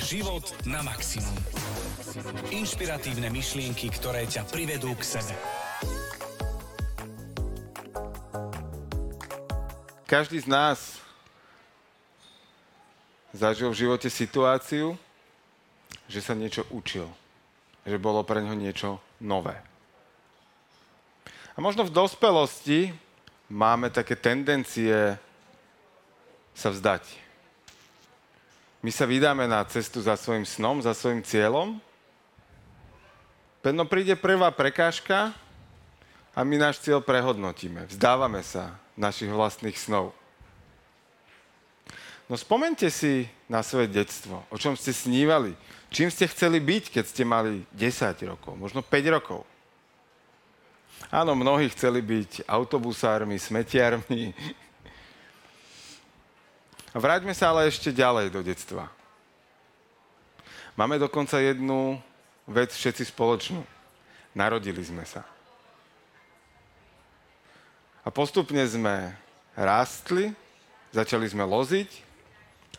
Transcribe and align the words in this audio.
Život 0.00 0.64
na 0.64 0.80
maximum. 0.80 1.36
Inšpiratívne 2.48 3.28
myšlienky, 3.28 3.92
ktoré 3.92 4.24
ťa 4.24 4.48
privedú 4.48 4.96
k 4.96 5.04
sebe. 5.04 5.34
Každý 10.08 10.40
z 10.40 10.48
nás 10.48 10.98
zažil 13.36 13.70
v 13.70 13.80
živote 13.86 14.08
situáciu, 14.08 14.96
že 16.08 16.24
sa 16.24 16.32
niečo 16.32 16.64
učil. 16.72 17.06
Že 17.84 18.00
bolo 18.00 18.24
pre 18.24 18.40
neho 18.40 18.56
niečo 18.56 18.98
nové. 19.20 19.54
A 21.54 21.62
možno 21.62 21.84
v 21.84 21.94
dospelosti 21.94 22.90
máme 23.52 23.92
také 23.92 24.16
tendencie 24.16 25.20
sa 26.56 26.72
vzdať. 26.72 27.29
My 28.80 28.88
sa 28.88 29.04
vydáme 29.04 29.44
na 29.44 29.60
cestu 29.68 30.00
za 30.00 30.16
svojim 30.16 30.48
snom, 30.48 30.80
za 30.80 30.96
svojim 30.96 31.20
cieľom. 31.20 31.76
Pedno 33.60 33.84
príde 33.84 34.16
prvá 34.16 34.48
prekážka 34.48 35.36
a 36.32 36.40
my 36.40 36.56
náš 36.56 36.80
cieľ 36.80 37.04
prehodnotíme. 37.04 37.84
Vzdávame 37.92 38.40
sa 38.40 38.80
našich 38.96 39.28
vlastných 39.28 39.76
snov. 39.76 40.16
No 42.24 42.40
spomente 42.40 42.88
si 42.88 43.28
na 43.50 43.60
svoje 43.60 43.90
detstvo, 43.90 44.46
o 44.48 44.56
čom 44.56 44.78
ste 44.78 44.96
snívali, 44.96 45.52
čím 45.92 46.08
ste 46.08 46.30
chceli 46.30 46.62
byť, 46.62 46.94
keď 46.94 47.04
ste 47.04 47.26
mali 47.26 47.66
10 47.74 48.16
rokov, 48.32 48.54
možno 48.56 48.80
5 48.80 49.16
rokov. 49.18 49.42
Áno, 51.10 51.34
mnohí 51.34 51.68
chceli 51.74 52.00
byť 52.00 52.46
autobusármi, 52.46 53.34
smetiarmi. 53.34 54.30
Vráťme 56.90 57.30
sa 57.30 57.54
ale 57.54 57.70
ešte 57.70 57.94
ďalej 57.94 58.34
do 58.34 58.42
detstva. 58.42 58.90
Máme 60.74 60.98
dokonca 60.98 61.38
jednu 61.38 62.02
vec 62.50 62.74
všetci 62.74 63.14
spoločnú. 63.14 63.62
Narodili 64.34 64.82
sme 64.82 65.06
sa. 65.06 65.22
A 68.02 68.08
postupne 68.10 68.62
sme 68.66 69.14
rástli, 69.54 70.34
začali 70.90 71.30
sme 71.30 71.46
loziť, 71.46 71.90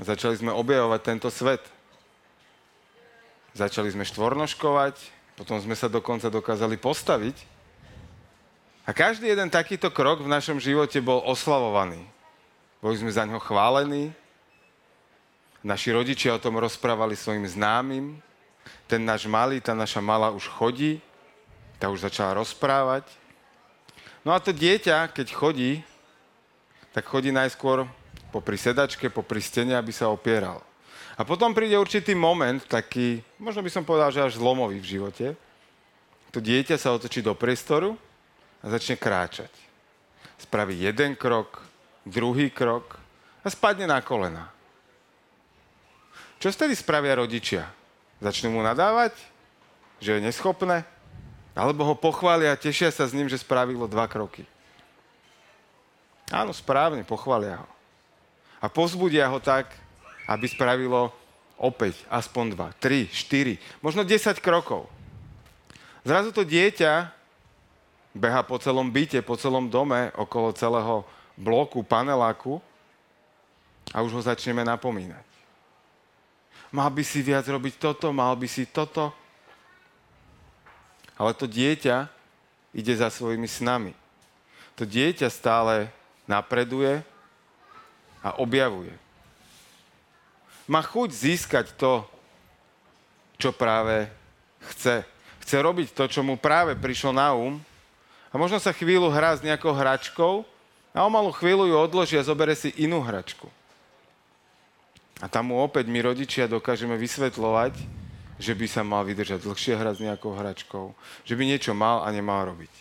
začali 0.01 0.35
sme 0.35 0.51
objavovať 0.51 1.01
tento 1.03 1.29
svet. 1.31 1.61
Začali 3.51 3.91
sme 3.91 4.07
štvornoškovať, 4.07 4.95
potom 5.35 5.59
sme 5.59 5.75
sa 5.75 5.91
dokonca 5.91 6.31
dokázali 6.31 6.79
postaviť. 6.79 7.35
A 8.87 8.95
každý 8.95 9.27
jeden 9.27 9.51
takýto 9.51 9.91
krok 9.91 10.23
v 10.23 10.31
našom 10.31 10.57
živote 10.57 11.03
bol 11.03 11.19
oslavovaný. 11.27 12.01
Boli 12.81 12.97
sme 12.97 13.13
za 13.13 13.29
ňo 13.29 13.37
chválení. 13.37 14.09
Naši 15.61 15.93
rodičia 15.93 16.33
o 16.33 16.41
tom 16.41 16.57
rozprávali 16.57 17.13
svojim 17.13 17.45
známym. 17.45 18.17
Ten 18.89 19.05
náš 19.05 19.29
malý, 19.29 19.61
tá 19.61 19.77
naša 19.77 20.01
malá 20.01 20.33
už 20.33 20.49
chodí, 20.49 20.97
tá 21.77 21.93
už 21.93 22.09
začala 22.09 22.41
rozprávať. 22.41 23.05
No 24.25 24.33
a 24.33 24.41
to 24.41 24.49
dieťa, 24.49 25.13
keď 25.13 25.29
chodí, 25.29 25.85
tak 26.89 27.05
chodí 27.05 27.29
najskôr 27.29 27.85
popri 28.33 28.57
sedačke, 28.57 29.13
popri 29.13 29.45
stene, 29.45 29.77
aby 29.77 29.93
sa 29.93 30.09
opieral. 30.09 30.65
A 31.17 31.21
potom 31.21 31.53
príde 31.53 31.77
určitý 31.77 32.17
moment, 32.17 32.65
taký, 32.65 33.21
možno 33.37 33.61
by 33.61 33.69
som 33.69 33.85
povedal, 33.85 34.09
že 34.09 34.25
až 34.25 34.41
zlomový 34.41 34.81
v 34.81 34.89
živote. 34.97 35.27
To 36.33 36.41
dieťa 36.41 36.81
sa 36.81 36.97
otočí 36.97 37.21
do 37.21 37.37
priestoru 37.37 37.93
a 38.65 38.73
začne 38.73 38.97
kráčať. 38.97 39.53
Spraví 40.41 40.73
jeden 40.81 41.13
krok, 41.13 41.70
druhý 42.05 42.49
krok 42.49 42.97
a 43.41 43.47
spadne 43.49 43.85
na 43.85 44.01
kolena. 44.01 44.49
Čo 46.41 46.49
vtedy 46.49 46.73
spravia 46.73 47.21
rodičia? 47.21 47.69
Začnú 48.17 48.53
mu 48.53 48.61
nadávať? 48.65 49.13
Že 50.01 50.17
je 50.17 50.25
neschopné? 50.25 50.85
Alebo 51.53 51.85
ho 51.85 51.93
pochvália 51.93 52.53
a 52.53 52.57
tešia 52.57 52.89
sa 52.89 53.05
s 53.05 53.13
ním, 53.13 53.29
že 53.29 53.37
spravilo 53.37 53.85
dva 53.85 54.09
kroky. 54.09 54.47
Áno, 56.31 56.55
správne, 56.55 57.03
pochvália 57.03 57.59
ho. 57.59 57.69
A 58.63 58.71
pozbudia 58.71 59.27
ho 59.27 59.37
tak, 59.37 59.69
aby 60.25 60.47
spravilo 60.47 61.11
opäť 61.61 62.01
aspoň 62.09 62.45
dva, 62.55 62.67
tri, 62.79 63.05
štyri, 63.11 63.61
možno 63.83 64.01
10 64.01 64.39
krokov. 64.41 64.89
Zrazu 66.01 66.33
to 66.33 66.41
dieťa 66.41 67.13
beha 68.17 68.41
po 68.41 68.57
celom 68.57 68.89
byte, 68.89 69.21
po 69.21 69.37
celom 69.37 69.69
dome, 69.69 70.09
okolo 70.17 70.55
celého 70.57 71.05
bloku, 71.41 71.81
paneláku 71.81 72.61
a 73.89 74.05
už 74.05 74.13
ho 74.13 74.21
začneme 74.21 74.61
napomínať. 74.61 75.25
Mal 76.69 76.87
by 76.93 77.03
si 77.03 77.25
viac 77.25 77.43
robiť 77.49 77.81
toto, 77.81 78.13
mal 78.13 78.37
by 78.37 78.47
si 78.47 78.69
toto. 78.69 79.09
Ale 81.17 81.33
to 81.35 81.49
dieťa 81.49 82.07
ide 82.71 82.93
za 82.95 83.11
svojimi 83.11 83.49
snami. 83.49 83.91
To 84.79 84.87
dieťa 84.87 85.27
stále 85.27 85.91
napreduje 86.29 87.03
a 88.23 88.39
objavuje. 88.39 88.93
Má 90.69 90.79
chuť 90.79 91.09
získať 91.11 91.75
to, 91.75 92.07
čo 93.35 93.51
práve 93.51 94.07
chce. 94.71 95.03
Chce 95.43 95.55
robiť 95.59 95.91
to, 95.91 96.05
čo 96.07 96.21
mu 96.23 96.39
práve 96.39 96.77
prišlo 96.77 97.11
na 97.11 97.33
um 97.35 97.59
a 98.31 98.39
možno 98.39 98.61
sa 98.61 98.71
chvíľu 98.71 99.11
hrá 99.11 99.35
s 99.35 99.43
nejakou 99.43 99.75
hračkou 99.75 100.47
a 100.91 101.07
o 101.07 101.09
malú 101.09 101.31
chvíľu 101.31 101.67
ju 101.71 101.75
odloží 101.75 102.15
a 102.19 102.27
zobere 102.27 102.55
si 102.55 102.75
inú 102.79 102.99
hračku. 102.99 103.47
A 105.23 105.29
tam 105.29 105.53
mu 105.53 105.61
opäť 105.61 105.87
my 105.87 106.01
rodičia 106.01 106.49
dokážeme 106.49 106.97
vysvetľovať, 106.97 107.77
že 108.41 108.53
by 108.57 108.65
sa 108.65 108.81
mal 108.81 109.05
vydržať 109.05 109.45
dlhšie 109.45 109.77
hrať 109.77 109.95
s 110.01 110.05
nejakou 110.09 110.33
hračkou, 110.33 110.85
že 111.21 111.37
by 111.37 111.43
niečo 111.45 111.77
mal 111.77 112.01
a 112.01 112.09
nemal 112.09 112.41
robiť. 112.49 112.73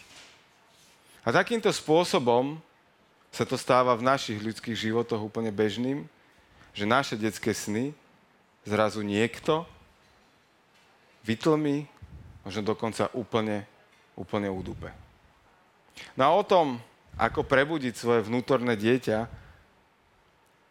A 1.21 1.37
takýmto 1.37 1.69
spôsobom 1.69 2.57
sa 3.29 3.45
to 3.45 3.61
stáva 3.61 3.93
v 3.95 4.09
našich 4.09 4.41
ľudských 4.41 4.75
životoch 4.75 5.21
úplne 5.21 5.53
bežným, 5.53 6.09
že 6.73 6.89
naše 6.89 7.15
detské 7.15 7.53
sny 7.53 7.93
zrazu 8.65 9.05
niekto 9.05 9.69
vytlmi, 11.29 11.85
možno 12.43 12.63
dokonca 12.65 13.13
úplne, 13.13 13.69
úplne 14.17 14.49
údupe. 14.49 14.89
No 16.17 16.25
a 16.25 16.31
o 16.33 16.41
tom, 16.41 16.81
ako 17.21 17.45
prebudiť 17.45 17.93
svoje 17.93 18.25
vnútorné 18.25 18.81
dieťa, 18.81 19.29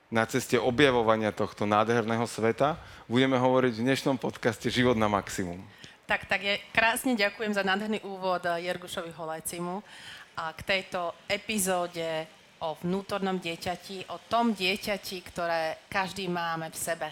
na 0.10 0.26
ceste 0.26 0.58
objavovania 0.58 1.30
tohto 1.30 1.70
nádherného 1.70 2.26
sveta. 2.26 2.82
Budeme 3.06 3.38
hovoriť 3.38 3.78
v 3.78 3.86
dnešnom 3.86 4.18
podcaste 4.18 4.66
Život 4.66 4.98
na 4.98 5.06
maximum. 5.06 5.62
Tak, 6.10 6.26
tak 6.26 6.42
je, 6.42 6.58
krásne 6.74 7.14
ďakujem 7.14 7.54
za 7.54 7.62
nádherný 7.62 8.02
úvod 8.02 8.42
Jergušovi 8.42 9.14
Holajcimu 9.14 9.86
a 10.34 10.50
k 10.58 10.62
tejto 10.66 11.14
epizóde 11.30 12.26
o 12.58 12.74
vnútornom 12.82 13.38
dieťati, 13.38 14.10
o 14.10 14.18
tom 14.26 14.58
dieťati, 14.58 15.18
ktoré 15.30 15.86
každý 15.86 16.26
máme 16.26 16.74
v 16.74 16.78
sebe. 16.82 17.10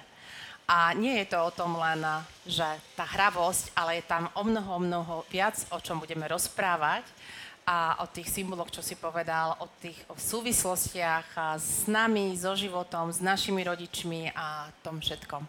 A 0.65 0.91
nie 0.97 1.21
je 1.21 1.29
to 1.29 1.37
o 1.37 1.53
tom 1.53 1.77
len, 1.77 2.01
že 2.49 2.65
tá 2.97 3.05
hravosť, 3.05 3.77
ale 3.77 4.01
je 4.01 4.09
tam 4.09 4.27
o 4.33 4.41
mnoho, 4.41 4.81
mnoho 4.81 5.15
viac, 5.29 5.55
o 5.69 5.77
čom 5.77 6.01
budeme 6.01 6.25
rozprávať 6.25 7.05
a 7.67 7.99
o 7.99 8.07
tých 8.07 8.31
symboloch, 8.31 8.71
čo 8.71 8.79
si 8.79 8.95
povedal, 8.95 9.59
o 9.59 9.67
tých 9.83 9.99
o 10.07 10.15
súvislostiach 10.15 11.59
s 11.59 11.83
nami, 11.91 12.31
so 12.39 12.55
životom, 12.55 13.11
s 13.11 13.19
našimi 13.19 13.59
rodičmi 13.67 14.31
a 14.31 14.71
tom 14.79 15.03
všetkom. 15.03 15.43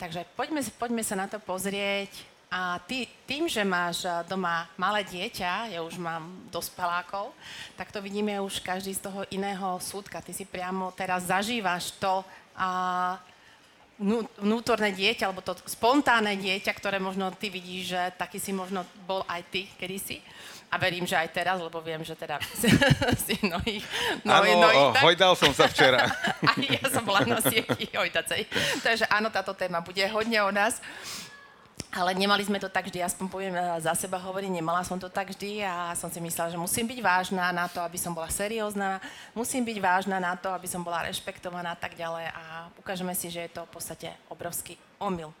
Takže 0.00 0.24
poďme, 0.32 0.64
poďme 0.80 1.04
sa 1.04 1.12
na 1.12 1.28
to 1.28 1.36
pozrieť. 1.36 2.32
A 2.52 2.80
ty, 2.84 3.08
tým, 3.24 3.48
že 3.48 3.64
máš 3.64 4.04
doma 4.28 4.68
malé 4.76 5.04
dieťa, 5.08 5.72
ja 5.72 5.80
už 5.80 5.96
mám 5.96 6.48
dospelákov, 6.52 7.32
tak 7.80 7.88
to 7.88 8.00
vidíme 8.04 8.36
už 8.44 8.60
každý 8.60 8.92
z 8.92 9.08
toho 9.08 9.24
iného 9.32 9.80
súdka. 9.80 10.20
Ty 10.20 10.32
si 10.36 10.44
priamo 10.44 10.92
teraz 10.92 11.28
zažívaš 11.28 11.96
to 11.96 12.20
a 12.52 13.16
vnútorné 14.40 14.90
dieťa, 14.92 15.28
alebo 15.28 15.44
to 15.44 15.54
spontánne 15.68 16.34
dieťa, 16.34 16.72
ktoré 16.74 16.98
možno 16.98 17.30
ty 17.36 17.52
vidíš, 17.52 17.94
že 17.94 18.00
taký 18.18 18.40
si 18.40 18.50
možno 18.50 18.82
bol 19.06 19.22
aj 19.28 19.42
ty 19.52 19.68
kedysi. 19.78 20.18
A 20.72 20.80
verím, 20.80 21.04
že 21.04 21.20
aj 21.20 21.36
teraz, 21.36 21.60
lebo 21.60 21.84
viem, 21.84 22.00
že 22.00 22.16
teda 22.16 22.40
si 23.28 23.36
mnohých, 23.44 23.84
áno, 24.24 24.48
mnohých 24.56 24.88
tak... 24.96 25.02
hojdal 25.04 25.32
som 25.36 25.52
sa 25.52 25.68
včera. 25.68 26.08
a 26.48 26.50
ja 26.56 26.88
som 26.88 27.04
bola 27.04 27.28
na 27.28 27.44
sieti 27.44 27.92
hojdacej. 27.92 28.48
Takže 28.80 29.04
áno, 29.12 29.28
táto 29.28 29.52
téma 29.52 29.84
bude 29.84 30.00
hodne 30.08 30.40
o 30.40 30.48
nás. 30.48 30.80
Ale 31.92 32.16
nemali 32.16 32.40
sme 32.40 32.56
to 32.56 32.72
tak 32.72 32.88
vždy, 32.88 33.04
aspoň 33.04 33.26
poviem 33.28 33.52
eh, 33.52 33.76
za 33.84 33.92
seba 33.92 34.16
hovoriť, 34.16 34.48
nemala 34.48 34.80
som 34.80 34.96
to 34.96 35.12
tak 35.12 35.28
vždy 35.28 35.60
a 35.60 35.92
som 35.92 36.08
si 36.08 36.24
myslela, 36.24 36.48
že 36.48 36.56
musím 36.56 36.88
byť 36.88 36.98
vážna 37.04 37.52
na 37.52 37.68
to, 37.68 37.84
aby 37.84 38.00
som 38.00 38.16
bola 38.16 38.32
seriózna, 38.32 38.96
musím 39.36 39.60
byť 39.60 39.76
vážna 39.76 40.16
na 40.16 40.32
to, 40.32 40.48
aby 40.56 40.64
som 40.64 40.80
bola 40.80 41.04
rešpektovaná 41.04 41.76
a 41.76 41.80
tak 41.80 41.92
ďalej 41.92 42.32
a 42.32 42.72
ukážeme 42.80 43.12
si, 43.12 43.28
že 43.28 43.44
je 43.44 43.52
to 43.52 43.68
v 43.68 43.72
podstate 43.76 44.08
obrovský 44.32 44.80
omyl. 44.96 45.36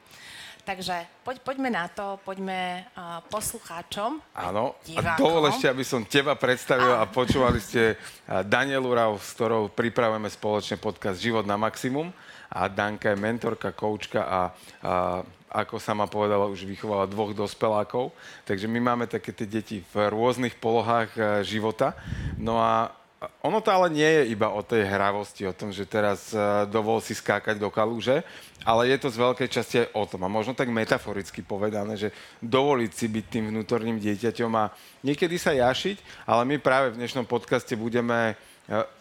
Takže 0.62 0.94
poď, 1.26 1.42
poďme 1.42 1.74
na 1.74 1.90
to, 1.90 2.22
poďme 2.22 2.86
uh, 2.94 3.18
poslucháčom. 3.26 4.22
Áno, 4.30 4.78
a 4.78 5.18
dovol 5.18 5.50
ešte, 5.50 5.66
aby 5.66 5.82
som 5.82 6.06
teba 6.06 6.38
predstavil 6.38 6.86
a, 6.86 7.02
a 7.02 7.10
počúvali 7.10 7.58
ste 7.58 7.98
Danielu 8.46 8.86
Rau, 8.86 9.18
s 9.18 9.34
ktorou 9.34 9.74
pripravujeme 9.74 10.30
spoločne 10.30 10.78
podcast 10.78 11.18
Život 11.18 11.42
na 11.50 11.58
maximum. 11.58 12.14
a 12.46 12.70
Danka 12.70 13.10
je 13.10 13.18
mentorka, 13.18 13.74
koučka 13.74 14.22
a, 14.22 14.40
a 14.86 15.26
ako 15.52 15.76
sama 15.76 16.08
povedala, 16.08 16.48
už 16.48 16.64
vychovala 16.64 17.04
dvoch 17.04 17.36
dospelákov. 17.36 18.16
Takže 18.48 18.64
my 18.64 18.80
máme 18.80 19.04
také 19.04 19.36
tie 19.36 19.44
deti 19.44 19.84
v 19.92 20.08
rôznych 20.08 20.56
polohách 20.56 21.12
e, 21.12 21.20
života. 21.44 21.92
No 22.40 22.56
a 22.56 22.96
ono 23.42 23.62
to 23.62 23.70
ale 23.70 23.86
nie 23.90 24.06
je 24.06 24.34
iba 24.34 24.50
o 24.50 24.62
tej 24.66 24.82
hravosti, 24.82 25.46
o 25.46 25.54
tom, 25.54 25.70
že 25.70 25.86
teraz 25.86 26.34
uh, 26.34 26.66
dovol 26.66 26.98
si 26.98 27.14
skákať 27.14 27.54
do 27.54 27.70
kalúže, 27.70 28.26
ale 28.66 28.90
je 28.90 28.98
to 28.98 29.14
z 29.14 29.20
veľkej 29.22 29.48
časti 29.50 29.76
aj 29.86 29.88
o 29.94 30.04
tom. 30.06 30.26
A 30.26 30.32
možno 30.32 30.58
tak 30.58 30.70
metaforicky 30.70 31.42
povedané, 31.42 31.94
že 31.94 32.10
dovoliť 32.42 32.90
si 32.90 33.06
byť 33.06 33.24
tým 33.30 33.44
vnútorným 33.54 33.98
dieťaťom 34.02 34.52
a 34.58 34.74
niekedy 35.06 35.38
sa 35.38 35.54
jašiť, 35.54 36.26
ale 36.26 36.42
my 36.50 36.56
práve 36.58 36.94
v 36.94 36.98
dnešnom 37.02 37.26
podcaste 37.26 37.78
budeme 37.78 38.34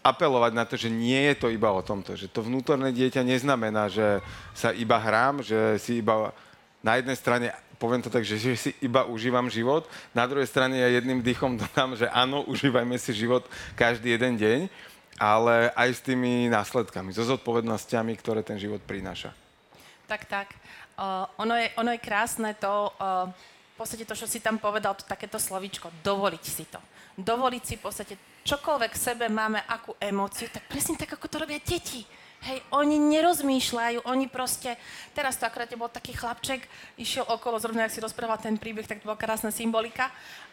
apelovať 0.01 0.51
na 0.57 0.65
to, 0.65 0.75
že 0.75 0.89
nie 0.89 1.31
je 1.31 1.35
to 1.37 1.47
iba 1.47 1.69
o 1.69 1.85
tomto. 1.85 2.17
Že 2.17 2.27
to 2.33 2.41
vnútorné 2.43 2.89
dieťa 2.91 3.21
neznamená, 3.21 3.87
že 3.87 4.19
sa 4.57 4.73
iba 4.73 4.97
hrám, 4.97 5.45
že 5.45 5.77
si 5.77 6.01
iba 6.01 6.33
na 6.81 6.97
jednej 6.97 7.17
strane 7.17 7.47
poviem 7.81 8.05
to 8.05 8.13
tak, 8.13 8.21
že, 8.21 8.37
si 8.37 8.77
iba 8.77 9.09
užívam 9.09 9.49
život. 9.49 9.89
Na 10.13 10.29
druhej 10.29 10.45
strane 10.45 10.77
ja 10.77 11.01
jedným 11.01 11.25
dýchom 11.25 11.57
dodám, 11.57 11.97
že 11.97 12.05
áno, 12.13 12.45
užívajme 12.45 12.93
si 13.01 13.09
život 13.17 13.41
každý 13.73 14.13
jeden 14.13 14.37
deň, 14.37 14.59
ale 15.17 15.73
aj 15.73 15.89
s 15.97 16.05
tými 16.05 16.45
následkami, 16.53 17.09
so 17.09 17.25
zodpovednosťami, 17.25 18.13
ktoré 18.21 18.45
ten 18.45 18.61
život 18.61 18.85
prináša. 18.85 19.33
Tak, 20.05 20.29
tak. 20.29 20.53
Uh, 20.93 21.25
ono, 21.41 21.57
je, 21.57 21.73
ono 21.81 21.89
je 21.89 22.05
krásne 22.05 22.53
to, 22.53 22.93
uh, 23.01 23.25
v 23.73 23.75
podstate 23.81 24.05
to, 24.05 24.13
čo 24.13 24.29
si 24.29 24.37
tam 24.37 24.61
povedal, 24.61 24.93
to 24.93 25.01
takéto 25.09 25.41
slovíčko, 25.41 25.89
dovoliť 26.05 26.43
si 26.45 26.69
to. 26.69 26.77
Dovoliť 27.17 27.63
si 27.65 27.73
v 27.81 27.81
podstate 27.81 28.13
čokoľvek 28.43 28.91
v 28.93 29.03
sebe 29.03 29.25
máme, 29.29 29.61
akú 29.65 29.93
emóciu, 30.01 30.49
tak 30.49 30.65
presne 30.69 30.97
tak, 30.97 31.13
ako 31.15 31.27
to 31.29 31.41
robia 31.41 31.61
deti 31.61 32.05
Hej, 32.41 32.57
oni 32.73 32.97
nerozmýšľajú, 32.97 34.01
oni 34.09 34.25
proste, 34.25 34.73
teraz 35.13 35.38
to 35.38 35.45
akorát 35.45 35.69
bol 35.77 35.93
taký 35.93 36.17
chlapček, 36.17 36.65
išiel 36.97 37.21
okolo, 37.29 37.61
zrovna 37.61 37.85
ak 37.85 37.93
si 37.93 38.01
rozprával 38.01 38.41
ten 38.41 38.57
príbeh, 38.57 38.89
tak 38.89 38.97
to 38.97 39.05
bola 39.05 39.13
krásna 39.13 39.53
symbolika. 39.53 40.09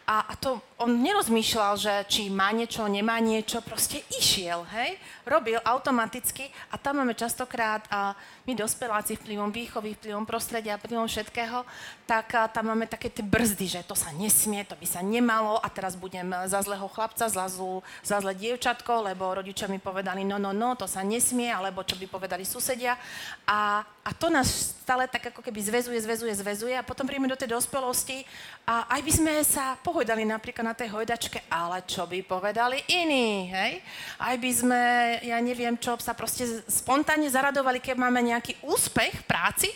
A, 0.09 0.33
to 0.41 0.57
on 0.81 1.05
nerozmýšľal, 1.05 1.77
že 1.77 1.93
či 2.09 2.33
má 2.33 2.49
niečo, 2.49 2.81
nemá 2.89 3.21
niečo, 3.21 3.61
proste 3.61 4.01
išiel, 4.17 4.65
hej? 4.73 4.97
Robil 5.21 5.61
automaticky 5.61 6.49
a 6.73 6.81
tam 6.81 7.05
máme 7.05 7.13
častokrát, 7.13 7.85
a 7.93 8.17
my 8.49 8.57
dospeláci 8.57 9.13
vplyvom 9.21 9.53
výchovy, 9.53 9.93
vplyvom 9.93 10.25
prostredia, 10.25 10.81
vplyvom 10.81 11.05
všetkého, 11.05 11.61
tak 12.09 12.33
a, 12.33 12.49
tam 12.49 12.73
máme 12.73 12.89
také 12.89 13.13
tie 13.13 13.21
brzdy, 13.21 13.69
že 13.69 13.81
to 13.85 13.93
sa 13.93 14.09
nesmie, 14.09 14.65
to 14.65 14.73
by 14.73 14.87
sa 14.89 15.05
nemalo 15.05 15.61
a 15.61 15.69
teraz 15.69 15.93
budem 15.93 16.25
za 16.49 16.65
zlého 16.65 16.89
chlapca, 16.89 17.29
za, 17.29 17.45
zlú, 17.45 17.85
za 18.01 18.17
zlé 18.17 18.33
dievčatko, 18.33 19.05
lebo 19.13 19.29
rodičia 19.29 19.69
mi 19.69 19.77
povedali 19.77 20.25
no, 20.25 20.41
no, 20.41 20.57
no, 20.57 20.73
to 20.73 20.89
sa 20.89 21.05
nesmie, 21.05 21.53
alebo 21.53 21.85
čo 21.85 21.93
by 22.01 22.09
povedali 22.09 22.49
susedia. 22.49 22.97
A, 23.45 23.85
a 23.85 24.09
to 24.17 24.33
nás 24.33 24.78
stále 24.89 25.05
tak 25.05 25.29
ako 25.29 25.45
keby 25.45 25.61
zväzuje, 25.61 26.01
zväzuje, 26.01 26.33
zväzuje 26.33 26.73
a 26.73 26.81
potom 26.81 27.05
príjme 27.05 27.29
do 27.29 27.37
tej 27.37 27.53
dospelosti 27.53 28.25
a 28.65 28.89
aj 28.97 29.05
by 29.05 29.11
sme 29.13 29.33
sa 29.45 29.77
pohodali 29.85 30.25
napríklad 30.25 30.65
na 30.65 30.73
tej 30.73 30.89
hojdačke, 30.89 31.45
ale 31.45 31.85
čo 31.85 32.09
by 32.09 32.25
povedali 32.25 32.81
iní, 32.89 33.53
hej? 33.53 33.85
Aj 34.17 34.33
by 34.33 34.49
sme, 34.49 34.81
ja 35.21 35.37
neviem 35.45 35.77
čo, 35.77 35.93
sa 36.01 36.17
proste 36.17 36.65
spontánne 36.65 37.29
zaradovali, 37.29 37.77
keď 37.77 38.01
máme 38.01 38.33
nejaký 38.33 38.57
úspech 38.65 39.13
v 39.21 39.27
práci, 39.29 39.69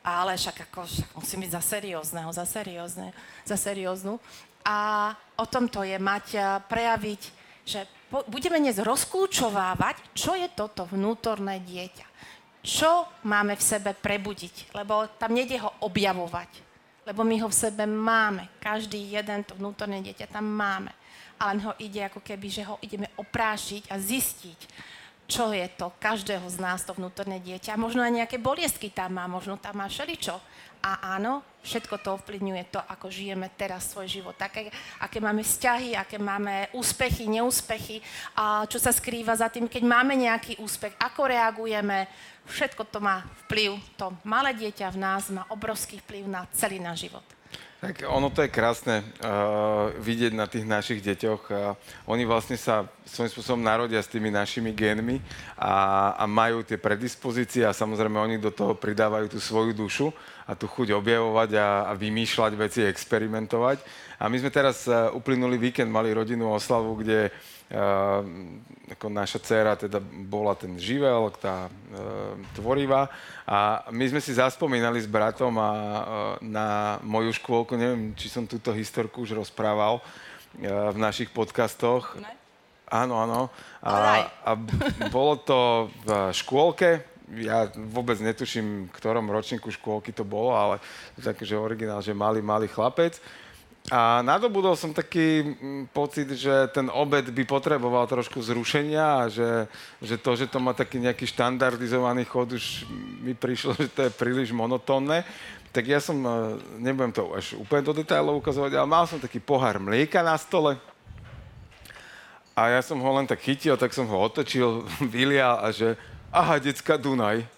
ale 0.00 0.40
však 0.40 0.72
ako, 0.72 0.88
však 0.88 1.10
musím 1.12 1.44
byť 1.44 1.52
za 1.52 1.62
seriózneho, 1.76 2.32
za 2.32 2.48
seriózne, 2.48 3.12
za 3.44 3.60
serióznu. 3.60 4.16
A 4.64 5.12
o 5.36 5.44
tom 5.44 5.68
to 5.68 5.84
je 5.84 6.00
mať, 6.00 6.40
prejaviť, 6.72 7.22
že 7.68 7.84
budeme 8.32 8.64
dnes 8.64 8.80
rozklúčovávať, 8.80 10.00
čo 10.16 10.32
je 10.32 10.48
toto 10.56 10.88
vnútorné 10.88 11.60
dieťa 11.60 12.13
čo 12.64 13.04
máme 13.28 13.60
v 13.60 13.62
sebe 13.62 13.92
prebudiť, 13.92 14.72
lebo 14.72 15.04
tam 15.20 15.36
nejde 15.36 15.60
ho 15.60 15.68
objavovať, 15.84 16.48
lebo 17.04 17.20
my 17.20 17.36
ho 17.44 17.48
v 17.52 17.60
sebe 17.68 17.84
máme. 17.84 18.48
Každý 18.56 19.12
jeden 19.12 19.44
to 19.44 19.52
vnútorné 19.60 20.00
dieťa 20.00 20.32
tam 20.32 20.48
máme. 20.48 20.88
A 21.36 21.52
len 21.52 21.60
ho 21.60 21.76
ide 21.76 22.08
ako 22.08 22.24
keby, 22.24 22.46
že 22.48 22.64
ho 22.64 22.80
ideme 22.80 23.12
oprášiť 23.20 23.92
a 23.92 24.00
zistiť, 24.00 24.60
čo 25.24 25.50
je 25.56 25.64
to 25.74 25.92
každého 25.96 26.44
z 26.52 26.60
nás, 26.60 26.84
to 26.84 26.92
vnútorné 26.92 27.40
dieťa. 27.40 27.80
Možno 27.80 28.04
aj 28.04 28.12
nejaké 28.12 28.36
boliestky 28.36 28.92
tam 28.92 29.16
má, 29.16 29.24
možno 29.24 29.56
tam 29.56 29.80
má 29.80 29.88
všeličo. 29.88 30.36
A 30.84 31.16
áno, 31.16 31.40
všetko 31.64 31.96
to 32.04 32.12
ovplyvňuje 32.20 32.68
to, 32.68 32.76
ako 32.76 33.08
žijeme 33.08 33.48
teraz 33.56 33.88
svoj 33.88 34.04
život. 34.04 34.36
Také, 34.36 34.68
aké 35.00 35.16
máme 35.16 35.40
vzťahy, 35.40 35.96
aké 35.96 36.20
máme 36.20 36.68
úspechy, 36.76 37.24
neúspechy, 37.24 38.04
a 38.36 38.68
čo 38.68 38.76
sa 38.76 38.92
skrýva 38.92 39.32
za 39.32 39.48
tým, 39.48 39.64
keď 39.64 39.80
máme 39.80 40.12
nejaký 40.12 40.60
úspech, 40.60 40.92
ako 41.00 41.32
reagujeme. 41.32 42.04
Všetko 42.44 42.84
to 42.92 43.00
má 43.00 43.24
vplyv. 43.48 43.80
To 43.96 44.12
malé 44.28 44.52
dieťa 44.52 44.92
v 44.92 45.00
nás 45.00 45.32
má 45.32 45.48
obrovský 45.48 46.04
vplyv 46.04 46.28
na 46.28 46.44
celý 46.52 46.76
náš 46.76 47.08
život. 47.08 47.24
Tak 47.84 48.08
ono 48.08 48.32
to 48.32 48.40
je 48.40 48.48
krásne 48.48 49.04
uh, 49.20 49.92
vidieť 50.00 50.32
na 50.32 50.48
tých 50.48 50.64
našich 50.64 51.04
deťoch. 51.04 51.42
Uh, 51.52 51.76
oni 52.08 52.24
vlastne 52.24 52.56
sa 52.56 52.88
svojím 53.04 53.28
spôsobom 53.28 53.60
narodia 53.60 54.00
s 54.00 54.08
tými 54.08 54.32
našimi 54.32 54.72
génmi 54.72 55.20
a, 55.60 56.16
a 56.16 56.24
majú 56.24 56.64
tie 56.64 56.80
predispozície 56.80 57.60
a 57.60 57.76
samozrejme 57.76 58.16
oni 58.16 58.36
do 58.40 58.48
toho 58.48 58.72
pridávajú 58.72 59.36
tú 59.36 59.36
svoju 59.36 59.76
dušu 59.76 60.08
a 60.48 60.56
tú 60.56 60.64
chuť 60.64 60.96
objavovať 60.96 61.60
a, 61.60 61.68
a 61.88 61.92
vymýšľať 61.92 62.52
veci, 62.56 62.80
experimentovať. 62.88 63.84
A 64.16 64.32
my 64.32 64.36
sme 64.40 64.48
teraz 64.48 64.88
uh, 64.88 65.12
uplynulý 65.12 65.60
víkend 65.60 65.92
mali 65.92 66.08
rodinnú 66.16 66.56
oslavu, 66.56 67.04
kde 67.04 67.28
uh, 67.28 67.53
ako 68.92 69.06
naša 69.08 69.38
dcera 69.40 69.72
teda 69.74 69.98
bola 70.02 70.52
ten 70.54 70.76
živel, 70.76 71.32
tá 71.40 71.66
uh, 71.66 72.36
tvorivá 72.52 73.08
a 73.48 73.88
my 73.88 74.04
sme 74.12 74.20
si 74.20 74.36
zaspomínali 74.36 75.00
s 75.00 75.08
bratom 75.08 75.56
a, 75.56 75.70
uh, 75.70 75.74
na 76.44 77.00
moju 77.00 77.32
škôlku, 77.34 77.74
neviem, 77.74 78.12
či 78.14 78.28
som 78.28 78.44
túto 78.44 78.70
historku 78.76 79.24
už 79.24 79.34
rozprával 79.34 79.98
uh, 79.98 80.92
v 80.92 80.98
našich 81.00 81.32
podcastoch. 81.32 82.14
Ne? 82.20 82.30
Áno, 82.84 83.16
áno. 83.16 83.48
A, 83.80 84.28
a 84.44 84.52
bolo 85.08 85.40
to 85.40 85.88
v 86.04 86.08
škôlke, 86.36 87.02
ja 87.40 87.72
vôbec 87.72 88.20
netuším, 88.20 88.92
v 88.92 88.94
ktorom 88.94 89.32
ročníku 89.32 89.72
škôlky 89.72 90.12
to 90.12 90.22
bolo, 90.22 90.52
ale 90.52 90.76
taký, 91.16 91.48
že 91.48 91.56
originál, 91.56 92.04
že 92.04 92.12
malý, 92.12 92.44
malý 92.44 92.68
chlapec. 92.68 93.16
A 93.92 94.24
nadobudol 94.24 94.72
som 94.80 94.96
taký 94.96 95.44
mm, 95.44 95.92
pocit, 95.92 96.24
že 96.32 96.72
ten 96.72 96.88
obed 96.88 97.28
by 97.28 97.44
potreboval 97.44 98.08
trošku 98.08 98.40
zrušenia 98.40 99.04
a 99.04 99.24
že, 99.28 99.68
že 100.00 100.16
to, 100.16 100.32
že 100.40 100.48
to 100.48 100.56
má 100.56 100.72
taký 100.72 100.96
nejaký 100.96 101.28
štandardizovaný 101.28 102.24
chod, 102.24 102.56
už 102.56 102.88
mi 103.20 103.36
prišlo, 103.36 103.76
že 103.84 103.92
to 103.92 104.08
je 104.08 104.16
príliš 104.16 104.56
monotónne. 104.56 105.20
Tak 105.68 105.84
ja 105.84 106.00
som, 106.00 106.16
e, 106.16 106.56
nebudem 106.80 107.12
to 107.12 107.28
až 107.36 107.60
úplne 107.60 107.84
do 107.84 107.92
detailov 107.92 108.40
ukazovať, 108.40 108.72
ale 108.72 108.88
mal 108.88 109.04
som 109.04 109.20
taký 109.20 109.36
pohár 109.36 109.76
mlieka 109.76 110.24
na 110.24 110.40
stole. 110.40 110.80
A 112.56 112.72
ja 112.72 112.80
som 112.80 112.96
ho 112.96 113.10
len 113.20 113.28
tak 113.28 113.44
chytil, 113.44 113.76
tak 113.76 113.92
som 113.92 114.08
ho 114.08 114.16
otočil, 114.16 114.88
vylial 115.12 115.60
a 115.60 115.68
že 115.68 116.00
aha, 116.32 116.56
decka 116.56 116.96
Dunaj 116.96 117.53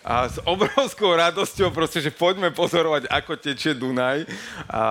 a 0.00 0.28
s 0.28 0.40
obrovskou 0.48 1.12
radosťou 1.12 1.68
proste, 1.76 2.00
že 2.00 2.08
poďme 2.08 2.48
pozorovať, 2.56 3.04
ako 3.12 3.36
tečie 3.36 3.76
Dunaj 3.76 4.24
a 4.72 4.84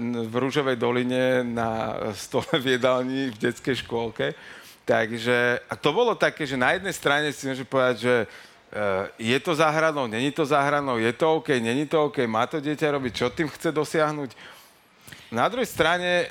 v 0.00 0.34
Rúžovej 0.36 0.76
doline 0.76 1.40
na 1.40 1.96
stole 2.12 2.60
v 2.60 2.76
jedálni 2.76 3.32
v 3.32 3.40
detskej 3.40 3.80
škôlke. 3.80 4.36
Takže 4.84 5.62
a 5.70 5.74
to 5.78 5.94
bolo 5.94 6.12
také, 6.18 6.44
že 6.44 6.60
na 6.60 6.76
jednej 6.76 6.92
strane 6.92 7.32
si 7.32 7.48
môžem 7.48 7.64
povedať, 7.64 7.96
že 8.02 8.14
e, 8.18 8.26
je 9.32 9.38
to 9.40 9.54
záhradnou, 9.54 10.10
není 10.10 10.34
to 10.34 10.42
záhradnou, 10.42 10.98
je 10.98 11.12
to 11.14 11.38
OK, 11.38 11.48
není 11.62 11.86
to 11.86 12.10
OK, 12.10 12.26
má 12.26 12.44
to 12.50 12.58
dieťa 12.58 12.98
robiť, 12.98 13.12
čo 13.14 13.32
tým 13.32 13.48
chce 13.48 13.72
dosiahnuť. 13.72 14.34
Na 15.32 15.48
druhej 15.48 15.64
strane, 15.64 16.28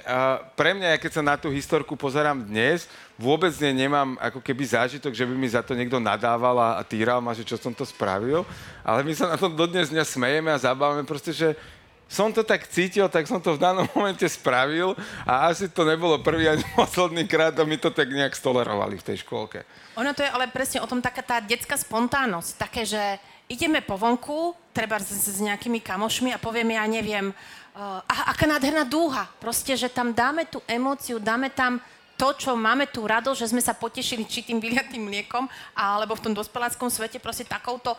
pre 0.53 0.77
mňa, 0.77 1.01
keď 1.01 1.11
sa 1.17 1.23
na 1.25 1.33
tú 1.33 1.49
historku 1.49 1.97
pozerám 1.97 2.37
dnes, 2.37 2.85
vôbec 3.17 3.49
ne, 3.57 3.73
nemám 3.73 4.13
ako 4.21 4.45
keby 4.45 4.61
zážitok, 4.61 5.17
že 5.17 5.25
by 5.25 5.33
mi 5.33 5.49
za 5.49 5.65
to 5.65 5.73
niekto 5.73 5.97
nadával 5.97 6.53
a, 6.61 6.77
a 6.77 6.85
týral 6.85 7.17
ma, 7.17 7.33
že 7.33 7.41
čo 7.41 7.57
som 7.57 7.73
to 7.73 7.81
spravil. 7.81 8.45
Ale 8.85 9.01
my 9.01 9.09
sa 9.17 9.25
na 9.25 9.41
to 9.41 9.49
dodnes 9.49 9.89
dňa 9.89 10.05
smejeme 10.05 10.53
a 10.53 10.61
zabávame 10.61 11.01
proste, 11.01 11.33
že 11.33 11.57
som 12.05 12.29
to 12.29 12.45
tak 12.45 12.69
cítil, 12.69 13.09
tak 13.09 13.25
som 13.25 13.41
to 13.41 13.57
v 13.57 13.63
danom 13.65 13.89
momente 13.97 14.29
spravil 14.29 14.93
a 15.25 15.49
asi 15.49 15.65
to 15.65 15.81
nebolo 15.81 16.21
prvý 16.21 16.53
ani 16.53 16.61
posledný 16.77 17.25
krát 17.25 17.57
a 17.57 17.65
my 17.65 17.81
to 17.81 17.89
tak 17.89 18.05
nejak 18.05 18.37
stolerovali 18.37 19.01
v 19.01 19.05
tej 19.09 19.25
škôlke. 19.25 19.65
Ono 19.97 20.13
to 20.13 20.21
je 20.21 20.29
ale 20.29 20.45
presne 20.53 20.77
o 20.77 20.85
tom 20.85 21.01
taká 21.01 21.25
tá 21.25 21.41
detská 21.41 21.73
spontánnosť, 21.73 22.49
také, 22.53 22.85
že 22.85 23.01
ideme 23.49 23.79
po 23.79 23.95
vonku, 23.95 24.55
treba 24.75 24.95
s, 24.99 25.11
s 25.11 25.39
nejakými 25.43 25.79
kamošmi 25.79 26.35
a 26.35 26.39
povieme, 26.39 26.75
ja 26.75 26.83
neviem, 26.87 27.31
uh, 27.75 28.01
aká 28.05 28.47
nádherná 28.47 28.83
dúha. 28.87 29.27
Proste, 29.39 29.75
že 29.75 29.91
tam 29.91 30.11
dáme 30.11 30.47
tú 30.47 30.59
emóciu, 30.67 31.19
dáme 31.19 31.51
tam 31.51 31.79
to, 32.21 32.37
čo 32.37 32.53
máme 32.53 32.85
tú 32.85 33.01
radosť, 33.09 33.39
že 33.41 33.49
sme 33.49 33.65
sa 33.65 33.73
potešili 33.73 34.29
či 34.29 34.45
tým 34.45 34.61
vyliatým 34.61 35.01
mliekom, 35.01 35.49
alebo 35.73 36.13
v 36.13 36.29
tom 36.29 36.33
dospeláckom 36.37 36.93
svete 36.93 37.17
proste 37.17 37.49
takouto 37.49 37.97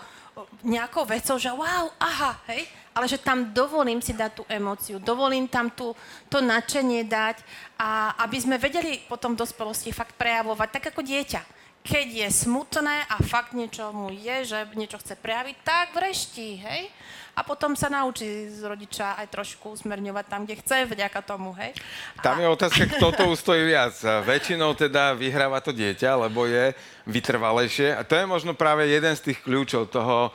nejakou 0.62 1.02
vecou, 1.04 1.36
že 1.36 1.50
wow, 1.50 1.90
aha, 1.98 2.38
hej, 2.54 2.64
ale 2.94 3.10
že 3.10 3.18
tam 3.18 3.50
dovolím 3.50 4.00
si 4.00 4.14
dať 4.14 4.30
tú 4.32 4.42
emóciu, 4.46 5.02
dovolím 5.02 5.50
tam 5.50 5.68
tú, 5.68 5.92
to 6.30 6.38
nadšenie 6.40 7.04
dať 7.04 7.42
a 7.76 8.16
aby 8.24 8.38
sme 8.38 8.56
vedeli 8.62 9.02
potom 9.10 9.34
v 9.34 9.42
dospelosti 9.42 9.90
fakt 9.92 10.16
prejavovať, 10.16 10.68
tak 10.70 10.84
ako 10.94 11.02
dieťa 11.04 11.61
keď 11.82 12.26
je 12.26 12.28
smutné 12.30 13.10
a 13.10 13.18
fakt 13.26 13.58
niečo 13.58 13.90
mu 13.90 14.08
je, 14.14 14.46
že 14.46 14.58
niečo 14.78 15.02
chce 15.02 15.18
prejaviť, 15.18 15.56
tak 15.66 15.86
vreští, 15.92 16.62
hej? 16.62 16.86
A 17.32 17.40
potom 17.40 17.72
sa 17.72 17.88
naučí 17.88 18.44
z 18.52 18.60
rodiča 18.60 19.16
aj 19.16 19.32
trošku 19.32 19.72
usmerňovať 19.72 20.24
tam, 20.28 20.44
kde 20.44 20.60
chce, 20.60 20.84
vďaka 20.84 21.20
tomu, 21.24 21.56
hej? 21.56 21.72
Tam 22.20 22.36
je 22.36 22.44
otázka, 22.44 22.84
kto 22.92 23.08
to 23.08 23.24
ustojí 23.32 23.72
viac. 23.72 23.96
Väčšinou 24.28 24.76
teda 24.76 25.16
vyhráva 25.16 25.64
to 25.64 25.72
dieťa, 25.72 26.28
lebo 26.28 26.44
je 26.44 26.76
vytrvalejšie. 27.08 27.96
A 27.96 28.04
to 28.04 28.20
je 28.20 28.28
možno 28.28 28.52
práve 28.52 28.84
jeden 28.84 29.16
z 29.16 29.32
tých 29.32 29.40
kľúčov 29.40 29.88
toho, 29.88 30.28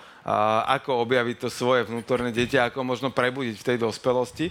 ako 0.65 1.05
objaviť 1.05 1.37
to 1.45 1.49
svoje 1.53 1.85
vnútorné 1.85 2.33
dieťa, 2.33 2.73
ako 2.73 2.81
možno 2.81 3.13
prebudiť 3.13 3.55
v 3.61 3.67
tej 3.71 3.77
dospelosti. 3.77 4.49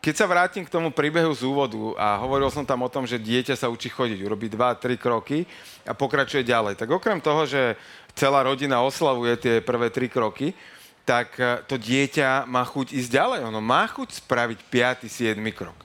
Keď 0.00 0.14
sa 0.16 0.24
vrátim 0.24 0.64
k 0.64 0.72
tomu 0.72 0.88
príbehu 0.88 1.28
z 1.36 1.44
úvodu 1.44 1.76
a 2.00 2.16
hovoril 2.24 2.48
som 2.48 2.64
tam 2.64 2.80
o 2.80 2.88
tom, 2.88 3.04
že 3.04 3.20
dieťa 3.20 3.52
sa 3.52 3.68
učí 3.68 3.92
chodiť, 3.92 4.24
urobí 4.24 4.48
2-3 4.48 4.96
kroky 4.96 5.44
a 5.84 5.92
pokračuje 5.92 6.40
ďalej. 6.40 6.80
Tak 6.80 6.88
okrem 6.88 7.20
toho, 7.20 7.44
že 7.44 7.76
celá 8.16 8.40
rodina 8.40 8.80
oslavuje 8.80 9.36
tie 9.36 9.54
prvé 9.60 9.92
3 9.92 10.08
kroky, 10.08 10.56
tak 11.04 11.36
e, 11.36 11.60
to 11.68 11.76
dieťa 11.76 12.48
má 12.48 12.64
chuť 12.64 12.96
ísť 12.96 13.12
ďalej. 13.12 13.40
Ono 13.52 13.60
má 13.60 13.84
chuť 13.92 14.24
spraviť 14.24 14.58
5. 14.72 15.04
7. 15.04 15.36
krok. 15.52 15.76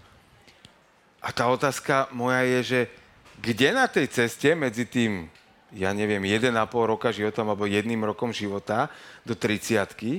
A 1.19 1.35
tá 1.35 1.51
otázka 1.51 2.07
moja 2.15 2.47
je, 2.47 2.59
že 2.63 2.79
kde 3.43 3.75
na 3.75 3.91
tej 3.91 4.07
ceste 4.07 4.55
medzi 4.55 4.87
tým, 4.87 5.27
ja 5.75 5.91
neviem, 5.91 6.23
1,5 6.23 6.55
roka 6.71 7.11
života 7.11 7.43
alebo 7.43 7.67
jedným 7.67 7.99
rokom 8.07 8.31
života 8.31 8.87
do 9.27 9.35
30 9.35 10.15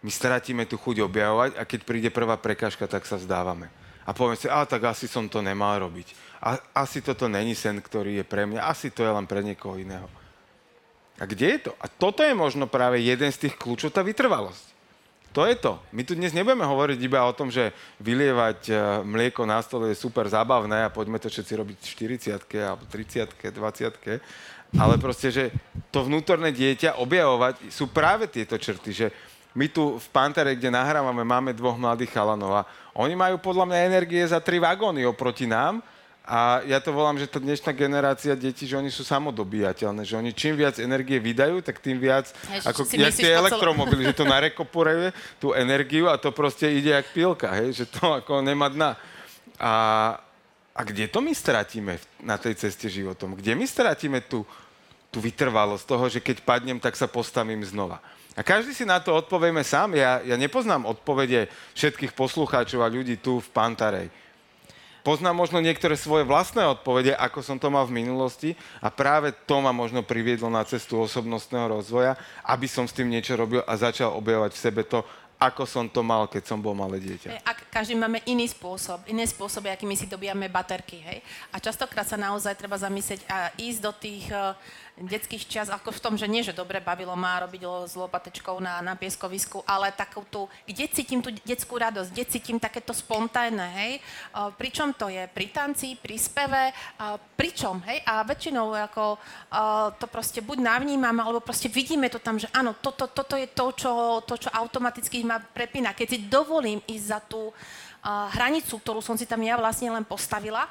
my 0.00 0.10
stratíme 0.10 0.64
tú 0.64 0.80
chuť 0.80 1.04
objavovať 1.04 1.50
a 1.60 1.62
keď 1.68 1.80
príde 1.84 2.10
prvá 2.12 2.40
prekážka, 2.40 2.88
tak 2.88 3.04
sa 3.04 3.20
vzdávame. 3.20 3.68
A 4.08 4.16
povieme 4.16 4.40
si, 4.40 4.48
a 4.48 4.64
tak 4.64 4.88
asi 4.88 5.04
som 5.04 5.28
to 5.28 5.44
nemal 5.44 5.76
robiť. 5.76 6.16
A, 6.40 6.56
asi 6.72 7.04
toto 7.04 7.28
není 7.28 7.52
sen, 7.52 7.76
ktorý 7.78 8.20
je 8.20 8.24
pre 8.24 8.48
mňa, 8.48 8.64
asi 8.64 8.88
to 8.88 9.04
je 9.04 9.12
len 9.12 9.28
pre 9.28 9.44
niekoho 9.44 9.76
iného. 9.76 10.08
A 11.20 11.28
kde 11.28 11.46
je 11.52 11.58
to? 11.68 11.72
A 11.76 11.86
toto 11.86 12.24
je 12.24 12.32
možno 12.32 12.64
práve 12.64 12.96
jeden 13.04 13.28
z 13.28 13.46
tých 13.46 13.54
kľúčov, 13.60 13.92
tá 13.92 14.00
vytrvalosť. 14.00 14.72
To 15.30 15.46
je 15.46 15.54
to. 15.54 15.78
My 15.94 16.02
tu 16.02 16.18
dnes 16.18 16.34
nebudeme 16.34 16.66
hovoriť 16.66 16.98
iba 17.06 17.22
o 17.22 17.36
tom, 17.36 17.54
že 17.54 17.70
vylievať 18.02 18.60
e, 18.66 18.74
mlieko 19.06 19.46
na 19.46 19.62
stole 19.62 19.94
je 19.94 20.00
super 20.00 20.26
zábavné 20.26 20.82
a 20.82 20.90
poďme 20.90 21.22
to 21.22 21.30
všetci 21.30 21.52
robiť 21.54 21.78
40 21.78 22.50
alebo 22.66 22.82
30 22.90 23.38
20 23.38 24.74
ale 24.78 25.02
proste, 25.02 25.34
že 25.34 25.44
to 25.90 26.06
vnútorné 26.06 26.54
dieťa 26.54 26.98
objavovať 27.02 27.74
sú 27.74 27.90
práve 27.90 28.30
tieto 28.30 28.54
črty, 28.54 28.90
že 28.90 29.06
my 29.54 29.66
tu 29.66 29.98
v 29.98 30.08
Pantere, 30.14 30.54
kde 30.54 30.70
nahrávame, 30.70 31.26
máme 31.26 31.50
dvoch 31.50 31.74
mladých 31.74 32.14
chalanov 32.14 32.62
a 32.62 32.62
oni 32.94 33.18
majú 33.18 33.38
podľa 33.42 33.66
mňa 33.66 33.78
energie 33.86 34.22
za 34.22 34.38
tri 34.38 34.62
vagóny 34.62 35.02
oproti 35.06 35.46
nám 35.46 35.82
a 36.30 36.62
ja 36.62 36.78
to 36.78 36.94
volám, 36.94 37.18
že 37.18 37.26
tá 37.26 37.42
dnešná 37.42 37.74
generácia 37.74 38.38
detí, 38.38 38.62
že 38.62 38.78
oni 38.78 38.86
sú 38.86 39.02
samodobíjateľné, 39.02 40.06
že 40.06 40.14
oni 40.14 40.30
čím 40.30 40.54
viac 40.54 40.78
energie 40.78 41.18
vydajú, 41.18 41.58
tak 41.58 41.82
tým 41.82 41.98
viac, 41.98 42.30
Ježiš, 42.46 42.70
ako 42.70 42.80
jak 42.86 43.18
tie 43.18 43.34
elektromobily, 43.34 44.06
že 44.06 44.14
to 44.14 44.28
narekopuruje 44.28 45.10
tú 45.42 45.50
energiu 45.56 46.06
a 46.06 46.20
to 46.20 46.30
proste 46.30 46.70
ide 46.70 46.94
jak 46.94 47.10
pilka, 47.10 47.50
hej, 47.58 47.82
že 47.82 47.84
to 47.90 48.22
ako 48.22 48.46
nemá 48.46 48.70
dna. 48.70 48.94
A, 49.58 49.72
a 50.70 50.80
kde 50.86 51.10
to 51.10 51.18
my 51.18 51.34
stratíme 51.34 51.98
na 52.22 52.38
tej 52.38 52.54
ceste 52.62 52.86
životom? 52.86 53.34
Kde 53.34 53.58
my 53.58 53.66
stratíme 53.66 54.22
tú, 54.22 54.46
tú 55.10 55.18
vytrvalosť 55.18 55.82
toho, 55.82 56.04
že 56.06 56.22
keď 56.22 56.46
padnem, 56.46 56.78
tak 56.78 56.94
sa 56.94 57.10
postavím 57.10 57.66
znova. 57.66 57.98
A 58.38 58.46
každý 58.46 58.70
si 58.70 58.86
na 58.86 59.02
to 59.02 59.10
odpovieme 59.14 59.66
sám. 59.66 59.98
Ja, 59.98 60.22
ja 60.22 60.36
nepoznám 60.38 60.86
odpovede 60.86 61.50
všetkých 61.74 62.14
poslucháčov 62.14 62.80
a 62.80 62.92
ľudí 62.92 63.18
tu 63.18 63.42
v 63.42 63.48
Pantarej. 63.50 64.08
Poznám 65.00 65.32
možno 65.32 65.64
niektoré 65.64 65.96
svoje 65.96 66.28
vlastné 66.28 66.60
odpovede, 66.68 67.16
ako 67.16 67.40
som 67.40 67.56
to 67.56 67.72
mal 67.72 67.88
v 67.88 68.04
minulosti 68.04 68.52
a 68.84 68.92
práve 68.92 69.32
to 69.48 69.56
ma 69.64 69.72
možno 69.72 70.04
priviedlo 70.04 70.52
na 70.52 70.60
cestu 70.68 71.00
osobnostného 71.00 71.80
rozvoja, 71.80 72.20
aby 72.44 72.68
som 72.68 72.84
s 72.84 72.92
tým 72.92 73.08
niečo 73.08 73.32
robil 73.32 73.64
a 73.64 73.72
začal 73.80 74.12
objavovať 74.12 74.52
v 74.52 74.60
sebe 74.60 74.84
to, 74.84 75.00
ako 75.40 75.64
som 75.64 75.88
to 75.88 76.04
mal, 76.04 76.28
keď 76.28 76.52
som 76.52 76.60
bol 76.60 76.76
malé 76.76 77.00
dieťa. 77.00 77.32
A 77.48 77.56
každý 77.72 77.96
máme 77.96 78.20
iný 78.28 78.44
spôsob, 78.52 79.08
iné 79.08 79.24
spôsoby, 79.24 79.72
akými 79.72 79.96
si 79.96 80.04
dobíjame 80.04 80.52
baterky, 80.52 81.00
hej. 81.00 81.24
A 81.48 81.56
častokrát 81.56 82.04
sa 82.04 82.20
naozaj 82.20 82.60
treba 82.60 82.76
zamyslieť 82.76 83.24
a 83.24 83.48
ísť 83.56 83.80
do 83.80 83.92
tých 83.96 84.28
uh, 84.28 84.52
detských 85.00 85.48
čas, 85.48 85.66
ako 85.72 85.96
v 85.96 86.02
tom, 86.02 86.14
že 86.20 86.28
nie, 86.28 86.44
že 86.44 86.52
dobre 86.52 86.76
bavilo 86.76 87.16
má 87.16 87.40
robiť 87.40 87.88
s 87.88 87.96
lopatečkou 87.96 88.60
na, 88.60 88.84
na 88.84 88.92
pieskovisku, 88.92 89.64
ale 89.64 89.88
takú 89.96 90.20
tú, 90.28 90.44
kde 90.68 90.92
cítim 90.92 91.24
tú 91.24 91.32
detskú 91.44 91.80
radosť, 91.80 92.12
kde 92.12 92.24
cítim 92.28 92.60
takéto 92.60 92.92
spontánne, 92.92 93.64
hej. 93.80 93.92
Pričom 94.60 94.92
to 94.92 95.08
je 95.08 95.24
pri 95.32 95.48
tanci, 95.48 95.96
pri 95.96 96.20
speve, 96.20 96.72
pričom, 97.34 97.80
hej. 97.88 98.04
A 98.04 98.20
väčšinou 98.20 98.76
ako 98.76 99.16
to 99.96 100.06
proste 100.12 100.44
buď 100.44 100.58
navnímame, 100.60 101.24
alebo 101.24 101.40
proste 101.40 101.72
vidíme 101.72 102.12
to 102.12 102.20
tam, 102.20 102.36
že 102.36 102.52
áno, 102.52 102.76
toto, 102.76 103.08
toto 103.08 103.40
je 103.40 103.48
to, 103.48 103.72
čo, 103.72 103.92
to, 104.28 104.36
čo 104.36 104.52
automaticky 104.52 105.24
ma 105.24 105.40
prepína. 105.40 105.96
Keď 105.96 106.06
si 106.08 106.18
dovolím 106.28 106.84
ísť 106.84 107.06
za 107.08 107.20
tú 107.24 107.48
hranicu, 108.32 108.80
ktorú 108.80 109.04
som 109.04 109.12
si 109.12 109.28
tam 109.28 109.44
ja 109.44 109.60
vlastne 109.60 109.92
len 109.92 110.08
postavila, 110.08 110.64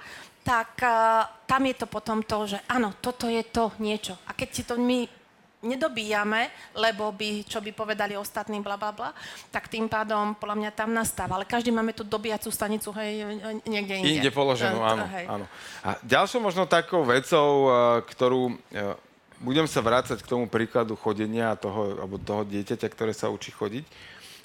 tak 0.43 0.81
uh, 0.81 1.27
tam 1.46 1.62
je 1.67 1.75
to 1.77 1.86
potom 1.86 2.24
to, 2.24 2.55
že 2.55 2.58
áno, 2.72 2.96
toto 2.98 3.27
je 3.29 3.43
to 3.46 3.74
niečo. 3.77 4.17
A 4.25 4.34
keď 4.34 4.50
si 4.50 4.63
to 4.65 4.79
my 4.79 5.05
nedobíjame, 5.60 6.48
lebo 6.72 7.12
by, 7.12 7.43
čo 7.43 7.60
by 7.60 7.75
povedali 7.75 8.15
ostatní, 8.15 8.63
bla, 8.63 8.79
bla, 8.79 8.96
bla, 8.96 9.12
tak 9.51 9.67
tým 9.67 9.91
pádom 9.91 10.31
podľa 10.39 10.55
mňa 10.55 10.72
tam 10.72 10.96
nastáva. 10.96 11.36
Ale 11.36 11.43
každý 11.43 11.75
máme 11.75 11.91
tú 11.91 12.08
dobíjacú 12.08 12.48
stanicu, 12.48 12.96
hej, 12.96 13.27
niekde 13.67 14.00
inde. 14.00 14.24
Inde 14.24 14.31
položenú, 14.31 14.79
Eh, 14.79 14.91
áno, 14.96 15.05
hej. 15.12 15.25
áno. 15.27 15.46
A 15.84 16.00
ďalšou 16.08 16.39
možno 16.39 16.63
takou 16.63 17.03
vecou, 17.03 17.67
eh, 17.67 17.74
ktorú 18.08 18.55
eh, 18.72 18.96
budem 19.43 19.67
sa 19.67 19.84
vrácať 19.84 20.24
k 20.24 20.31
tomu 20.31 20.48
príkladu 20.48 20.96
chodenia 20.96 21.55
toho, 21.60 22.00
alebo 22.00 22.15
toho 22.19 22.48
dieťaťa, 22.48 22.88
ktoré 22.88 23.12
sa 23.12 23.27
učí 23.27 23.51
chodiť, 23.51 23.84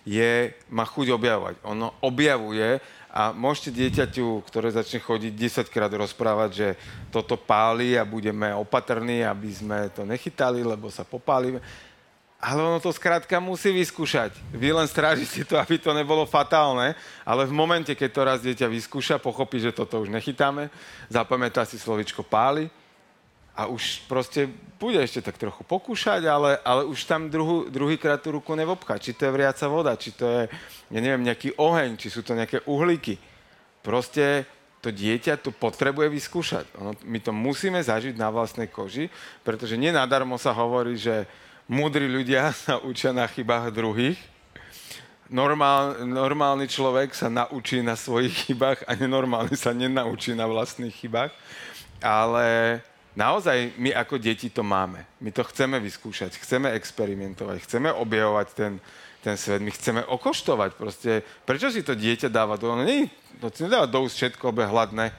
je, 0.05 0.53
má 0.69 0.85
chuť 0.85 1.15
objavovať. 1.15 1.55
Ono 1.65 1.95
objavuje 2.05 2.83
a 3.15 3.31
môžete 3.31 3.71
dieťaťu, 3.71 4.43
ktoré 4.51 4.75
začne 4.75 4.99
chodiť 4.99 5.33
10 5.39 5.71
krát 5.71 5.95
rozprávať, 5.95 6.51
že 6.51 6.69
toto 7.15 7.39
páli 7.39 7.95
a 7.95 8.03
budeme 8.03 8.51
opatrní, 8.51 9.23
aby 9.23 9.55
sme 9.55 9.87
to 9.95 10.03
nechytali, 10.03 10.67
lebo 10.67 10.91
sa 10.91 11.07
popálime. 11.07 11.63
Ale 12.43 12.59
ono 12.59 12.83
to 12.83 12.91
skrátka 12.91 13.39
musí 13.39 13.71
vyskúšať. 13.71 14.35
Vy 14.51 14.75
len 14.75 14.91
strážite 14.91 15.47
to, 15.47 15.55
aby 15.55 15.79
to 15.79 15.95
nebolo 15.95 16.27
fatálne, 16.27 16.99
ale 17.23 17.47
v 17.47 17.55
momente, 17.55 17.95
keď 17.95 18.11
to 18.11 18.21
raz 18.27 18.39
dieťa 18.43 18.67
vyskúša, 18.67 19.23
pochopí, 19.23 19.63
že 19.63 19.71
toto 19.71 20.03
už 20.03 20.11
nechytáme, 20.11 20.67
zapamätá 21.07 21.63
si 21.63 21.79
slovičko 21.79 22.27
páli 22.27 22.67
a 23.55 23.71
už 23.71 24.03
proste 24.11 24.51
bude 24.83 24.99
ešte 24.99 25.23
tak 25.23 25.39
trochu 25.39 25.63
pokúšať, 25.63 26.27
ale, 26.27 26.59
ale 26.67 26.83
už 26.91 27.07
tam 27.07 27.31
druhú, 27.31 27.71
druhýkrát 27.71 28.19
tú 28.19 28.35
ruku 28.35 28.53
nevobchá. 28.59 28.99
Či 28.99 29.15
to 29.15 29.31
je 29.31 29.35
vriaca 29.35 29.67
voda, 29.71 29.95
či 29.95 30.11
to 30.11 30.27
je, 30.27 30.43
ja 30.91 31.01
neviem, 31.01 31.23
nejaký 31.23 31.55
oheň, 31.55 31.95
či 31.95 32.11
sú 32.11 32.27
to 32.27 32.35
nejaké 32.35 32.67
uhlíky. 32.67 33.15
Proste 33.81 34.45
to 34.83 34.91
dieťa 34.91 35.41
to 35.41 35.55
potrebuje 35.55 36.11
vyskúšať. 36.11 36.67
Ono, 36.83 36.93
my 37.07 37.19
to 37.23 37.31
musíme 37.33 37.79
zažiť 37.79 38.19
na 38.19 38.29
vlastnej 38.29 38.69
koži, 38.69 39.09
pretože 39.47 39.79
nenadarmo 39.79 40.37
sa 40.37 40.51
hovorí, 40.53 40.99
že 40.99 41.25
múdri 41.71 42.11
ľudia 42.11 42.51
sa 42.67 42.83
učia 42.83 43.15
na 43.15 43.25
chybách 43.25 43.71
druhých, 43.71 44.19
Normál, 45.25 46.05
normálny 46.05 46.69
človek 46.69 47.17
sa 47.17 47.33
naučí 47.33 47.81
na 47.81 47.97
svojich 47.97 48.45
chybách 48.45 48.85
a 48.85 48.93
nenormálny 48.93 49.57
sa 49.57 49.73
nenaučí 49.73 50.37
na 50.37 50.45
vlastných 50.45 50.93
chybách. 50.93 51.33
Ale 52.05 52.79
naozaj 53.15 53.75
my 53.77 53.91
ako 53.91 54.19
deti 54.19 54.51
to 54.51 54.63
máme. 54.63 55.03
My 55.19 55.31
to 55.31 55.43
chceme 55.43 55.79
vyskúšať, 55.79 56.37
chceme 56.37 56.71
experimentovať, 56.75 57.57
chceme 57.63 57.89
objavovať 57.91 58.47
ten, 58.53 58.73
ten 59.21 59.35
svet, 59.35 59.59
my 59.59 59.71
chceme 59.71 60.03
okoštovať 60.05 60.71
proste. 60.75 61.23
Prečo 61.43 61.71
si 61.71 61.81
to 61.81 61.95
dieťa 61.95 62.29
dáva 62.29 62.55
do... 62.55 62.75
No 62.75 62.83
nie, 62.83 63.07
to 63.39 63.49
si 63.49 63.65
nedáva 63.65 63.87
do 63.87 64.03
úst 64.03 64.19
všetko, 64.19 64.51
obe 64.51 64.67
hladné. 64.67 65.15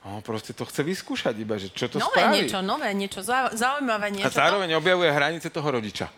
No, 0.00 0.24
proste 0.24 0.56
to 0.56 0.64
chce 0.64 0.80
vyskúšať 0.80 1.36
iba, 1.36 1.60
že 1.60 1.68
čo 1.68 1.84
to 1.84 2.00
Nové 2.00 2.24
spraví. 2.24 2.32
niečo, 2.40 2.58
nové 2.64 2.88
niečo, 2.96 3.20
zau- 3.20 3.52
zaujímavé 3.52 4.08
A 4.08 4.14
niečo. 4.16 4.32
zároveň 4.32 4.72
objavuje 4.80 5.12
hranice 5.12 5.52
toho 5.52 5.68
rodiča. 5.68 6.08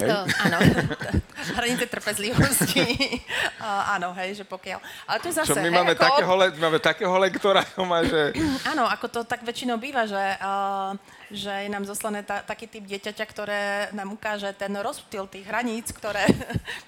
Hej? 0.00 0.08
To, 0.08 0.16
áno, 0.48 0.58
hranice 1.60 1.84
trpezlivosti. 1.86 2.84
uh, 3.64 3.94
áno, 3.96 4.12
hej, 4.16 4.40
že 4.40 4.44
pokiaľ. 4.48 4.78
Ale 5.06 5.18
to 5.20 5.26
je 5.28 5.34
zase, 5.36 5.52
Čo 5.52 5.60
my 5.60 5.68
hej, 5.68 5.76
máme, 5.76 5.94
ako, 5.94 6.02
takého, 6.04 6.32
my 6.36 6.60
máme 6.60 6.78
takého 6.80 7.14
lektora, 7.20 7.62
to 7.76 7.82
má, 7.84 8.00
že... 8.04 8.32
Áno, 8.72 8.88
ako 8.88 9.06
to 9.08 9.20
tak 9.28 9.44
väčšinou 9.44 9.76
býva, 9.76 10.08
že, 10.08 10.24
uh, 10.40 10.96
že 11.28 11.52
je 11.66 11.68
nám 11.68 11.84
zoslané 11.84 12.24
ta, 12.24 12.40
taký 12.42 12.66
typ 12.66 12.84
dieťaťa, 12.88 13.24
ktoré 13.28 13.60
nám 13.92 14.12
ukáže 14.16 14.50
ten 14.56 14.72
rozptyl 14.74 15.28
tých 15.28 15.46
hraníc, 15.46 15.92
ktoré, 15.92 16.24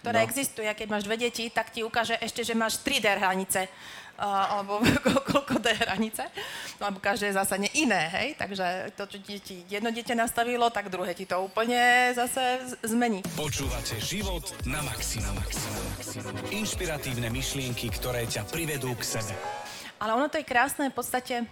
ktoré 0.01 0.19
no. 0.23 0.27
existujú. 0.27 0.67
A 0.67 0.77
keď 0.77 0.89
máš 0.89 1.05
dve 1.05 1.17
deti, 1.21 1.49
tak 1.53 1.71
ti 1.71 1.85
ukáže 1.85 2.17
ešte, 2.19 2.43
že 2.43 2.57
máš 2.57 2.81
3D 2.81 3.07
hranice. 3.21 3.69
Alebo 4.23 4.79
ko- 5.05 5.25
koľko 5.27 5.59
D 5.59 5.75
hranice, 5.75 6.23
lebo 6.79 7.03
každé 7.03 7.35
je 7.35 7.39
zase 7.43 7.59
ne- 7.59 7.75
iné, 7.75 8.07
hej, 8.15 8.29
takže 8.39 8.95
to, 8.95 9.11
čo 9.11 9.19
ti, 9.19 9.43
ti 9.43 9.57
jedno 9.67 9.91
dieťa 9.91 10.15
nastavilo, 10.15 10.71
tak 10.71 10.95
druhé 10.95 11.11
ti 11.11 11.27
to 11.27 11.43
úplne 11.43 12.15
zase 12.15 12.63
zmení. 12.87 13.27
Počúvate 13.35 13.99
život 13.99 14.47
na 14.63 14.79
maximum. 14.87 15.35
Inšpiratívne 16.55 17.35
myšlienky, 17.35 17.91
ktoré 17.91 18.23
ťa 18.31 18.47
privedú 18.47 18.95
k 18.95 19.03
sebe. 19.19 19.35
Ale 19.99 20.15
ono 20.15 20.31
to 20.31 20.39
je 20.39 20.47
krásne 20.47 20.87
v 20.87 20.95
podstate, 20.95 21.43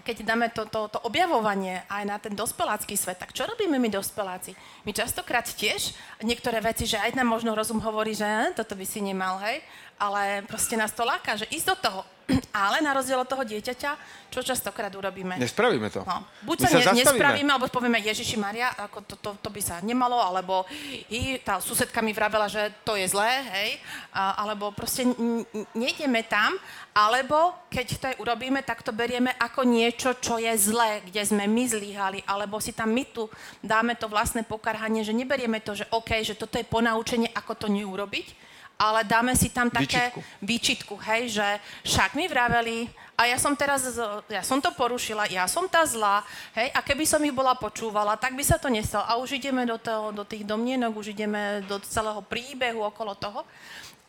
keď 0.00 0.16
dáme 0.22 0.46
to, 0.54 0.64
to, 0.70 0.88
to 0.90 0.98
objavovanie 1.02 1.82
aj 1.90 2.02
na 2.06 2.16
ten 2.16 2.32
dospelácky 2.32 2.94
svet, 2.96 3.18
tak 3.18 3.34
čo 3.34 3.44
robíme 3.44 3.76
my 3.76 3.90
dospeláci? 3.90 4.54
My 4.86 4.94
častokrát 4.94 5.44
tiež 5.44 5.92
niektoré 6.22 6.62
veci, 6.62 6.86
že 6.86 6.96
aj 6.96 7.18
nám 7.18 7.28
možno 7.28 7.52
rozum 7.52 7.82
hovorí, 7.82 8.14
že 8.14 8.24
eh, 8.24 8.54
toto 8.54 8.78
by 8.78 8.86
si 8.86 9.02
nemal, 9.02 9.38
hej, 9.42 9.60
ale 10.00 10.40
proste 10.48 10.80
nás 10.80 10.96
to 10.96 11.04
láka, 11.04 11.36
že 11.36 11.44
ísť 11.52 11.66
do 11.68 11.76
toho. 11.76 12.02
Ale 12.54 12.78
na 12.80 12.94
rozdiel 12.94 13.20
od 13.20 13.28
toho 13.28 13.42
dieťaťa, 13.42 13.90
čo 14.30 14.40
častokrát 14.40 14.94
urobíme? 14.94 15.34
Nespravíme 15.36 15.90
to. 15.90 16.06
No. 16.06 16.22
Buď 16.46 16.56
My 16.56 16.62
sa, 16.62 16.70
ne, 16.70 16.78
zastavíme. 16.78 17.02
nespravíme, 17.02 17.50
alebo 17.50 17.66
povieme 17.66 17.98
Ježiši 17.98 18.38
Maria, 18.38 18.70
ako 18.78 18.98
to, 19.02 19.14
to, 19.18 19.30
to 19.42 19.48
by 19.50 19.58
sa 19.58 19.82
nemalo, 19.82 20.14
alebo 20.14 20.62
i 21.10 21.42
tá 21.42 21.58
susedka 21.58 21.98
mi 22.00 22.14
vravela, 22.14 22.46
že 22.46 22.70
to 22.86 22.94
je 22.94 23.10
zlé, 23.10 23.42
hej, 23.50 23.70
a, 24.14 24.46
alebo 24.46 24.70
proste 24.70 25.02
n- 25.02 25.42
nejdeme 25.74 26.22
tam, 26.22 26.54
alebo 26.94 27.54
keď 27.66 27.86
to 27.98 28.04
aj 28.14 28.16
urobíme, 28.22 28.62
tak 28.62 28.86
to 28.86 28.94
berieme 28.94 29.34
ako 29.34 29.66
niečo, 29.66 30.14
čo 30.22 30.38
je 30.38 30.54
zlé, 30.54 31.02
kde 31.10 31.26
sme 31.26 31.50
my 31.50 31.64
zlyhali, 31.66 32.22
alebo 32.30 32.62
si 32.62 32.70
tam 32.70 32.94
my 32.94 33.02
tu 33.10 33.26
dáme 33.58 33.98
to 33.98 34.06
vlastné 34.06 34.46
pokarhanie, 34.46 35.02
že 35.02 35.10
neberieme 35.10 35.58
to, 35.58 35.74
že 35.74 35.90
OK, 35.90 36.22
že 36.22 36.38
toto 36.38 36.54
je 36.58 36.66
ponaučenie, 36.66 37.34
ako 37.34 37.52
to 37.58 37.66
neurobiť, 37.66 38.49
ale 38.80 39.04
dáme 39.04 39.36
si 39.36 39.52
tam 39.52 39.68
také 39.68 40.08
Výčitku. 40.08 40.20
výčitku, 40.40 40.94
hej, 41.04 41.36
že 41.36 41.46
však 41.84 42.16
mi 42.16 42.24
vraveli 42.24 42.88
a 43.12 43.28
ja 43.28 43.36
som 43.36 43.52
teraz, 43.52 43.84
ja 44.32 44.40
som 44.40 44.64
to 44.64 44.72
porušila, 44.72 45.28
ja 45.28 45.44
som 45.44 45.68
tá 45.68 45.84
zlá, 45.84 46.24
hej, 46.56 46.72
a 46.72 46.80
keby 46.80 47.04
som 47.04 47.20
ich 47.20 47.36
bola 47.36 47.52
počúvala, 47.52 48.16
tak 48.16 48.32
by 48.32 48.40
sa 48.40 48.56
to 48.56 48.72
nestalo. 48.72 49.04
A 49.04 49.20
už 49.20 49.36
ideme 49.36 49.68
do, 49.68 49.76
toho, 49.76 50.08
do 50.08 50.24
tých 50.24 50.48
domnienok, 50.48 50.96
už 50.96 51.12
ideme 51.12 51.60
do 51.68 51.76
celého 51.84 52.24
príbehu 52.24 52.80
okolo 52.80 53.12
toho. 53.12 53.44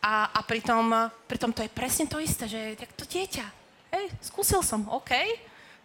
A, 0.00 0.32
a 0.32 0.40
pritom, 0.40 1.12
pritom 1.28 1.52
to 1.52 1.60
je 1.60 1.68
presne 1.68 2.08
to 2.08 2.16
isté, 2.16 2.48
že 2.48 2.72
jak 2.74 2.92
to 2.96 3.04
dieťa. 3.04 3.46
Hej, 3.92 4.04
skúsil 4.24 4.64
som, 4.64 4.88
OK, 4.88 5.12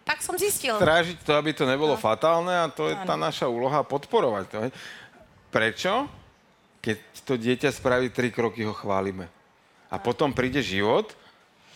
tak 0.02 0.24
som 0.24 0.32
zistil. 0.40 0.72
Strážiť 0.80 1.20
to, 1.20 1.36
aby 1.36 1.52
to 1.52 1.68
nebolo 1.68 1.92
No. 1.94 2.00
fatálne 2.00 2.50
a 2.50 2.72
to 2.72 2.88
je 2.88 2.96
tá 3.04 3.12
Áno. 3.12 3.28
naša 3.28 3.44
úloha 3.44 3.84
podporovať 3.84 4.44
to. 4.48 4.58
Prečo? 5.52 6.08
Keď 6.78 6.96
to 7.26 7.34
dieťa 7.34 7.74
spraví 7.74 8.08
tri 8.14 8.30
kroky, 8.30 8.62
ho 8.62 8.74
chválime. 8.74 9.26
A 9.88 9.96
potom 9.98 10.30
príde 10.30 10.62
život 10.62 11.10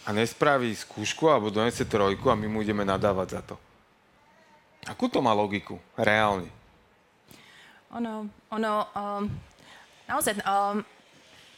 a 0.06 0.10
nespraví 0.10 0.74
skúšku 0.74 1.30
alebo 1.30 1.50
donese 1.50 1.86
trojku 1.86 2.28
a 2.28 2.38
my 2.38 2.46
mu 2.50 2.58
ideme 2.62 2.82
nadávať 2.82 3.28
za 3.38 3.42
to. 3.42 3.56
Akú 4.86 5.06
to 5.06 5.22
má 5.22 5.30
logiku? 5.30 5.78
Reálne. 5.94 6.50
Ono, 7.94 8.26
ono, 8.50 8.72
um, 8.96 9.24
naozaj, 10.10 10.42
um, 10.42 10.82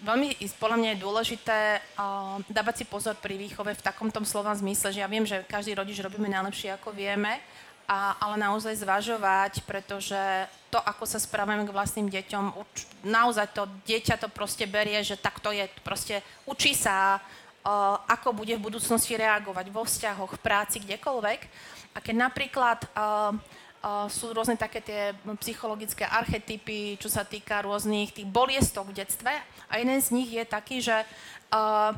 veľmi 0.04 0.36
podľa 0.60 0.78
mňa 0.82 0.88
je 0.92 1.04
dôležité 1.04 1.58
um, 1.96 2.42
dávať 2.50 2.82
si 2.82 2.84
pozor 2.84 3.16
pri 3.16 3.40
výchove 3.40 3.72
v 3.72 3.84
takom 3.84 4.12
tom 4.12 4.28
slova 4.28 4.52
zmysle, 4.52 4.92
že 4.92 5.00
ja 5.00 5.08
viem, 5.08 5.24
že 5.24 5.46
každý 5.46 5.72
rodič 5.72 5.96
robíme 6.04 6.28
najlepšie, 6.28 6.76
ako 6.76 6.92
vieme, 6.92 7.40
a, 7.84 8.16
ale 8.16 8.40
naozaj 8.40 8.80
zvažovať, 8.80 9.60
pretože 9.68 10.18
to, 10.72 10.80
ako 10.80 11.04
sa 11.04 11.20
správame 11.20 11.68
k 11.68 11.74
vlastným 11.74 12.08
deťom, 12.08 12.44
uč, 12.56 12.88
naozaj 13.04 13.52
to 13.52 13.68
dieťa 13.84 14.18
to 14.18 14.28
proste 14.32 14.64
berie, 14.66 14.98
že 15.04 15.20
tak 15.20 15.38
to 15.38 15.52
je, 15.52 15.68
proste 15.84 16.24
učí 16.48 16.72
sa, 16.72 17.20
uh, 17.20 18.00
ako 18.08 18.32
bude 18.32 18.56
v 18.56 18.64
budúcnosti 18.66 19.14
reagovať 19.14 19.66
vo 19.70 19.84
vzťahoch, 19.84 20.32
v 20.34 20.42
práci, 20.42 20.80
kdekoľvek. 20.80 21.40
A 21.94 21.98
keď 22.02 22.14
napríklad 22.16 22.78
uh, 22.96 23.36
Uh, 23.84 24.08
sú 24.08 24.32
rôzne 24.32 24.56
také 24.56 24.80
tie 24.80 25.12
psychologické 25.44 26.08
archetypy, 26.08 26.96
čo 26.96 27.12
sa 27.12 27.20
týka 27.20 27.60
rôznych 27.60 28.16
tých 28.16 28.24
boliestok 28.24 28.88
v 28.88 29.04
detstve. 29.04 29.28
A 29.68 29.76
jeden 29.76 30.00
z 30.00 30.08
nich 30.08 30.32
je 30.32 30.40
taký, 30.48 30.80
že 30.80 31.04
uh, 31.52 31.92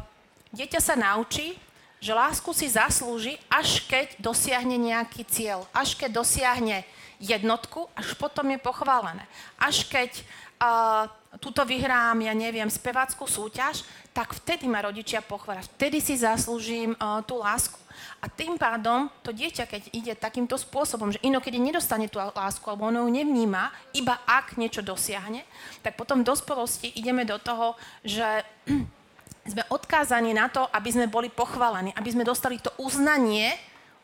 dieťa 0.50 0.82
sa 0.82 0.98
naučí, 0.98 1.54
že 2.00 2.12
lásku 2.12 2.50
si 2.52 2.68
zaslúži, 2.68 3.40
až 3.48 3.82
keď 3.88 4.20
dosiahne 4.20 4.76
nejaký 4.76 5.24
cieľ. 5.26 5.64
Až 5.72 5.96
keď 5.96 6.20
dosiahne 6.20 6.84
jednotku, 7.16 7.88
až 7.96 8.12
potom 8.20 8.46
je 8.52 8.58
pochválené. 8.60 9.24
Až 9.56 9.88
keď 9.88 10.12
uh, 10.60 11.08
tuto 11.40 11.64
vyhrám, 11.64 12.20
ja 12.20 12.36
neviem, 12.36 12.68
speváckú 12.68 13.24
súťaž, 13.24 13.84
tak 14.12 14.32
vtedy 14.32 14.68
ma 14.68 14.84
rodičia 14.84 15.20
pochvália. 15.24 15.64
Vtedy 15.64 16.00
si 16.00 16.16
zaslúžim 16.16 16.96
uh, 16.96 17.20
tú 17.24 17.40
lásku. 17.40 17.80
A 18.20 18.28
tým 18.28 18.60
pádom 18.60 19.08
to 19.24 19.32
dieťa, 19.32 19.64
keď 19.64 19.82
ide 19.92 20.12
takýmto 20.16 20.56
spôsobom, 20.60 21.12
že 21.12 21.22
inokedy 21.24 21.56
nedostane 21.56 22.08
tú 22.08 22.20
lásku, 22.20 22.64
alebo 22.68 22.88
ono 22.88 23.04
ju 23.04 23.10
nevníma, 23.12 23.72
iba 23.96 24.20
ak 24.24 24.60
niečo 24.60 24.84
dosiahne, 24.84 25.44
tak 25.80 25.96
potom 25.96 26.20
v 26.20 26.28
dospelosti 26.28 26.92
ideme 26.96 27.24
do 27.24 27.40
toho, 27.40 27.76
že 28.04 28.44
sme 29.46 29.62
odkázaní 29.70 30.34
na 30.34 30.50
to, 30.50 30.66
aby 30.74 30.90
sme 30.90 31.06
boli 31.06 31.30
pochválení, 31.30 31.94
aby 31.94 32.10
sme 32.10 32.26
dostali 32.26 32.58
to 32.58 32.70
uznanie 32.82 33.54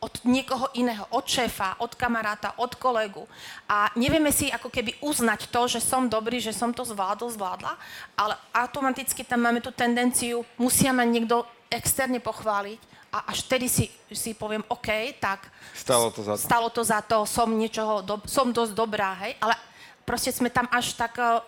od 0.03 0.19
niekoho 0.27 0.67
iného, 0.75 1.07
od 1.15 1.23
šéfa, 1.23 1.79
od 1.79 1.95
kamaráta, 1.95 2.59
od 2.59 2.75
kolegu. 2.75 3.23
A 3.71 3.87
nevieme 3.95 4.35
si 4.35 4.51
ako 4.51 4.67
keby 4.67 4.99
uznať 4.99 5.47
to, 5.47 5.61
že 5.71 5.79
som 5.79 6.11
dobrý, 6.11 6.43
že 6.43 6.51
som 6.51 6.75
to 6.75 6.83
zvládol, 6.83 7.31
zvládla, 7.31 7.79
ale 8.19 8.35
automaticky 8.51 9.23
tam 9.23 9.47
máme 9.47 9.63
tú 9.63 9.71
tendenciu, 9.71 10.43
musia 10.59 10.91
ma 10.91 11.07
niekto 11.07 11.47
externe 11.71 12.19
pochváliť 12.19 12.79
a 13.15 13.31
až 13.31 13.47
vtedy 13.47 13.71
si, 13.71 13.85
si 14.11 14.35
poviem, 14.35 14.65
OK, 14.67 15.15
tak 15.23 15.47
Stalo 15.71 16.11
to 16.11 16.25
za 16.25 16.33
to. 16.35 16.41
stalo 16.41 16.67
to 16.67 16.81
za 16.83 16.99
to, 17.05 17.17
som 17.23 17.47
niečoho, 17.47 18.03
do, 18.03 18.19
som 18.27 18.51
dosť 18.51 18.73
dobrá, 18.75 19.15
hej, 19.23 19.39
ale 19.39 19.55
proste 20.03 20.35
sme 20.35 20.51
tam 20.51 20.67
až 20.67 20.97
tak 20.99 21.15
eh, 21.15 21.39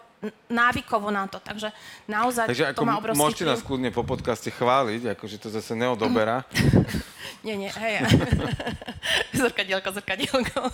návykovo 0.50 1.12
na 1.12 1.28
to, 1.28 1.40
takže 1.42 1.74
naozaj 2.08 2.48
Takže 2.50 2.74
to 2.78 2.86
má 2.86 2.98
obrovský 3.02 3.22
môžete 3.22 3.46
nás 3.46 3.62
kľudne 3.66 3.90
po 3.92 4.04
podcaste 4.06 4.50
chváliť, 4.54 5.18
akože 5.18 5.38
to 5.42 5.50
zase 5.52 5.76
neodoberá. 5.76 6.44
Nie, 7.46 7.54
nie, 7.54 7.70
hej. 7.70 8.02
zrkadielko, 9.38 9.94
zrkadielko. 9.94 10.66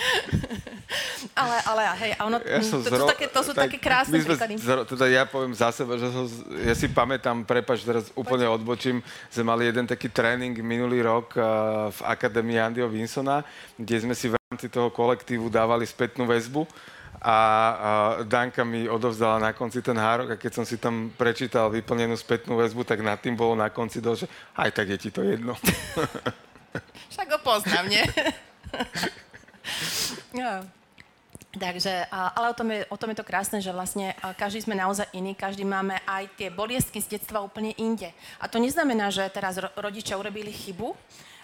ale, 1.40 1.56
ale 1.66 1.82
hej, 2.06 2.12
a 2.16 2.20
ono, 2.26 2.36
Ja 2.40 2.60
to, 2.62 2.80
to, 2.80 2.86
zro... 2.86 3.06
také, 3.10 3.26
to 3.28 3.40
sú 3.42 3.52
tak 3.52 3.68
také 3.68 3.78
krásne 3.82 4.16
my 4.16 4.24
sme 4.24 4.34
príklady. 4.36 4.54
Zro... 4.60 4.82
Teda 4.86 5.06
ja 5.10 5.22
poviem 5.26 5.52
za 5.52 5.70
seba, 5.74 5.98
že 5.98 6.08
som, 6.10 6.24
ja 6.62 6.74
si 6.76 6.86
pamätám, 6.88 7.44
prepač, 7.44 7.84
teraz 7.84 8.08
úplne 8.16 8.48
odbočím, 8.48 9.02
sme 9.28 9.44
mali 9.44 9.68
jeden 9.68 9.86
taký 9.90 10.08
tréning 10.08 10.56
minulý 10.62 11.04
rok 11.04 11.34
uh, 11.36 11.90
v 11.92 12.00
Akadémii 12.06 12.58
Andyho 12.58 12.88
Winsona, 12.88 13.44
kde 13.76 14.06
sme 14.06 14.14
si 14.14 14.30
v 14.30 14.38
rámci 14.38 14.70
toho 14.70 14.88
kolektívu 14.90 15.50
dávali 15.52 15.84
spätnú 15.84 16.26
väzbu 16.26 16.64
a 17.20 17.36
uh, 17.36 18.24
Danka 18.24 18.64
mi 18.64 18.88
odovzdala 18.88 19.38
na 19.38 19.52
konci 19.52 19.84
ten 19.84 19.96
hárok 19.96 20.34
a 20.34 20.40
keď 20.40 20.52
som 20.56 20.64
si 20.64 20.80
tam 20.80 21.12
prečítal 21.12 21.68
vyplnenú 21.68 22.16
spätnú 22.16 22.56
väzbu, 22.56 22.84
tak 22.88 23.04
nad 23.04 23.20
tým 23.20 23.36
bolo 23.36 23.52
na 23.52 23.68
konci 23.68 24.00
dosť, 24.00 24.20
že 24.24 24.26
aj 24.56 24.70
tak 24.72 24.86
je 24.88 24.98
ti 24.98 25.10
to 25.12 25.20
jedno. 25.20 25.52
Však 27.12 27.28
ho 27.28 27.38
poznám, 27.44 27.86
nie? 27.92 28.04
ja. 30.40 30.64
Takže, 31.50 32.06
a- 32.14 32.30
ale 32.38 32.54
o 32.54 32.56
tom, 32.56 32.70
je, 32.70 32.86
o 32.86 32.96
tom 32.96 33.10
je 33.10 33.18
to 33.18 33.26
krásne, 33.26 33.58
že 33.58 33.74
vlastne 33.74 34.14
a, 34.22 34.30
každý 34.30 34.62
sme 34.62 34.78
naozaj 34.78 35.10
iný, 35.10 35.34
každý 35.34 35.66
máme 35.66 35.98
aj 36.06 36.30
tie 36.38 36.46
boliestky 36.46 37.02
z 37.02 37.18
detstva 37.18 37.42
úplne 37.42 37.74
inde. 37.74 38.06
A 38.38 38.46
to 38.46 38.62
neznamená, 38.62 39.10
že 39.10 39.26
teraz 39.34 39.58
ro- 39.58 39.74
rodičia 39.74 40.14
urobili 40.14 40.54
chybu, 40.54 40.94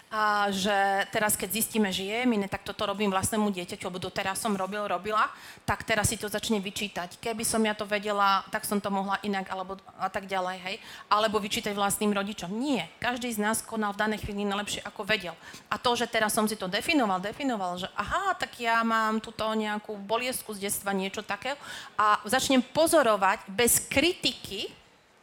a 0.07 0.47
že 0.55 1.03
teraz, 1.11 1.35
keď 1.35 1.49
zistíme, 1.51 1.91
že 1.91 2.07
je 2.07 2.23
mi, 2.23 2.39
tak 2.47 2.63
toto 2.63 2.87
robím 2.87 3.11
vlastnému 3.11 3.51
dieťaťu, 3.51 3.91
lebo 3.91 3.99
doteraz 3.99 4.39
som 4.39 4.55
robil, 4.55 4.87
robila, 4.87 5.27
tak 5.67 5.83
teraz 5.83 6.07
si 6.07 6.15
to 6.15 6.31
začne 6.31 6.63
vyčítať. 6.63 7.19
Keby 7.19 7.43
som 7.43 7.59
ja 7.59 7.75
to 7.75 7.83
vedela, 7.83 8.47
tak 8.47 8.63
som 8.63 8.79
to 8.79 8.87
mohla 8.87 9.19
inak, 9.27 9.43
alebo 9.51 9.75
a 9.99 10.07
tak 10.07 10.31
ďalej, 10.31 10.63
hej. 10.63 10.75
Alebo 11.11 11.43
vyčítať 11.43 11.75
vlastným 11.75 12.15
rodičom. 12.15 12.47
Nie. 12.55 12.87
Každý 13.03 13.35
z 13.35 13.43
nás 13.43 13.59
konal 13.59 13.91
v 13.91 14.07
danej 14.07 14.23
chvíli 14.23 14.47
najlepšie, 14.47 14.87
ako 14.87 15.03
vedel. 15.03 15.35
A 15.67 15.75
to, 15.75 15.91
že 15.99 16.07
teraz 16.07 16.31
som 16.31 16.47
si 16.47 16.55
to 16.55 16.71
definoval, 16.71 17.19
definoval, 17.19 17.75
že 17.75 17.91
aha, 17.99 18.31
tak 18.39 18.55
ja 18.63 18.79
mám 18.87 19.19
túto 19.19 19.43
nejakú 19.43 19.99
boliesku 19.99 20.55
z 20.55 20.71
detstva, 20.71 20.95
niečo 20.95 21.19
takého 21.19 21.59
a 21.99 22.23
začnem 22.23 22.63
pozorovať 22.63 23.43
bez 23.51 23.83
kritiky, 23.91 24.71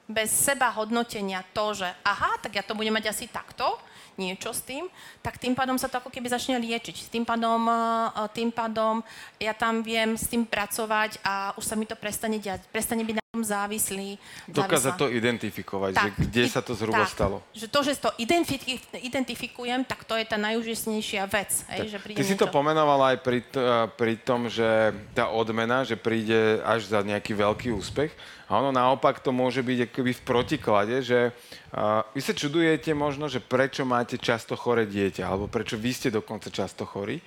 bez 0.04 0.28
seba 0.28 0.68
hodnotenia 0.68 1.40
to, 1.56 1.72
že 1.72 1.88
aha, 2.04 2.36
tak 2.44 2.60
ja 2.60 2.62
to 2.66 2.76
budem 2.76 2.92
mať 2.92 3.08
asi 3.08 3.24
takto, 3.24 3.80
niečo 4.20 4.54
s 4.54 4.62
tým, 4.62 4.86
tak 5.20 5.40
tým 5.40 5.56
pádom 5.56 5.80
sa 5.80 5.90
to 5.90 5.98
ako 5.98 6.10
keby 6.12 6.30
začne 6.30 6.60
liečiť. 6.60 7.10
Tým 7.10 7.24
pádom, 7.26 7.66
eh, 7.66 8.28
tým 8.36 8.54
pádom 8.54 9.02
ja 9.40 9.56
tam 9.56 9.82
viem 9.82 10.14
s 10.14 10.30
tým 10.30 10.46
pracovať 10.46 11.18
a 11.24 11.56
už 11.58 11.64
sa 11.64 11.74
mi 11.74 11.88
to 11.88 11.98
prestane 11.98 12.38
diať. 12.38 12.62
Prestane 12.70 13.02
byť 13.02 13.23
závislý. 13.42 14.20
Dokázať 14.46 14.94
to 14.94 15.06
identifikovať, 15.10 15.92
že 15.96 16.08
kde 16.28 16.42
i- 16.46 16.52
sa 16.52 16.62
to 16.62 16.76
zhruba 16.76 17.02
tak, 17.02 17.16
stalo. 17.16 17.36
Že 17.50 17.66
to, 17.66 17.80
že 17.82 17.92
to 17.98 18.10
identifi- 18.20 18.78
identifikujem, 19.00 19.82
tak 19.82 20.04
to 20.06 20.14
je 20.14 20.22
tá 20.28 20.38
najúžasnejšia 20.38 21.24
vec. 21.26 21.50
Hej, 21.72 21.96
že 21.96 21.98
Ty 22.14 22.22
si 22.22 22.36
to 22.36 22.46
pomenovala 22.46 23.16
aj 23.16 23.18
pri, 23.24 23.40
t- 23.42 23.58
a, 23.58 23.88
pri 23.88 24.20
tom, 24.20 24.46
že 24.46 24.94
tá 25.16 25.32
odmena, 25.32 25.82
že 25.82 25.96
príde 25.98 26.60
až 26.62 26.86
za 26.86 27.02
nejaký 27.02 27.34
veľký 27.34 27.72
úspech. 27.74 28.12
A 28.44 28.60
ono 28.60 28.68
naopak 28.68 29.24
to 29.24 29.32
môže 29.32 29.64
byť 29.64 29.88
akoby 29.88 30.12
v 30.12 30.22
protiklade, 30.22 30.96
že 31.00 31.32
a, 31.72 32.04
vy 32.12 32.20
sa 32.20 32.36
čudujete 32.36 32.92
možno, 32.92 33.26
že 33.26 33.40
prečo 33.40 33.88
máte 33.88 34.20
často 34.20 34.52
chore 34.52 34.84
dieťa, 34.84 35.24
alebo 35.24 35.48
prečo 35.48 35.80
vy 35.80 35.90
ste 35.96 36.12
dokonca 36.12 36.52
často 36.52 36.84
chorí. 36.84 37.24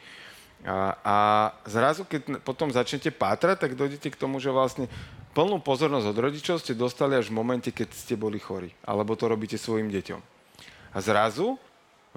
A, 0.65 0.97
a 1.05 1.15
zrazu, 1.69 2.01
keď 2.01 2.41
potom 2.41 2.73
začnete 2.73 3.13
pátrať, 3.13 3.61
tak 3.61 3.77
dojdete 3.77 4.09
k 4.09 4.17
tomu, 4.17 4.41
že 4.41 4.49
vlastne 4.49 4.89
plnú 5.37 5.61
pozornosť 5.61 6.09
od 6.09 6.17
rodičov 6.17 6.57
ste 6.57 6.73
dostali 6.73 7.13
až 7.13 7.29
v 7.29 7.37
momente, 7.37 7.69
keď 7.69 7.93
ste 7.93 8.17
boli 8.17 8.41
chorí. 8.41 8.73
Alebo 8.81 9.13
to 9.13 9.29
robíte 9.29 9.61
svojim 9.61 9.93
deťom. 9.93 10.17
A 10.89 10.97
zrazu 10.97 11.61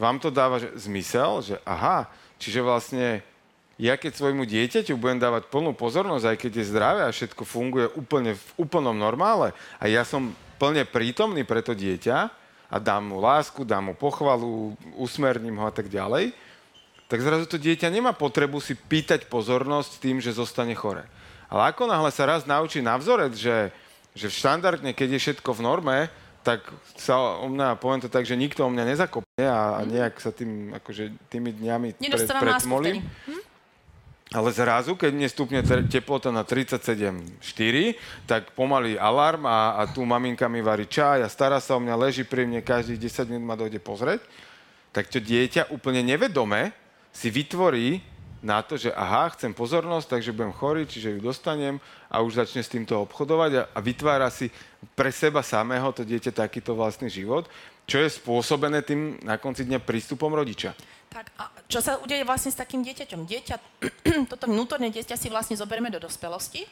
vám 0.00 0.16
to 0.16 0.32
dáva 0.32 0.56
zmysel, 0.72 1.44
že 1.44 1.60
aha, 1.68 2.08
čiže 2.40 2.64
vlastne 2.64 3.20
ja 3.76 4.00
keď 4.00 4.16
svojmu 4.16 4.48
dieťaťu 4.48 4.96
budem 4.96 5.20
dávať 5.20 5.52
plnú 5.52 5.76
pozornosť, 5.76 6.24
aj 6.32 6.36
keď 6.40 6.52
je 6.56 6.70
zdravé 6.72 7.00
a 7.04 7.12
všetko 7.12 7.44
funguje 7.44 7.92
úplne 7.92 8.40
v 8.40 8.48
úplnom 8.56 8.96
normále 8.96 9.52
a 9.76 9.84
ja 9.84 10.00
som 10.00 10.32
plne 10.56 10.88
prítomný 10.88 11.44
pre 11.44 11.60
to 11.60 11.76
dieťa 11.76 12.32
a 12.72 12.76
dám 12.80 13.12
mu 13.12 13.20
lásku, 13.20 13.68
dám 13.68 13.92
mu 13.92 13.94
pochvalu, 13.96 14.72
usmerním 14.96 15.60
ho 15.60 15.68
a 15.68 15.72
tak 15.72 15.92
ďalej, 15.92 16.32
tak 17.08 17.20
zrazu 17.20 17.44
to 17.44 17.60
dieťa 17.60 17.92
nemá 17.92 18.16
potrebu 18.16 18.64
si 18.64 18.72
pýtať 18.72 19.28
pozornosť 19.28 20.00
tým, 20.00 20.24
že 20.24 20.32
zostane 20.32 20.72
chore. 20.72 21.04
Ale 21.50 21.74
ako 21.74 21.90
náhle 21.90 22.14
sa 22.14 22.30
raz 22.30 22.46
naučí 22.46 22.78
navzorec, 22.78 23.34
že, 23.34 23.74
že 24.14 24.30
štandardne, 24.30 24.94
keď 24.94 25.18
je 25.18 25.22
všetko 25.26 25.50
v 25.58 25.64
norme, 25.66 25.98
tak 26.40 26.64
sa 26.96 27.42
o 27.42 27.50
mňa, 27.50 27.76
poviem 27.76 28.00
to 28.00 28.08
tak, 28.08 28.24
že 28.24 28.38
nikto 28.38 28.64
o 28.64 28.72
mňa 28.72 28.84
nezakopne 28.96 29.44
a, 29.44 29.76
a 29.76 29.84
nejak 29.84 30.16
sa 30.22 30.32
tým, 30.32 30.72
akože 30.72 31.12
tými 31.28 31.52
dňami 31.52 32.00
pred, 32.00 32.28
predmolím. 32.30 33.04
Hm? 33.28 33.50
Ale 34.30 34.54
zrazu, 34.54 34.94
keď 34.94 35.10
mne 35.10 35.26
stupne 35.26 35.58
teplota 35.90 36.30
na 36.30 36.46
37,4, 36.46 37.42
tak 38.30 38.54
pomaly 38.54 38.94
alarm 38.94 39.42
a, 39.42 39.74
a 39.74 39.90
tu 39.90 40.06
maminka 40.06 40.46
mi 40.46 40.62
varí 40.62 40.86
čaj 40.86 41.26
a 41.26 41.28
stará 41.28 41.58
sa 41.58 41.74
o 41.74 41.82
mňa, 41.82 41.98
leží 41.98 42.22
pri 42.22 42.46
mne, 42.46 42.62
každých 42.62 43.26
10 43.26 43.26
minút 43.26 43.46
ma 43.50 43.58
dojde 43.58 43.82
pozrieť. 43.82 44.22
Tak 44.94 45.10
to 45.10 45.18
dieťa 45.18 45.74
úplne 45.74 46.06
nevedome 46.06 46.70
si 47.10 47.26
vytvorí 47.26 47.98
na 48.40 48.64
to, 48.64 48.80
že 48.80 48.88
aha, 48.96 49.28
chcem 49.36 49.52
pozornosť, 49.52 50.16
takže 50.16 50.32
budem 50.32 50.52
chorý, 50.56 50.88
čiže 50.88 51.16
ju 51.16 51.20
dostanem 51.20 51.76
a 52.08 52.24
už 52.24 52.40
začne 52.40 52.64
s 52.64 52.72
týmto 52.72 52.96
obchodovať 53.04 53.50
a, 53.56 53.62
a 53.76 53.78
vytvára 53.84 54.32
si 54.32 54.48
pre 54.96 55.12
seba 55.12 55.44
samého 55.44 55.92
to 55.92 56.08
dieťa 56.08 56.32
takýto 56.32 56.72
vlastný 56.72 57.12
život, 57.12 57.44
čo 57.84 58.00
je 58.00 58.08
spôsobené 58.08 58.80
tým 58.80 59.20
na 59.20 59.36
konci 59.36 59.68
dňa 59.68 59.84
prístupom 59.84 60.32
rodiča. 60.32 60.72
Tak 61.10 61.26
a 61.36 61.50
čo 61.68 61.84
sa 61.84 62.00
udeje 62.00 62.22
vlastne 62.24 62.54
s 62.54 62.56
takým 62.56 62.80
dieťaťom? 62.80 63.28
Dieťa, 63.28 63.56
toto 64.30 64.48
vnútorné 64.48 64.88
dieťa 64.88 65.20
si 65.20 65.28
vlastne 65.28 65.58
zoberieme 65.58 65.92
do 65.92 66.00
dospelosti 66.00 66.64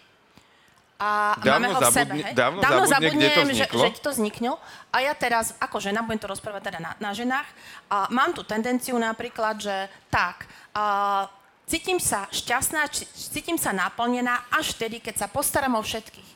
a 0.98 1.38
dávno 1.38 1.70
máme 1.70 1.74
ho 1.78 1.80
v 1.80 1.94
sebe. 1.94 2.12
Hej? 2.18 2.34
Dávno, 2.34 2.58
dávno 2.58 2.84
zabudne, 2.90 3.30
zabudnem, 3.30 3.54
že, 3.54 3.66
že 3.70 4.02
to 4.02 4.10
vzniklo. 4.10 4.58
A 4.90 4.96
ja 5.06 5.14
teraz, 5.14 5.54
ako 5.62 5.78
žena, 5.78 6.02
budem 6.02 6.18
to 6.18 6.26
rozprávať 6.26 6.74
teda 6.74 6.78
na, 6.82 6.92
na 6.98 7.10
ženách, 7.14 7.46
a 7.86 8.10
mám 8.10 8.34
tu 8.34 8.42
tendenciu 8.42 8.98
napríklad, 8.98 9.62
že 9.62 9.86
tak, 10.10 10.50
a 10.74 11.30
Cítim 11.68 12.00
sa 12.00 12.24
šťastná, 12.32 12.88
cítim 13.12 13.60
sa 13.60 13.76
naplnená 13.76 14.48
až 14.48 14.72
vtedy, 14.72 15.04
keď 15.04 15.20
sa 15.20 15.28
postaram 15.28 15.76
o 15.76 15.84
všetkých. 15.84 16.30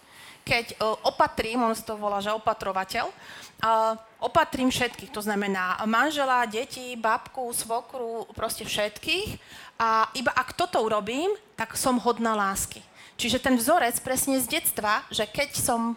Keď 0.44 0.76
uh, 0.76 1.08
opatrím, 1.08 1.64
on 1.64 1.72
to 1.72 1.96
volá, 1.96 2.20
že 2.20 2.28
opatrovateľ, 2.36 3.08
uh, 3.08 3.96
opatrím 4.20 4.68
všetkých, 4.68 5.08
to 5.08 5.24
znamená 5.24 5.80
manžela, 5.88 6.44
deti, 6.44 7.00
babku, 7.00 7.48
svokru, 7.56 8.28
proste 8.36 8.68
všetkých. 8.68 9.40
A 9.80 10.12
iba 10.12 10.36
ak 10.36 10.52
toto 10.52 10.84
urobím, 10.84 11.32
tak 11.56 11.80
som 11.80 11.96
hodná 11.96 12.36
lásky. 12.36 12.84
Čiže 13.16 13.40
ten 13.40 13.56
vzorec 13.56 13.96
presne 14.04 14.36
z 14.36 14.60
detstva, 14.60 15.00
že 15.08 15.24
keď 15.24 15.56
som 15.56 15.96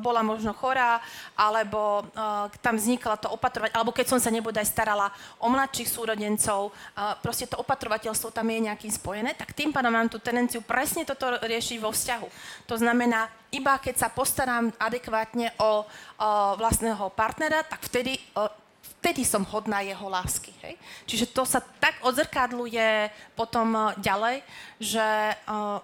bola 0.00 0.24
možno 0.24 0.56
chorá, 0.56 1.00
alebo 1.36 2.08
tam 2.64 2.74
vznikla 2.80 3.20
to 3.20 3.28
opatrovať, 3.28 3.70
alebo 3.76 3.92
keď 3.92 4.06
som 4.08 4.20
sa 4.20 4.32
nebodaj 4.32 4.64
starala 4.64 5.12
o 5.38 5.46
mladších 5.52 5.88
súrodencov, 5.92 6.72
proste 7.20 7.44
to 7.44 7.60
opatrovateľstvo 7.60 8.32
tam 8.32 8.48
je 8.48 8.64
nejakým 8.64 8.92
spojené, 8.92 9.36
tak 9.36 9.52
tým 9.52 9.70
pádom 9.70 9.92
mám 9.92 10.08
tú 10.08 10.16
tendenciu 10.16 10.64
presne 10.64 11.04
toto 11.04 11.36
riešiť 11.44 11.78
vo 11.78 11.92
vzťahu. 11.92 12.28
To 12.64 12.74
znamená, 12.80 13.28
iba 13.52 13.76
keď 13.76 13.94
sa 14.00 14.08
postaram 14.08 14.72
adekvátne 14.80 15.52
o, 15.60 15.84
o 15.84 16.28
vlastného 16.56 17.12
partnera, 17.12 17.60
tak 17.64 17.84
vtedy 17.84 18.16
vtedy 18.98 19.22
som 19.22 19.46
hodná 19.46 19.78
jeho 19.86 20.10
lásky. 20.10 20.50
Hej? 20.58 20.74
Čiže 21.06 21.30
to 21.30 21.46
sa 21.46 21.62
tak 21.62 22.02
odzrkadluje 22.02 23.14
potom 23.38 23.94
ďalej, 24.02 24.42
že 24.82 25.06
uh, 25.46 25.78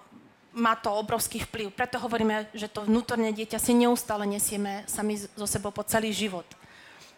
má 0.55 0.73
to 0.79 0.89
obrovský 0.95 1.43
vplyv. 1.43 1.75
Preto 1.75 1.99
hovoríme, 1.99 2.47
že 2.55 2.71
to 2.71 2.87
vnútorné 2.87 3.35
dieťa 3.35 3.59
si 3.59 3.75
neustále 3.75 4.23
nesieme 4.23 4.87
sami 4.87 5.19
so 5.19 5.45
sebou 5.45 5.75
po 5.75 5.83
celý 5.83 6.15
život. 6.15 6.47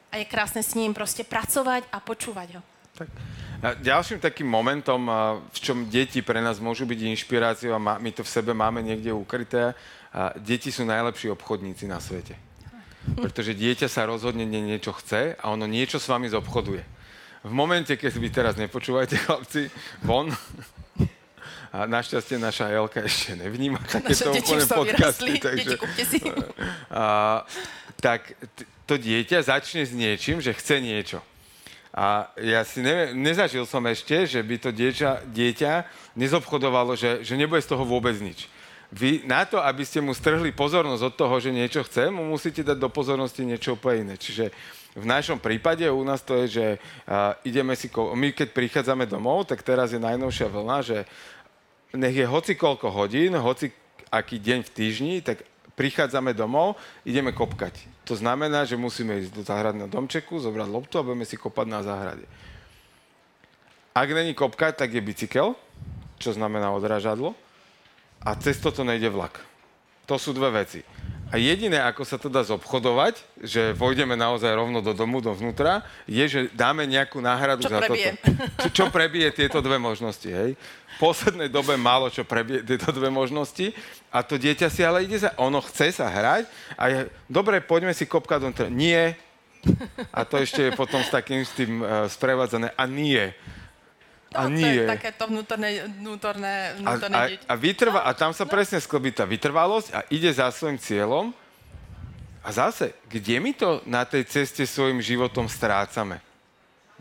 A 0.10 0.18
je 0.18 0.26
krásne 0.26 0.66
s 0.66 0.74
ním 0.74 0.98
proste 0.98 1.22
pracovať 1.22 1.86
a 1.94 2.02
počúvať 2.02 2.58
ho. 2.58 2.62
Tak. 2.98 3.10
A 3.58 3.74
ďalším 3.74 4.22
takým 4.22 4.46
momentom, 4.46 5.10
v 5.54 5.60
čom 5.62 5.90
deti 5.90 6.22
pre 6.22 6.42
nás 6.42 6.62
môžu 6.62 6.86
byť 6.86 7.00
inšpiráciou 7.10 7.74
a 7.74 7.82
my 7.82 8.12
to 8.14 8.22
v 8.22 8.34
sebe 8.34 8.54
máme 8.54 8.82
niekde 8.82 9.10
ukryté, 9.14 9.74
deti 10.42 10.70
sú 10.70 10.86
najlepší 10.86 11.34
obchodníci 11.34 11.90
na 11.90 11.98
svete. 11.98 12.38
Pretože 13.18 13.58
dieťa 13.58 13.88
sa 13.90 14.06
rozhodne 14.06 14.46
niečo 14.46 14.94
chce 14.98 15.38
a 15.38 15.46
ono 15.50 15.66
niečo 15.66 15.98
s 15.98 16.10
vami 16.10 16.30
zobchoduje. 16.30 16.84
V 17.48 17.54
momente, 17.54 17.96
keď 17.96 18.12
vy 18.18 18.30
teraz 18.30 18.54
nepočúvajte, 18.60 19.16
chlapci, 19.26 19.72
von, 20.04 20.34
a 21.74 21.86
našťastie 21.86 22.40
naša 22.40 22.72
Elka 22.72 23.04
ešte 23.04 23.36
nevníma 23.36 23.80
takéto 23.84 24.32
úplne 24.32 24.66
podcasty. 24.66 25.40
Takže, 25.40 25.76
si. 26.08 26.20
a, 26.94 27.44
tak 28.00 28.34
to 28.88 28.96
dieťa 28.96 29.44
začne 29.44 29.84
s 29.84 29.92
niečím, 29.92 30.40
že 30.40 30.56
chce 30.56 30.80
niečo. 30.80 31.20
A 31.98 32.30
ja 32.38 32.62
si 32.62 32.86
neviem, 32.86 33.18
nezažil 33.18 33.66
som 33.66 33.82
ešte, 33.90 34.30
že 34.30 34.40
by 34.46 34.56
to 34.62 34.70
dieťa, 34.70 35.26
dieťa 35.34 35.74
nezobchodovalo, 36.14 36.94
že, 36.94 37.26
že 37.26 37.34
nebude 37.34 37.66
z 37.66 37.74
toho 37.74 37.82
vôbec 37.84 38.14
nič. 38.22 38.46
Vy 38.94 39.28
na 39.28 39.44
to, 39.44 39.60
aby 39.60 39.84
ste 39.84 40.00
mu 40.00 40.16
strhli 40.16 40.56
pozornosť 40.56 41.04
od 41.04 41.14
toho, 41.20 41.36
že 41.44 41.52
niečo 41.52 41.84
chce, 41.84 42.08
mu 42.08 42.24
musíte 42.24 42.64
dať 42.64 42.78
do 42.80 42.88
pozornosti 42.88 43.44
niečo 43.44 43.76
úplne 43.76 44.14
iné. 44.14 44.16
Čiže 44.16 44.54
v 44.98 45.06
našom 45.06 45.38
prípade 45.38 45.84
u 45.86 46.02
nás 46.02 46.24
to 46.24 46.34
je, 46.46 46.48
že 46.48 46.66
uh, 46.80 47.36
ideme 47.46 47.78
si, 47.78 47.92
my 47.94 48.34
keď 48.34 48.50
prichádzame 48.50 49.06
domov, 49.06 49.46
tak 49.46 49.62
teraz 49.62 49.94
je 49.94 50.02
najnovšia 50.02 50.48
vlna, 50.50 50.78
že 50.82 50.98
nech 51.98 52.16
je 52.16 52.30
hoci 52.30 52.54
koľko 52.54 52.94
hodín, 52.94 53.34
hoci 53.36 53.74
aký 54.14 54.40
deň 54.40 54.64
v 54.64 54.74
týždni, 54.74 55.16
tak 55.20 55.44
prichádzame 55.78 56.32
domov, 56.34 56.80
ideme 57.04 57.36
kopkať. 57.36 57.78
To 58.08 58.16
znamená, 58.16 58.64
že 58.64 58.80
musíme 58.80 59.20
ísť 59.20 59.32
do 59.36 59.44
záhradného 59.44 59.92
domčeku, 59.92 60.40
zobrať 60.40 60.70
loptu 60.70 60.96
a 60.98 61.06
budeme 61.06 61.28
si 61.28 61.36
kopať 61.36 61.68
na 61.68 61.82
záhrade. 61.84 62.26
Ak 63.92 64.08
není 64.14 64.38
kopkať, 64.38 64.78
tak 64.78 64.94
je 64.94 65.02
bicykel, 65.02 65.58
čo 66.18 66.30
znamená 66.34 66.72
odrážadlo, 66.74 67.34
a 68.22 68.34
cez 68.38 68.58
toto 68.58 68.82
nejde 68.82 69.10
vlak. 69.10 69.38
To 70.10 70.18
sú 70.18 70.34
dve 70.34 70.64
veci. 70.64 70.82
A 71.28 71.36
jediné, 71.36 71.84
ako 71.84 72.08
sa 72.08 72.16
to 72.16 72.32
dá 72.32 72.40
zobchodovať, 72.40 73.20
že 73.44 73.76
vojdeme 73.76 74.16
naozaj 74.16 74.48
rovno 74.56 74.80
do 74.80 74.96
domu, 74.96 75.20
dovnútra, 75.20 75.84
je, 76.08 76.24
že 76.24 76.40
dáme 76.56 76.88
nejakú 76.88 77.20
náhradu 77.20 77.68
čo 77.68 77.72
za 77.72 77.80
prebije. 77.84 78.16
toto. 78.16 78.32
Čo, 78.64 78.70
čo 78.72 78.86
prebije 78.88 79.30
tieto 79.36 79.60
dve 79.60 79.76
možnosti, 79.76 80.26
hej? 80.26 80.56
V 80.58 80.98
poslednej 80.98 81.52
dobe 81.52 81.78
málo 81.78 82.10
čo 82.10 82.26
prebije 82.26 82.64
tieto 82.66 82.90
dve 82.90 83.12
možnosti 83.12 83.70
a 84.10 84.24
to 84.26 84.40
dieťa 84.40 84.68
si 84.72 84.82
ale 84.82 85.06
ide 85.06 85.20
za... 85.20 85.36
Ono 85.38 85.62
chce 85.62 85.94
sa 85.94 86.10
hrať 86.10 86.48
a 86.74 86.84
je, 86.90 87.00
dobre, 87.28 87.60
poďme 87.62 87.92
si 87.92 88.08
kopkať 88.08 88.40
dovnútra. 88.42 88.68
Nie. 88.72 89.20
A 90.16 90.24
to 90.24 90.40
ešte 90.40 90.70
je 90.70 90.72
potom 90.80 91.04
s 91.04 91.12
takým 91.12 91.44
s 91.44 91.52
tým 91.54 91.84
uh, 91.84 92.08
sprevádzané. 92.08 92.72
A 92.74 92.84
nie. 92.88 93.36
No, 94.38 94.46
a 94.46 94.54
nie. 94.54 94.62
To 94.62 94.86
je 94.86 94.94
takéto 94.94 95.24
vnútorné, 95.26 95.70
vnútorné, 95.98 96.78
vnútorné 96.78 97.18
a, 97.18 97.26
a, 97.26 97.54
a, 97.54 97.56
vytrva, 97.58 98.06
a 98.06 98.14
tam 98.14 98.30
sa 98.38 98.46
no. 98.46 98.54
presne 98.54 98.78
sklbí 98.78 99.10
tá 99.10 99.26
vytrvalosť 99.26 99.90
a 99.98 100.06
ide 100.14 100.30
za 100.30 100.54
svojim 100.54 100.78
cieľom. 100.78 101.34
A 102.46 102.50
zase, 102.54 102.94
kde 103.10 103.42
my 103.42 103.52
to 103.58 103.82
na 103.90 104.06
tej 104.06 104.30
ceste 104.30 104.62
svojim 104.70 105.02
životom 105.02 105.50
strácame? 105.50 106.22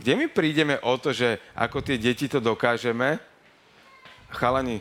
Kde 0.01 0.17
my 0.17 0.27
prídeme 0.33 0.81
o 0.81 0.97
to, 0.97 1.13
že 1.13 1.37
ako 1.53 1.85
tie 1.85 2.01
deti 2.01 2.25
to 2.25 2.41
dokážeme? 2.41 3.21
Chalani, 4.33 4.81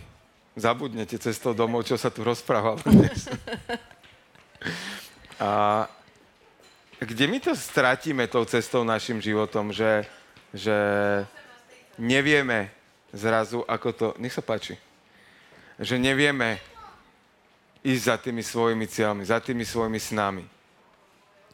zabudnete 0.55 1.19
cestou 1.19 1.51
domov, 1.51 1.83
čo 1.83 1.99
sa 1.99 2.07
tu 2.07 2.23
rozprával 2.23 2.79
dnes. 2.87 3.27
a 5.43 5.85
kde 7.03 7.25
my 7.27 7.37
to 7.43 7.51
stratíme 7.51 8.23
tou 8.31 8.47
cestou 8.47 8.87
našim 8.87 9.19
životom, 9.19 9.75
že, 9.75 10.07
že 10.55 10.75
nevieme 11.99 12.71
zrazu, 13.15 13.63
ako 13.67 13.87
to... 13.95 14.07
Nech 14.19 14.35
sa 14.35 14.43
páči. 14.43 14.75
Že 15.79 15.99
nevieme 15.99 16.59
ísť 17.83 18.03
za 18.03 18.15
tými 18.19 18.43
svojimi 18.43 18.85
cieľmi, 18.87 19.23
za 19.23 19.39
tými 19.39 19.63
svojimi 19.63 19.99
snami. 19.99 20.43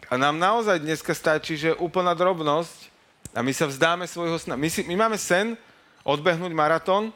A 0.10 0.18
nám 0.18 0.36
naozaj 0.36 0.82
dneska 0.82 1.14
stačí, 1.14 1.56
že 1.56 1.78
úplná 1.78 2.12
drobnosť 2.18 2.90
a 3.32 3.40
my 3.40 3.54
sa 3.54 3.70
vzdáme 3.70 4.08
svojho 4.10 4.36
sna. 4.40 4.60
My, 4.60 4.68
si, 4.68 4.84
my 4.84 4.96
máme 4.98 5.16
sen 5.16 5.56
odbehnúť 6.04 6.52
maratón, 6.52 7.14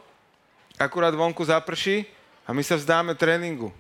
akurát 0.78 1.12
vonku 1.12 1.42
zaprší 1.44 2.06
a 2.46 2.54
my 2.54 2.62
sa 2.62 2.78
vzdáme 2.78 3.18
tréningu. 3.18 3.74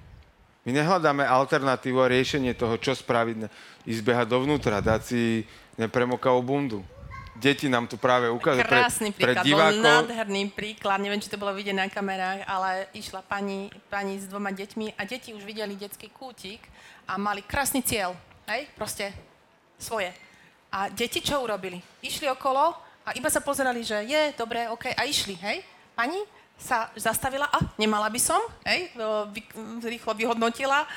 My 0.65 0.73
nehľadáme 0.73 1.21
alternatívu 1.21 2.01
a 2.01 2.10
riešenie 2.10 2.58
toho, 2.58 2.81
čo 2.81 2.97
spraviť, 2.97 3.45
ísť 3.86 4.01
behať 4.01 4.27
dovnútra, 4.34 4.81
dať 4.81 5.01
si 5.05 5.21
nepremokavú 5.77 6.41
bundu 6.41 6.81
deti 7.35 7.67
nám 7.67 7.85
tu 7.87 7.99
práve 7.99 8.31
ukážu 8.31 8.63
Krásny 8.63 9.11
pre, 9.11 9.31
príklad, 9.31 9.43
pre 9.43 9.47
divákov. 9.47 9.75
bol 9.75 9.83
nádherný 9.83 10.43
príklad, 10.55 10.99
neviem, 11.03 11.21
či 11.21 11.31
to 11.31 11.39
bolo 11.39 11.51
vidieť 11.51 11.75
na 11.75 11.87
kamerách, 11.91 12.47
ale 12.47 12.87
išla 12.95 13.21
pani, 13.21 13.67
pani 13.91 14.17
s 14.19 14.25
dvoma 14.25 14.55
deťmi 14.55 14.95
a 14.95 15.01
deti 15.03 15.35
už 15.35 15.43
videli 15.43 15.75
detský 15.75 16.07
kútik 16.09 16.63
a 17.05 17.19
mali 17.19 17.43
krásny 17.43 17.83
cieľ, 17.83 18.15
hej, 18.47 18.71
proste 18.73 19.11
svoje. 19.75 20.09
A 20.71 20.87
deti 20.91 21.19
čo 21.23 21.43
urobili? 21.43 21.79
Išli 22.03 22.27
okolo 22.31 22.85
A 23.05 23.13
iba 23.13 23.29
sa 23.29 23.37
pozerali, 23.37 23.85
že 23.85 24.01
je, 24.01 24.33
dobre, 24.33 24.65
OK, 24.73 24.89
a 24.89 25.05
išli, 25.05 25.37
hej? 25.37 25.61
Pani 25.93 26.17
sa 26.57 26.89
zastavila, 26.97 27.45
a 27.53 27.61
nemala 27.77 28.09
by 28.09 28.17
som, 28.17 28.41
hej, 28.65 28.89
vy, 29.29 29.45
rýchlo 29.85 30.17
vyhodnotila. 30.17 30.89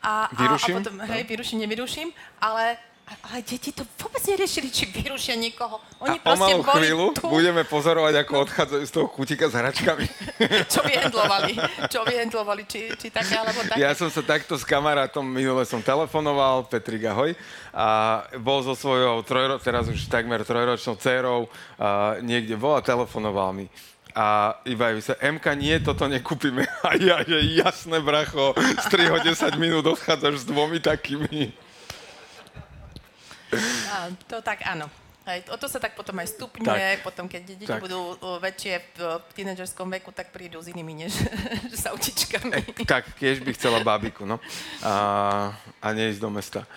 A, 0.00 0.32
vyruším? 0.32 0.74
A, 0.74 0.80
a 0.80 0.80
potom, 0.80 0.94
hej, 1.04 1.22
vyruším, 1.28 1.58
nevyruším, 1.68 2.08
ale 2.40 2.80
ale 3.04 3.44
deti 3.44 3.68
to 3.68 3.84
vôbec 4.00 4.24
neriešili, 4.24 4.72
či 4.72 4.88
vyrušia 4.88 5.36
niekoho. 5.36 5.76
Oni 6.00 6.16
a 6.24 6.32
o 6.32 6.40
malú 6.40 6.64
chvíľu 6.64 7.12
tu. 7.12 7.28
budeme 7.28 7.60
pozorovať, 7.68 8.24
ako 8.24 8.32
odchádzajú 8.48 8.84
z 8.88 8.92
toho 8.92 9.06
kutika 9.12 9.44
s 9.48 9.54
hračkami. 9.54 10.08
čo 10.72 10.80
vyhendlovali, 10.80 11.52
čo 11.92 12.00
vyhendlovali, 12.00 12.62
či, 12.64 12.96
či 12.96 13.12
také 13.12 13.36
alebo 13.36 13.60
také. 13.60 13.76
Ja 13.76 13.92
som 13.92 14.08
sa 14.08 14.24
takto 14.24 14.56
s 14.56 14.64
kamarátom, 14.64 15.20
minule 15.20 15.68
som 15.68 15.84
telefonoval, 15.84 16.64
Petrik 16.72 17.04
ahoj, 17.04 17.36
a 17.76 17.86
bol 18.40 18.64
so 18.64 18.72
svojou 18.72 19.20
trojro, 19.20 19.60
teraz 19.60 19.84
už 19.84 20.08
takmer 20.08 20.40
trojročnou 20.40 20.96
dcerou, 20.96 21.52
a 21.76 22.16
niekde 22.24 22.56
bol 22.56 22.72
a 22.72 22.80
telefonoval 22.80 23.52
mi 23.52 23.68
a 24.14 24.54
iba 24.62 24.94
sa, 25.02 25.18
MK, 25.18 25.46
nie, 25.58 25.74
toto 25.82 26.06
nekúpime. 26.06 26.70
A 26.86 26.94
ja, 26.94 27.26
že 27.26 27.58
jasné, 27.58 27.98
bracho, 27.98 28.54
z 28.54 28.86
3 28.86 29.10
ho 29.10 29.18
10 29.18 29.58
minút 29.58 29.82
odchádzaš 29.90 30.46
s 30.46 30.48
dvomi 30.48 30.78
takými. 30.78 31.50
A, 33.90 34.10
to 34.28 34.40
tak 34.42 34.62
áno. 34.64 34.86
Hej, 35.24 35.48
o 35.48 35.56
to 35.56 35.72
sa 35.72 35.80
tak 35.80 35.96
potom 35.96 36.20
aj 36.20 36.36
stupňuje, 36.36 37.00
tak. 37.00 37.02
potom 37.02 37.24
keď 37.24 37.56
deti 37.56 37.64
tak. 37.64 37.80
budú 37.80 38.12
väčšie 38.44 38.74
v, 38.92 38.98
tínedžerskom 39.32 39.88
veku, 39.96 40.12
tak 40.12 40.28
prídu 40.28 40.60
s 40.60 40.68
inými 40.68 40.92
než 40.92 41.16
s 41.80 41.88
autičkami. 41.88 42.84
E, 42.84 42.84
tak, 42.84 43.08
tiež 43.16 43.40
by 43.40 43.56
chcela 43.56 43.80
bábiku, 43.80 44.28
no. 44.28 44.36
A, 44.84 44.92
a 45.80 45.86
neísť 45.96 46.20
do 46.20 46.28
mesta. 46.28 46.68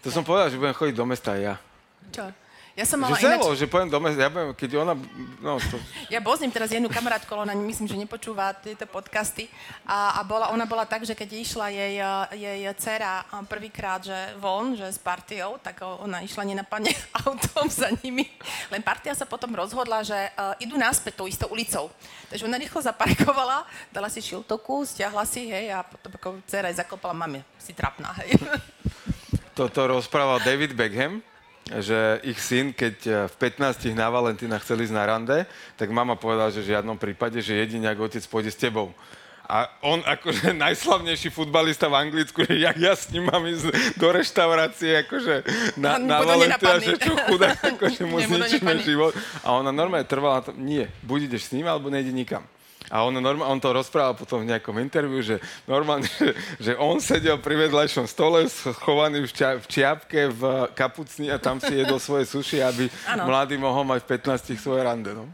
To 0.00 0.08
som 0.08 0.24
povedal, 0.24 0.48
že 0.48 0.56
budem 0.56 0.72
chodiť 0.72 0.96
do 0.96 1.04
mesta 1.04 1.36
aj 1.36 1.40
ja. 1.44 1.54
Čo? 2.16 2.24
Ja 2.76 2.84
som 2.84 3.00
mala 3.00 3.16
že 3.16 3.24
selo, 3.24 3.56
ináč... 3.56 3.56
že 3.56 3.72
poviem 3.72 3.88
do 3.88 3.96
mesta, 4.04 4.20
ja 4.20 4.28
poviem, 4.28 4.52
keď 4.52 4.70
ona... 4.84 4.92
No, 5.40 5.56
to... 5.56 5.80
Ja 6.12 6.20
bozním 6.20 6.52
teraz 6.52 6.68
jednu 6.68 6.92
kamarátku, 6.92 7.32
ona 7.32 7.56
myslím, 7.56 7.88
že 7.88 7.96
nepočúva 7.96 8.52
tieto 8.52 8.84
podcasty 8.84 9.48
a, 9.88 10.20
a 10.20 10.20
bola, 10.20 10.52
ona 10.52 10.68
bola 10.68 10.84
tak, 10.84 11.08
že 11.08 11.16
keď 11.16 11.40
išla 11.40 11.72
jej, 11.72 11.96
jej 12.36 12.68
dcera 12.76 13.24
prvýkrát, 13.48 14.04
že 14.04 14.36
von, 14.36 14.76
že 14.76 14.92
s 14.92 15.00
partiou, 15.00 15.56
tak 15.56 15.80
ona 15.80 16.20
išla 16.20 16.44
nenapadne 16.44 16.92
autom 17.24 17.64
za 17.72 17.88
nimi. 18.04 18.28
Len 18.68 18.84
partia 18.84 19.16
sa 19.16 19.24
potom 19.24 19.56
rozhodla, 19.56 20.04
že 20.04 20.28
uh, 20.36 20.52
idú 20.60 20.76
naspäť 20.76 21.16
tou 21.16 21.24
istou 21.24 21.48
ulicou. 21.48 21.88
Takže 22.28 22.44
ona 22.44 22.60
rýchlo 22.60 22.84
zaparkovala, 22.84 23.64
dala 23.88 24.12
si 24.12 24.20
šiltoku, 24.20 24.84
stiahla 24.84 25.24
si, 25.24 25.48
hej, 25.48 25.72
a 25.72 25.80
potom 25.80 26.12
ako 26.12 26.28
dcera 26.44 26.68
aj 26.68 26.84
zakopala, 26.84 27.16
mami, 27.16 27.40
si 27.56 27.72
trapná, 27.72 28.12
hej. 28.20 28.36
Toto 29.56 29.88
rozprával 29.88 30.44
David 30.44 30.76
Beckham, 30.76 31.24
že 31.66 32.22
ich 32.22 32.38
syn, 32.38 32.70
keď 32.70 32.96
e, 33.02 33.12
v 33.26 33.34
15 33.42 33.90
na 33.98 34.06
Valentína 34.06 34.62
chceli 34.62 34.86
ísť 34.86 34.94
na 34.94 35.04
rande, 35.06 35.38
tak 35.74 35.90
mama 35.90 36.14
povedala, 36.14 36.54
že 36.54 36.62
v 36.62 36.70
žiadnom 36.70 36.94
prípade, 36.94 37.42
že 37.42 37.58
jedine 37.58 37.90
ak 37.90 37.98
otec 37.98 38.22
pôjde 38.30 38.54
s 38.54 38.58
tebou. 38.58 38.94
A 39.46 39.70
on 39.82 40.02
akože 40.02 40.54
najslavnejší 40.66 41.30
futbalista 41.34 41.90
v 41.90 42.06
Anglicku, 42.06 42.46
že 42.46 42.58
jak 42.62 42.76
ja 42.78 42.94
s 42.94 43.10
ním 43.10 43.26
mám 43.26 43.42
ísť 43.46 43.98
do 43.98 44.08
reštaurácie, 44.14 45.06
akože 45.06 45.34
na, 45.78 45.98
na 45.98 46.22
Valentína, 46.22 46.78
že 46.78 46.98
čo 47.02 47.18
chudá, 47.26 47.58
akože 47.74 48.02
mu 48.06 48.22
zničíme 48.22 48.78
život. 48.86 49.14
A 49.42 49.58
ona 49.58 49.74
normálne 49.74 50.06
trvala 50.06 50.38
na 50.38 50.42
tom, 50.50 50.54
nie, 50.62 50.86
buď 51.02 51.34
ideš 51.34 51.50
s 51.50 51.54
ním, 51.54 51.66
alebo 51.66 51.90
nejde 51.90 52.14
nikam. 52.14 52.46
A 52.90 53.02
on, 53.02 53.14
normál, 53.14 53.50
on 53.50 53.60
to 53.60 53.72
rozprával 53.74 54.14
potom 54.14 54.42
v 54.42 54.50
nejakom 54.54 54.76
interviu, 54.78 55.22
že 55.22 55.42
normálne, 55.66 56.06
že, 56.18 56.32
že 56.60 56.72
on 56.78 57.02
sedel 57.02 57.38
pri 57.38 57.66
vedľajšom 57.66 58.06
stole 58.06 58.46
schovaný 58.46 59.26
v, 59.26 59.32
čia, 59.32 59.50
v 59.58 59.66
čiapke, 59.66 60.20
v 60.30 60.42
kapucni 60.74 61.30
a 61.30 61.38
tam 61.40 61.58
si 61.58 61.72
jedol 61.74 61.98
svoje 61.98 62.26
suši, 62.30 62.62
aby 62.62 62.84
ano. 63.10 63.26
mladý 63.26 63.58
mohol 63.58 63.82
mať 63.82 64.06
v 64.06 64.08
15 64.38 64.56
svoje 64.60 64.80
rande. 64.86 65.10
No? 65.14 65.26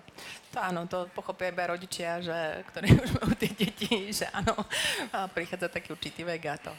To 0.53 0.61
áno, 0.61 0.85
to 0.85 1.09
pochopia 1.17 1.49
iba 1.49 1.73
rodičia, 1.73 2.21
že, 2.21 2.61
ktorí 2.69 2.93
už 3.09 3.11
majú 3.17 3.33
tie 3.41 3.51
deti, 3.57 4.13
že 4.13 4.29
áno, 4.29 4.53
a 5.09 5.25
prichádza 5.25 5.73
taký 5.73 5.97
určitý 5.97 6.29
vek 6.29 6.43
a 6.45 6.57
to. 6.61 6.73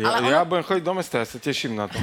Ja, 0.00 0.16
Ale 0.16 0.24
ono... 0.24 0.28
ja 0.32 0.40
budem 0.48 0.64
chodiť 0.64 0.84
do 0.84 0.94
mesta, 0.96 1.20
ja 1.20 1.28
sa 1.28 1.36
teším 1.36 1.76
na 1.76 1.92
to. 1.92 2.00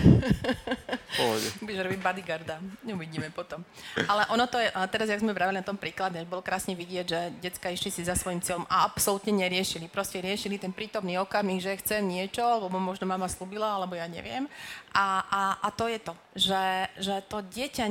Pohode. 1.18 1.48
Budeš 1.64 1.80
robiť 1.88 2.00
bodyguarda, 2.04 2.56
uvidíme 2.92 3.32
potom. 3.32 3.64
Ale 4.06 4.28
ono 4.30 4.46
to 4.52 4.60
je, 4.60 4.68
a 4.68 4.84
teraz, 4.86 5.08
jak 5.08 5.24
sme 5.24 5.32
vravili 5.32 5.64
na 5.64 5.66
tom 5.66 5.80
príklade, 5.80 6.20
bolo 6.28 6.44
krásne 6.44 6.76
vidieť, 6.76 7.06
že 7.08 7.20
decka 7.40 7.72
išli 7.72 7.90
si 7.90 8.02
za 8.04 8.20
svojim 8.20 8.44
cieľom 8.44 8.68
a 8.68 8.84
absolútne 8.84 9.32
neriešili. 9.32 9.88
Proste 9.88 10.20
riešili 10.20 10.60
ten 10.60 10.76
prítomný 10.76 11.16
okamih, 11.24 11.64
že 11.64 11.80
chcem 11.80 12.04
niečo, 12.04 12.44
lebo 12.44 12.78
možno 12.78 13.08
mama 13.08 13.32
slúbila, 13.32 13.80
alebo 13.80 13.96
ja 13.96 14.06
neviem. 14.12 14.46
A, 14.92 15.24
a, 15.24 15.42
a 15.64 15.68
to 15.72 15.88
je 15.88 16.00
to, 16.04 16.14
že, 16.36 16.66
že 17.00 17.16
to 17.32 17.40
dieťa 17.48 17.86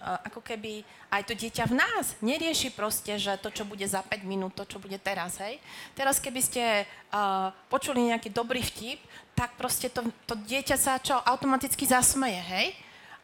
ako 0.00 0.40
keby 0.40 0.80
aj 1.12 1.22
to 1.28 1.36
dieťa 1.36 1.68
v 1.68 1.76
nás 1.76 2.16
nerieši 2.24 2.72
proste, 2.72 3.20
že 3.20 3.36
to, 3.36 3.52
čo 3.52 3.68
bude 3.68 3.84
za 3.84 4.00
5 4.00 4.24
minút, 4.24 4.56
to, 4.56 4.64
čo 4.64 4.80
bude 4.80 4.96
teraz, 4.96 5.36
hej. 5.44 5.60
Teraz, 5.92 6.16
keby 6.16 6.40
ste 6.40 6.88
uh, 7.12 7.52
počuli 7.68 8.08
nejaký 8.08 8.32
dobrý 8.32 8.64
vtip, 8.64 8.96
tak 9.36 9.60
proste 9.60 9.92
to, 9.92 10.08
to 10.24 10.34
dieťa 10.40 10.76
sa 10.80 10.96
čo 10.96 11.20
automaticky 11.20 11.84
zasmeje, 11.84 12.40
hej. 12.40 12.66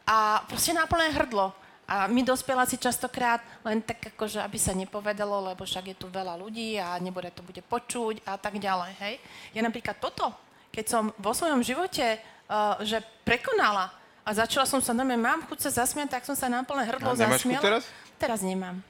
A 0.05 0.45
proste 0.45 0.71
náplné 0.71 1.17
hrdlo. 1.17 1.49
A 1.87 2.05
my 2.05 2.21
dospeláci 2.21 2.75
častokrát 2.77 3.39
len 3.63 3.79
tak 3.81 4.13
akože, 4.13 4.43
aby 4.43 4.59
sa 4.59 4.75
nepovedalo, 4.75 5.49
lebo 5.49 5.63
však 5.63 5.95
je 5.95 5.97
tu 5.97 6.11
veľa 6.11 6.35
ľudí 6.35 6.75
a 6.77 6.99
nebude 6.99 7.31
to 7.31 7.41
bude 7.41 7.63
počuť 7.63 8.21
a 8.27 8.37
tak 8.37 8.61
ďalej, 8.61 8.91
hej. 9.01 9.15
Ja 9.57 9.65
napríklad 9.65 9.97
toto, 9.97 10.29
keď 10.69 10.85
som 10.85 11.03
vo 11.17 11.33
svojom 11.33 11.65
živote, 11.65 12.21
uh, 12.21 12.77
že 12.85 13.01
prekonala 13.25 13.89
a 14.27 14.29
začala 14.35 14.67
som 14.67 14.83
sa, 14.83 14.91
no 14.91 15.07
mám 15.07 15.47
chuť 15.47 15.71
sa 15.71 15.87
zasmiať, 15.87 16.19
tak 16.19 16.27
som 16.27 16.35
sa 16.35 16.51
na 16.51 16.59
plné 16.67 16.83
hrdlo 16.83 17.15
a 17.15 17.15
zasmiala. 17.15 17.63
teraz? 17.63 17.87
Teraz 18.19 18.43
nemám. 18.43 18.83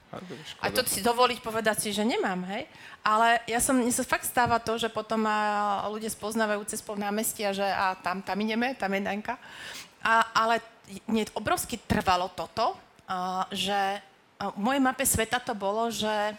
A, 0.58 0.72
to 0.72 0.82
si 0.88 1.04
dovoliť 1.04 1.38
povedať 1.44 1.84
si, 1.84 1.88
že 1.94 2.02
nemám, 2.02 2.42
hej? 2.48 2.66
Ale 3.06 3.38
ja 3.46 3.62
som, 3.62 3.76
mne 3.76 3.92
sa 3.92 4.02
fakt 4.02 4.26
stáva 4.26 4.58
to, 4.58 4.80
že 4.80 4.90
potom 4.90 5.22
ma 5.22 5.84
ľudia 5.86 6.10
spoznávajú 6.10 6.64
cez 6.66 6.82
pol 6.82 6.98
námestia, 6.98 7.54
že 7.54 7.62
a 7.62 7.94
tam, 7.94 8.24
tam 8.24 8.34
ideme, 8.40 8.74
tam 8.74 8.90
je 8.90 9.04
Danka. 9.04 9.36
A, 10.02 10.26
ale 10.34 10.64
mne 11.06 11.28
obrovsky 11.36 11.76
trvalo 11.76 12.32
toto, 12.34 12.74
a, 13.06 13.46
že 13.54 14.02
a 14.38 14.54
v 14.54 14.58
mojej 14.58 14.82
mape 14.82 15.04
sveta 15.06 15.38
to 15.38 15.54
bolo, 15.54 15.90
že 15.92 16.34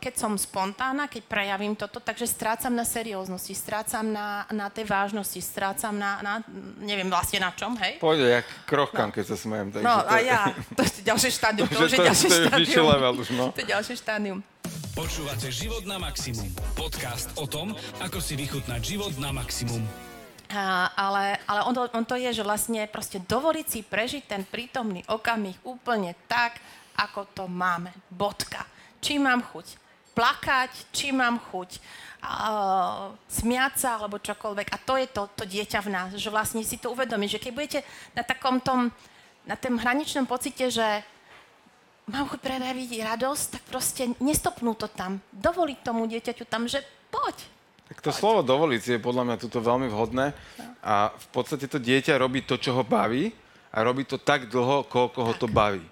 keď 0.00 0.14
som 0.16 0.32
spontánna, 0.32 1.12
keď 1.12 1.28
prejavím 1.28 1.76
toto, 1.76 2.00
takže 2.00 2.24
strácam 2.24 2.72
na 2.72 2.88
serióznosti, 2.88 3.52
strácam 3.52 4.08
na, 4.08 4.48
na 4.48 4.72
tej 4.72 4.88
vážnosti, 4.88 5.36
strácam 5.44 5.92
na, 5.92 6.24
na, 6.24 6.34
neviem 6.80 7.12
vlastne 7.12 7.44
na 7.44 7.52
čom, 7.52 7.76
hej? 7.76 8.00
Pôjde, 8.00 8.40
jak 8.40 8.46
krochkám, 8.64 9.12
no. 9.12 9.14
keď 9.14 9.24
sa 9.28 9.36
smejem. 9.36 9.68
Takže 9.68 9.84
no 9.84 9.94
a 10.08 10.14
je... 10.24 10.32
ja, 10.32 10.40
to 10.72 10.80
je 10.88 11.04
ďalšie 11.04 11.30
štádium, 11.36 11.68
to, 11.72 11.84
už 11.84 11.92
je 11.92 12.00
ďalšie 12.00 12.28
štádium. 12.32 12.86
level 12.88 13.14
už, 13.20 13.28
no. 13.36 13.52
To 13.52 13.60
je 13.60 13.68
ďalšie 13.68 13.94
štádium. 14.00 14.40
Počúvate 14.96 15.52
Život 15.52 15.84
na 15.84 16.00
maximum. 16.00 16.48
Podcast 16.72 17.28
o 17.36 17.44
tom, 17.44 17.76
ako 18.00 18.18
si 18.24 18.40
vychutnať 18.40 18.80
život 18.80 19.12
na 19.20 19.36
maximum. 19.36 19.84
A, 20.48 20.88
ale 20.96 21.36
ale 21.44 21.60
on, 21.68 21.76
to, 21.76 21.82
on 21.92 22.04
to 22.08 22.16
je, 22.16 22.40
že 22.40 22.40
vlastne 22.40 22.88
proste 22.88 23.20
dovoliť 23.20 23.66
si 23.68 23.80
prežiť 23.84 24.24
ten 24.24 24.42
prítomný 24.48 25.04
okamih 25.12 25.60
úplne 25.68 26.16
tak, 26.24 26.56
ako 26.96 27.28
to 27.36 27.44
máme. 27.44 27.92
Bodka 28.08 28.77
či 29.00 29.18
mám 29.18 29.42
chuť 29.42 29.88
plakať, 30.18 30.72
či 30.90 31.14
mám 31.14 31.38
chuť 31.38 31.78
uh, 31.78 33.14
smiať 33.30 33.72
sa, 33.78 34.02
alebo 34.02 34.18
čokoľvek. 34.18 34.66
A 34.74 34.76
to 34.82 34.98
je 34.98 35.06
to, 35.06 35.22
to 35.38 35.44
dieťa 35.46 35.78
v 35.86 35.92
nás, 35.94 36.08
že 36.18 36.26
vlastne 36.26 36.66
si 36.66 36.74
to 36.74 36.90
uvedomí, 36.90 37.30
že 37.30 37.38
keď 37.38 37.52
budete 37.54 37.80
na 38.18 38.26
takom 38.26 38.58
tom, 38.58 38.90
na 39.46 39.54
tom 39.54 39.78
hraničnom 39.78 40.26
pocite, 40.26 40.74
že 40.74 41.06
mám 42.10 42.26
chuť 42.26 42.40
prejaviť 42.42 42.90
radosť, 43.14 43.44
tak 43.54 43.62
proste 43.70 44.02
nestopnú 44.18 44.74
to 44.74 44.90
tam. 44.90 45.22
Dovoliť 45.30 45.78
tomu 45.86 46.10
dieťaťu 46.10 46.44
tam, 46.50 46.66
že 46.66 46.82
poď. 47.14 47.38
Tak 47.88 48.04
to 48.04 48.12
slovo 48.12 48.44
dovoliť 48.44 48.98
je 48.98 48.98
podľa 49.00 49.24
mňa 49.24 49.36
tuto 49.40 49.64
veľmi 49.64 49.88
vhodné 49.88 50.36
a 50.84 51.08
v 51.08 51.28
podstate 51.32 51.64
to 51.70 51.80
dieťa 51.80 52.20
robí 52.20 52.44
to, 52.44 52.60
čo 52.60 52.76
ho 52.76 52.84
baví 52.84 53.32
a 53.72 53.80
robí 53.80 54.04
to 54.04 54.20
tak 54.20 54.50
dlho, 54.50 54.84
koľko 54.84 55.20
tak. 55.24 55.26
ho 55.30 55.32
to 55.40 55.48
baví. 55.48 55.84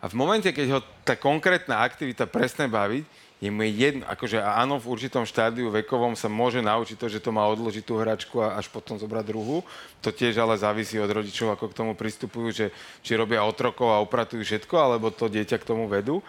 A 0.00 0.08
v 0.08 0.16
momente, 0.16 0.48
keď 0.48 0.66
ho 0.72 0.80
tá 1.04 1.12
konkrétna 1.12 1.84
aktivita 1.84 2.24
presne 2.24 2.64
baví, 2.66 3.04
je 3.40 3.48
mu 3.48 3.64
jedno, 3.64 4.04
akože 4.04 4.36
áno, 4.36 4.76
v 4.76 4.92
určitom 4.92 5.24
štádiu 5.24 5.72
vekovom 5.72 6.12
sa 6.12 6.28
môže 6.28 6.60
naučiť 6.60 6.96
to, 7.00 7.08
že 7.08 7.24
to 7.24 7.32
má 7.32 7.48
odložiť 7.48 7.84
tú 7.88 7.96
hračku 7.96 8.36
a 8.44 8.60
až 8.60 8.68
potom 8.68 9.00
zobrať 9.00 9.24
druhú. 9.32 9.64
To 10.04 10.12
tiež 10.12 10.36
ale 10.44 10.60
závisí 10.60 11.00
od 11.00 11.08
rodičov, 11.08 11.56
ako 11.56 11.72
k 11.72 11.76
tomu 11.76 11.92
pristupujú, 11.96 12.48
že 12.52 12.66
či 13.00 13.16
robia 13.16 13.40
otrokov 13.40 13.88
a 13.88 14.04
upratujú 14.04 14.44
všetko, 14.44 14.76
alebo 14.76 15.08
to 15.08 15.32
dieťa 15.32 15.56
k 15.56 15.68
tomu 15.68 15.88
vedú. 15.88 16.20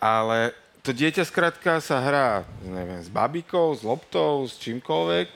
Ale 0.00 0.56
to 0.80 0.96
dieťa 0.96 1.28
skrátka 1.28 1.76
sa 1.84 2.00
hrá, 2.00 2.28
neviem, 2.64 3.04
s 3.04 3.12
babikou, 3.12 3.76
s 3.76 3.84
loptou, 3.84 4.48
s 4.48 4.56
čímkoľvek 4.64 5.28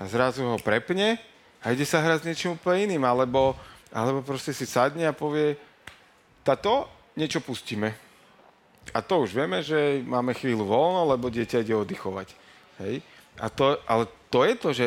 a 0.00 0.04
zrazu 0.08 0.48
ho 0.48 0.56
prepne 0.56 1.20
a 1.60 1.76
ide 1.76 1.84
sa 1.84 2.00
hrať 2.00 2.24
s 2.24 2.26
niečím 2.28 2.56
úplne 2.56 2.88
iným, 2.88 3.04
alebo, 3.04 3.52
alebo 3.92 4.24
proste 4.24 4.56
si 4.56 4.64
sadne 4.64 5.04
a 5.04 5.12
povie, 5.12 5.60
tato, 6.40 6.88
niečo 7.18 7.42
pustíme. 7.42 7.98
A 8.94 9.02
to 9.02 9.26
už 9.26 9.34
vieme, 9.34 9.60
že 9.60 10.00
máme 10.06 10.32
chvíľu 10.32 10.70
voľno, 10.70 11.10
lebo 11.12 11.28
dieťa 11.28 11.66
ide 11.66 11.74
oddychovať. 11.74 12.32
Hej? 12.80 13.02
A 13.36 13.50
to, 13.50 13.76
ale 13.84 14.06
to 14.30 14.46
je 14.46 14.54
to, 14.54 14.68
že 14.72 14.86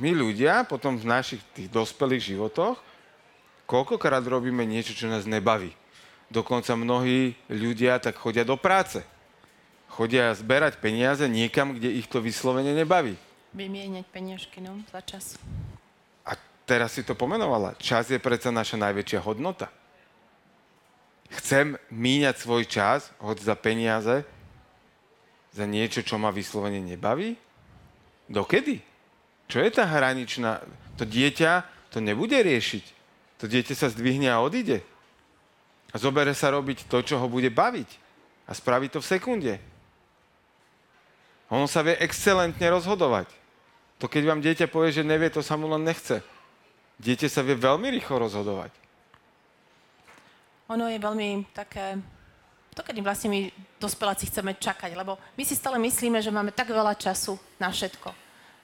my 0.00 0.10
ľudia 0.12 0.64
potom 0.64 0.96
v 0.96 1.08
našich 1.08 1.40
tých 1.52 1.68
dospelých 1.68 2.34
životoch 2.34 2.80
koľkokrát 3.68 4.22
robíme 4.24 4.64
niečo, 4.64 4.96
čo 4.96 5.06
nás 5.06 5.28
nebaví. 5.28 5.72
Dokonca 6.26 6.74
mnohí 6.74 7.38
ľudia 7.46 8.02
tak 8.02 8.18
chodia 8.18 8.42
do 8.42 8.58
práce. 8.58 9.02
Chodia 9.86 10.34
zberať 10.34 10.82
peniaze 10.82 11.22
niekam, 11.30 11.78
kde 11.78 11.94
ich 11.94 12.10
to 12.10 12.18
vyslovene 12.18 12.74
nebaví. 12.74 13.14
Vymieňať 13.54 14.04
peniažky, 14.10 14.58
no, 14.58 14.82
za 14.90 15.00
čas. 15.06 15.38
A 16.26 16.34
teraz 16.66 16.98
si 16.98 17.06
to 17.06 17.14
pomenovala. 17.14 17.78
Čas 17.78 18.10
je 18.10 18.18
predsa 18.18 18.50
naša 18.50 18.76
najväčšia 18.76 19.22
hodnota. 19.22 19.70
Chcem 21.30 21.74
míňať 21.90 22.36
svoj 22.38 22.62
čas, 22.66 23.10
hoď 23.18 23.42
za 23.42 23.54
peniaze, 23.58 24.16
za 25.56 25.64
niečo, 25.64 26.04
čo 26.04 26.20
ma 26.20 26.28
vyslovene 26.30 26.78
nebaví? 26.84 27.34
Dokedy? 28.28 28.84
Čo 29.48 29.62
je 29.62 29.70
tá 29.72 29.88
hraničná? 29.88 30.60
To 31.00 31.08
dieťa 31.08 31.64
to 31.90 32.04
nebude 32.04 32.36
riešiť. 32.36 32.84
To 33.40 33.48
dieťa 33.48 33.72
sa 33.72 33.88
zdvihne 33.88 34.28
a 34.28 34.44
odíde. 34.44 34.84
A 35.92 35.96
zobere 35.96 36.36
sa 36.36 36.52
robiť 36.52 36.84
to, 36.92 37.00
čo 37.00 37.16
ho 37.16 37.24
bude 37.24 37.48
baviť. 37.48 37.88
A 38.44 38.52
spraví 38.52 38.92
to 38.92 39.00
v 39.00 39.10
sekunde. 39.16 39.54
Ono 41.48 41.64
sa 41.64 41.80
vie 41.80 41.96
excelentne 42.02 42.68
rozhodovať. 42.68 43.32
To 44.02 44.12
keď 44.12 44.22
vám 44.28 44.44
dieťa 44.44 44.68
povie, 44.68 44.92
že 44.92 45.06
nevie, 45.06 45.32
to 45.32 45.40
sa 45.40 45.56
mu 45.56 45.72
len 45.72 45.88
nechce. 45.88 46.20
Dieťa 47.00 47.32
sa 47.32 47.40
vie 47.40 47.56
veľmi 47.56 47.88
rýchlo 47.96 48.28
rozhodovať. 48.28 48.76
Ono 50.66 50.90
je 50.90 50.98
veľmi 50.98 51.46
také, 51.54 51.94
to 52.74 52.82
kedy 52.82 52.98
vlastne 52.98 53.30
my 53.30 53.40
dospeláci 53.78 54.26
chceme 54.26 54.58
čakať, 54.58 54.98
lebo 54.98 55.14
my 55.38 55.42
si 55.46 55.54
stále 55.54 55.78
myslíme, 55.78 56.18
že 56.18 56.34
máme 56.34 56.50
tak 56.50 56.74
veľa 56.74 56.98
času 56.98 57.38
na 57.62 57.70
všetko. 57.70 58.10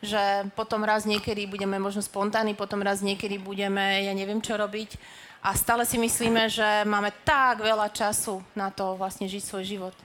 Že 0.02 0.50
potom 0.58 0.82
raz 0.82 1.06
niekedy 1.06 1.46
budeme 1.46 1.78
možno 1.78 2.02
spontánni, 2.02 2.58
potom 2.58 2.82
raz 2.82 3.06
niekedy 3.06 3.38
budeme, 3.38 4.02
ja 4.02 4.10
neviem 4.10 4.42
čo 4.42 4.58
robiť. 4.58 4.98
A 5.46 5.54
stále 5.54 5.86
si 5.86 5.94
myslíme, 5.94 6.50
že 6.50 6.82
máme 6.82 7.14
tak 7.22 7.62
veľa 7.62 7.86
času 7.94 8.42
na 8.58 8.70
to 8.74 8.98
vlastne 8.98 9.30
žiť 9.30 9.42
svoj 9.42 9.64
život. 9.66 9.96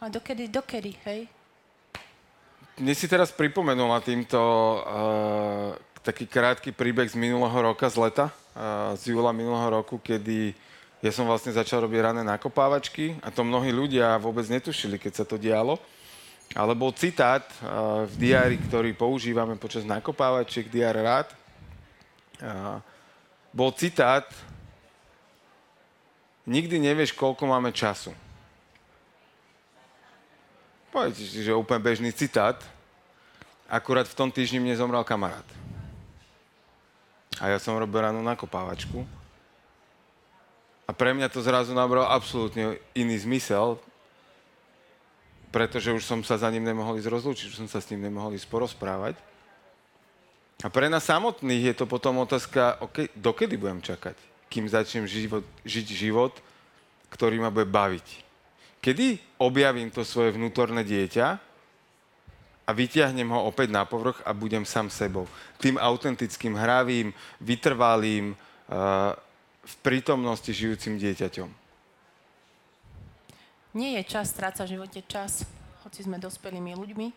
Ale 0.00 0.08
dokedy, 0.08 0.48
dokedy, 0.48 0.92
hej? 1.04 1.28
Mne 2.80 2.96
si 2.96 3.04
teraz 3.04 3.28
pripomenula 3.28 4.00
týmto 4.00 4.40
uh, 4.40 5.76
taký 6.00 6.24
krátky 6.24 6.72
príbeh 6.72 7.12
z 7.12 7.20
minulého 7.20 7.54
roka, 7.60 7.84
z 7.92 8.00
leta, 8.00 8.26
uh, 8.56 8.96
z 8.96 9.12
júla 9.12 9.36
minulého 9.36 9.68
roku, 9.84 10.00
kedy 10.00 10.56
ja 11.02 11.10
som 11.10 11.26
vlastne 11.26 11.50
začal 11.50 11.82
robiť 11.82 11.98
rané 11.98 12.22
nakopávačky 12.22 13.18
a 13.26 13.34
to 13.34 13.42
mnohí 13.42 13.74
ľudia 13.74 14.22
vôbec 14.22 14.46
netušili, 14.46 15.02
keď 15.02 15.12
sa 15.18 15.24
to 15.26 15.34
dialo. 15.34 15.82
Ale 16.54 16.78
bol 16.78 16.94
citát 16.94 17.42
uh, 17.58 18.06
v 18.06 18.14
diári, 18.28 18.56
ktorý 18.62 18.94
používame 18.94 19.58
počas 19.58 19.82
nakopávačiek, 19.82 20.70
diár 20.70 20.94
rád. 20.94 21.28
Uh, 22.38 22.78
bol 23.50 23.74
citát 23.74 24.30
Nikdy 26.42 26.82
nevieš, 26.82 27.14
koľko 27.14 27.46
máme 27.46 27.70
času. 27.70 28.10
Poviete 30.90 31.22
si, 31.22 31.38
že 31.38 31.54
úplne 31.54 31.78
bežný 31.78 32.10
citát. 32.10 32.58
Akurát 33.70 34.10
v 34.10 34.18
tom 34.18 34.28
týždni 34.28 34.58
mne 34.58 34.74
zomrel 34.74 35.06
kamarát. 35.06 35.46
A 37.38 37.48
ja 37.48 37.62
som 37.62 37.78
robil 37.78 38.02
ranú 38.02 38.20
nakopávačku 38.26 39.06
a 40.86 40.90
pre 40.90 41.14
mňa 41.14 41.30
to 41.30 41.44
zrazu 41.44 41.70
nabralo 41.72 42.10
absolútne 42.10 42.78
iný 42.92 43.16
zmysel, 43.22 43.78
pretože 45.52 45.92
už 45.92 46.02
som 46.02 46.20
sa 46.24 46.40
za 46.40 46.48
ním 46.48 46.64
nemohol 46.64 46.98
ísť 46.98 47.12
rozlúčiť, 47.12 47.46
už 47.52 47.58
som 47.62 47.68
sa 47.68 47.78
s 47.78 47.88
ním 47.92 48.08
nemohol 48.08 48.34
ísť 48.34 48.48
porozprávať. 48.48 49.14
A 50.62 50.70
pre 50.70 50.86
nás 50.88 51.04
samotných 51.04 51.72
je 51.72 51.74
to 51.74 51.84
potom 51.90 52.22
otázka, 52.22 52.78
okay, 52.80 53.10
dokedy 53.18 53.58
budem 53.58 53.82
čakať, 53.82 54.14
kým 54.46 54.70
začnem 54.70 55.04
život, 55.10 55.44
žiť 55.66 55.86
život, 55.92 56.32
ktorý 57.10 57.42
ma 57.42 57.52
bude 57.52 57.68
baviť. 57.68 58.06
Kedy 58.82 59.38
objavím 59.38 59.90
to 59.90 60.02
svoje 60.02 60.34
vnútorné 60.34 60.82
dieťa 60.82 61.26
a 62.62 62.70
vyťahnem 62.70 63.30
ho 63.30 63.46
opäť 63.46 63.74
na 63.74 63.82
povrch 63.86 64.22
a 64.22 64.34
budem 64.34 64.66
sám 64.66 64.90
sebou. 64.90 65.26
Tým 65.58 65.78
autentickým, 65.78 66.54
hravým, 66.54 67.14
vytrvalým, 67.42 68.34
uh, 68.34 69.14
v 69.62 69.74
prítomnosti 69.82 70.50
žijúcim 70.50 70.98
dieťaťom? 70.98 71.48
Nie 73.72 74.02
je 74.02 74.10
čas 74.10 74.28
strácať 74.34 74.68
v 74.68 74.74
živote 74.76 75.00
čas, 75.08 75.48
hoci 75.86 76.04
sme 76.04 76.20
dospelými 76.20 76.76
ľuďmi. 76.76 77.08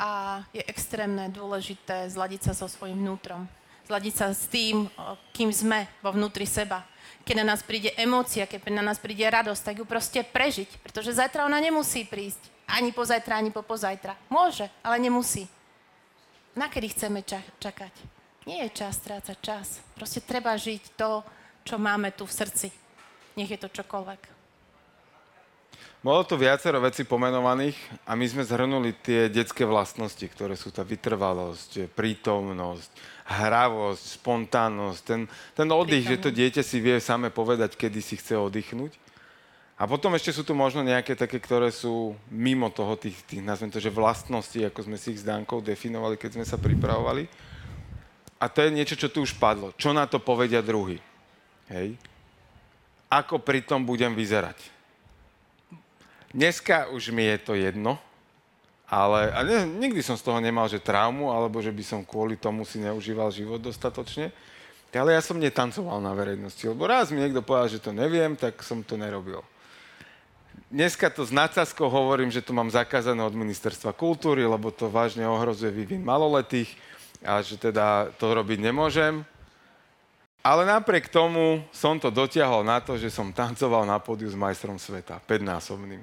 A 0.00 0.40
je 0.56 0.64
extrémne 0.64 1.28
dôležité 1.28 2.08
zladiť 2.08 2.48
sa 2.48 2.52
so 2.56 2.64
svojím 2.64 3.04
vnútrom. 3.04 3.44
Zladiť 3.84 4.14
sa 4.16 4.32
s 4.32 4.48
tým, 4.48 4.88
kým 5.36 5.52
sme 5.52 5.84
vo 6.00 6.16
vnútri 6.16 6.48
seba. 6.48 6.88
Keď 7.26 7.44
na 7.44 7.52
nás 7.52 7.60
príde 7.60 7.92
emócia, 8.00 8.48
keď 8.48 8.72
na 8.72 8.80
nás 8.80 8.96
príde 8.96 9.28
radosť, 9.28 9.60
tak 9.60 9.76
ju 9.76 9.84
proste 9.84 10.24
prežiť. 10.24 10.80
Pretože 10.80 11.12
zajtra 11.12 11.44
ona 11.44 11.60
nemusí 11.60 12.08
prísť. 12.08 12.40
Ani 12.64 12.96
pozajtra, 12.96 13.36
ani 13.36 13.52
po 13.52 13.60
pozajtra. 13.60 14.16
Môže, 14.32 14.72
ale 14.80 14.96
nemusí. 15.02 15.44
Na 16.56 16.72
kedy 16.72 16.96
chceme 16.96 17.20
čakať? 17.60 17.92
Nie 18.48 18.64
je 18.70 18.80
čas 18.80 18.96
strácať 18.96 19.36
čas. 19.44 19.84
Proste 19.92 20.24
treba 20.24 20.56
žiť 20.56 20.96
to, 20.96 21.20
čo 21.64 21.76
máme 21.76 22.12
tu 22.12 22.24
v 22.24 22.36
srdci. 22.36 22.68
Nech 23.36 23.50
je 23.50 23.60
to 23.60 23.68
čokoľvek. 23.70 24.40
Bolo 26.00 26.24
tu 26.24 26.32
viacero 26.40 26.80
vecí 26.80 27.04
pomenovaných 27.04 27.76
a 28.08 28.16
my 28.16 28.24
sme 28.24 28.40
zhrnuli 28.40 28.96
tie 29.04 29.28
detské 29.28 29.68
vlastnosti, 29.68 30.24
ktoré 30.24 30.56
sú 30.56 30.72
tá 30.72 30.80
vytrvalosť, 30.80 31.92
prítomnosť, 31.92 32.88
hravosť, 33.28 34.04
spontánnosť, 34.16 35.00
ten, 35.04 35.28
ten 35.52 35.68
oddych, 35.68 36.08
že 36.08 36.16
to 36.24 36.32
dieťa 36.32 36.64
si 36.64 36.80
vie 36.80 36.96
same 37.04 37.28
povedať, 37.28 37.76
kedy 37.76 38.00
si 38.00 38.16
chce 38.16 38.40
oddychnúť. 38.40 38.96
A 39.76 39.84
potom 39.84 40.16
ešte 40.16 40.32
sú 40.32 40.40
tu 40.40 40.56
možno 40.56 40.80
nejaké 40.80 41.12
také, 41.12 41.36
ktoré 41.36 41.68
sú 41.68 42.16
mimo 42.32 42.72
toho, 42.72 42.96
tých, 42.96 43.20
tých 43.28 43.44
nazvem 43.44 43.68
to, 43.68 43.76
že 43.76 43.92
vlastnosti, 43.92 44.56
ako 44.56 44.88
sme 44.88 44.96
si 44.96 45.12
ich 45.12 45.20
s 45.20 45.28
Dankou 45.28 45.60
definovali, 45.60 46.16
keď 46.16 46.40
sme 46.40 46.48
sa 46.48 46.56
pripravovali. 46.56 47.28
A 48.40 48.48
to 48.48 48.64
je 48.64 48.72
niečo, 48.72 48.96
čo 48.96 49.12
tu 49.12 49.20
už 49.20 49.36
padlo. 49.36 49.76
Čo 49.76 49.92
na 49.92 50.08
to 50.08 50.16
povedia 50.16 50.64
druhý? 50.64 50.96
Hej. 51.70 51.94
Ako 53.06 53.38
pri 53.38 53.62
tom 53.62 53.86
budem 53.86 54.10
vyzerať? 54.14 54.58
Dneska 56.34 56.90
už 56.90 57.10
mi 57.14 57.26
je 57.26 57.38
to 57.42 57.52
jedno, 57.58 57.98
ale 58.90 59.30
a 59.30 59.42
ne, 59.46 59.66
nikdy 59.66 60.02
som 60.02 60.18
z 60.18 60.26
toho 60.26 60.42
nemal, 60.42 60.66
že 60.66 60.82
traumu, 60.82 61.30
alebo 61.30 61.62
že 61.62 61.70
by 61.70 61.82
som 61.86 62.00
kvôli 62.02 62.34
tomu 62.34 62.66
si 62.66 62.82
neužíval 62.82 63.30
život 63.30 63.62
dostatočne. 63.62 64.34
Ale 64.90 65.14
ja 65.14 65.22
som 65.22 65.38
netancoval 65.38 66.02
na 66.02 66.10
verejnosti, 66.10 66.66
lebo 66.66 66.90
raz 66.90 67.14
mi 67.14 67.22
niekto 67.22 67.46
povedal, 67.46 67.70
že 67.70 67.82
to 67.82 67.94
neviem, 67.94 68.34
tak 68.34 68.58
som 68.66 68.82
to 68.82 68.98
nerobil. 68.98 69.46
Dneska 70.70 71.10
to 71.10 71.22
s 71.22 71.30
nadsázkou 71.30 71.86
hovorím, 71.86 72.30
že 72.30 72.42
to 72.42 72.50
mám 72.50 72.70
zakázané 72.70 73.22
od 73.22 73.34
ministerstva 73.34 73.94
kultúry, 73.94 74.42
lebo 74.42 74.74
to 74.74 74.90
vážne 74.90 75.26
ohrozuje 75.26 75.70
vývin 75.70 76.02
maloletých 76.02 76.70
a 77.22 77.42
že 77.42 77.58
teda 77.58 78.10
to 78.18 78.34
robiť 78.34 78.58
nemôžem. 78.58 79.22
Ale 80.40 80.64
napriek 80.64 81.12
tomu 81.12 81.60
som 81.68 82.00
to 82.00 82.08
dotiahol 82.08 82.64
na 82.64 82.80
to, 82.80 82.96
že 82.96 83.12
som 83.12 83.28
tancoval 83.28 83.84
na 83.84 84.00
pódiu 84.00 84.32
s 84.32 84.36
majstrom 84.36 84.80
sveta, 84.80 85.20
5-násobným. 85.28 86.00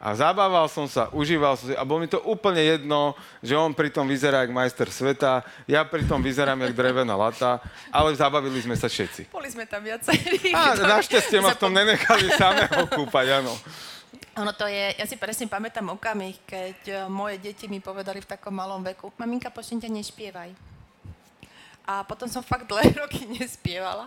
A 0.00 0.16
zabával 0.16 0.64
som 0.72 0.88
sa, 0.88 1.12
užíval 1.12 1.60
som 1.60 1.68
si 1.68 1.76
a 1.76 1.84
bolo 1.84 2.00
mi 2.00 2.08
to 2.08 2.24
úplne 2.24 2.62
jedno, 2.64 3.12
že 3.44 3.52
on 3.52 3.76
pritom 3.76 4.08
vyzerá 4.08 4.48
jak 4.48 4.54
majster 4.54 4.88
sveta, 4.88 5.44
ja 5.68 5.84
pritom 5.84 6.24
vyzerám 6.24 6.56
jak 6.56 6.72
drevená 6.72 7.12
lata, 7.12 7.60
ale 7.92 8.16
zabavili 8.16 8.64
sme 8.64 8.80
sa 8.80 8.88
všetci. 8.88 9.28
Boli 9.28 9.52
sme 9.52 9.68
tam 9.68 9.84
viacerí. 9.84 10.56
A 10.56 10.72
našťastie 10.72 11.44
ma 11.44 11.52
v 11.52 11.60
tom 11.60 11.76
nenechali 11.76 12.32
samého 12.32 12.88
kúpať, 12.88 13.44
áno. 13.44 13.52
Ono 14.40 14.52
to 14.56 14.64
je, 14.70 14.96
ja 14.96 15.04
si 15.04 15.20
presne 15.20 15.52
pamätám 15.52 15.92
okamih, 15.92 16.48
keď 16.48 16.78
eh, 16.88 16.96
moje 17.04 17.36
deti 17.36 17.68
mi 17.68 17.84
povedali 17.84 18.24
v 18.24 18.30
takom 18.30 18.56
malom 18.56 18.80
veku, 18.80 19.12
maminka, 19.20 19.52
prosím 19.52 19.84
ťa, 19.84 19.90
nešpievaj. 19.92 20.69
A 21.90 22.06
potom 22.06 22.30
som 22.30 22.38
fakt 22.38 22.70
dlhé 22.70 22.94
roky 23.02 23.26
nespievala. 23.26 24.06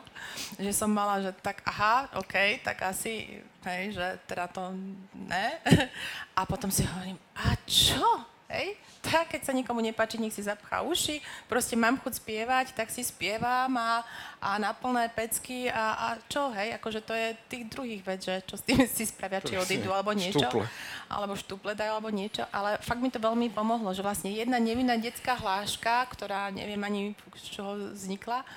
Že 0.55 0.71
som 0.71 0.87
mala, 0.87 1.19
že 1.19 1.35
tak 1.43 1.59
aha, 1.67 2.07
OK, 2.15 2.63
tak 2.63 2.79
asi, 2.87 3.43
hej, 3.67 3.91
že 3.91 4.07
teda 4.23 4.47
to 4.47 4.71
ne. 5.11 5.59
A 6.39 6.47
potom 6.47 6.71
si 6.71 6.87
hovorím, 6.87 7.19
a 7.35 7.59
čo? 7.67 8.23
Hej? 8.53 8.77
Tak, 9.03 9.35
keď 9.35 9.41
sa 9.49 9.51
nikomu 9.51 9.81
nepáči, 9.83 10.15
nech 10.21 10.31
si 10.31 10.45
zapchá 10.45 10.85
uši. 10.85 11.19
Proste 11.51 11.75
mám 11.75 11.99
chuť 11.99 12.23
spievať, 12.23 12.77
tak 12.77 12.87
si 12.87 13.03
spievam 13.03 13.73
a, 13.75 14.05
a 14.39 14.55
na 14.61 14.71
plné 14.71 15.11
pecky 15.11 15.67
a, 15.67 15.97
a 15.97 16.07
čo, 16.31 16.53
hej? 16.55 16.77
Akože 16.79 17.03
to 17.03 17.11
je 17.11 17.35
tých 17.51 17.67
druhých 17.67 17.99
vec, 18.05 18.23
že 18.23 18.45
čo 18.47 18.55
s 18.55 18.63
tým 18.63 18.85
si 18.87 19.03
spravia, 19.03 19.43
či 19.43 19.59
odídu 19.59 19.91
alebo 19.91 20.15
niečo. 20.15 20.47
Štuple. 20.47 20.69
Alebo 21.11 21.33
štuple 21.35 21.75
dajú 21.75 21.91
alebo 21.99 22.13
niečo. 22.13 22.47
Ale 22.53 22.79
fakt 22.79 23.03
mi 23.03 23.11
to 23.11 23.19
veľmi 23.19 23.51
pomohlo, 23.51 23.91
že 23.91 24.05
vlastne 24.05 24.31
jedna 24.31 24.61
nevinná 24.61 24.95
detská 24.95 25.35
hláška, 25.35 26.07
ktorá 26.13 26.53
neviem 26.53 26.79
ani 26.79 27.17
z 27.35 27.59
čoho 27.59 27.91
vznikla, 27.91 28.47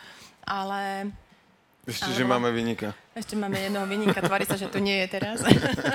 ale 0.46 1.10
ešte, 1.86 2.10
že 2.10 2.26
máme 2.26 2.50
vynika. 2.50 2.90
Ešte 3.14 3.38
máme 3.38 3.62
jedného 3.62 3.86
vynika, 3.86 4.18
tvári 4.18 4.42
sa, 4.42 4.58
že 4.58 4.66
tu 4.66 4.82
nie 4.82 5.06
je 5.06 5.06
teraz. 5.06 5.38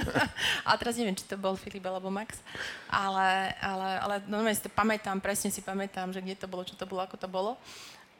a 0.68 0.72
teraz 0.80 0.96
neviem, 0.96 1.20
či 1.20 1.28
to 1.28 1.36
bol 1.36 1.60
Filip 1.60 1.84
alebo 1.84 2.08
Max. 2.08 2.40
Ale, 2.88 3.52
ale, 3.60 3.90
ale 4.00 4.16
normálne 4.24 4.56
si 4.56 4.64
to 4.64 4.72
pamätám, 4.72 5.20
presne 5.20 5.52
si 5.52 5.60
pamätám, 5.60 6.16
že 6.16 6.24
kde 6.24 6.40
to 6.40 6.48
bolo, 6.48 6.64
čo 6.64 6.80
to 6.80 6.88
bolo, 6.88 7.04
ako 7.04 7.20
to 7.20 7.28
bolo. 7.28 7.60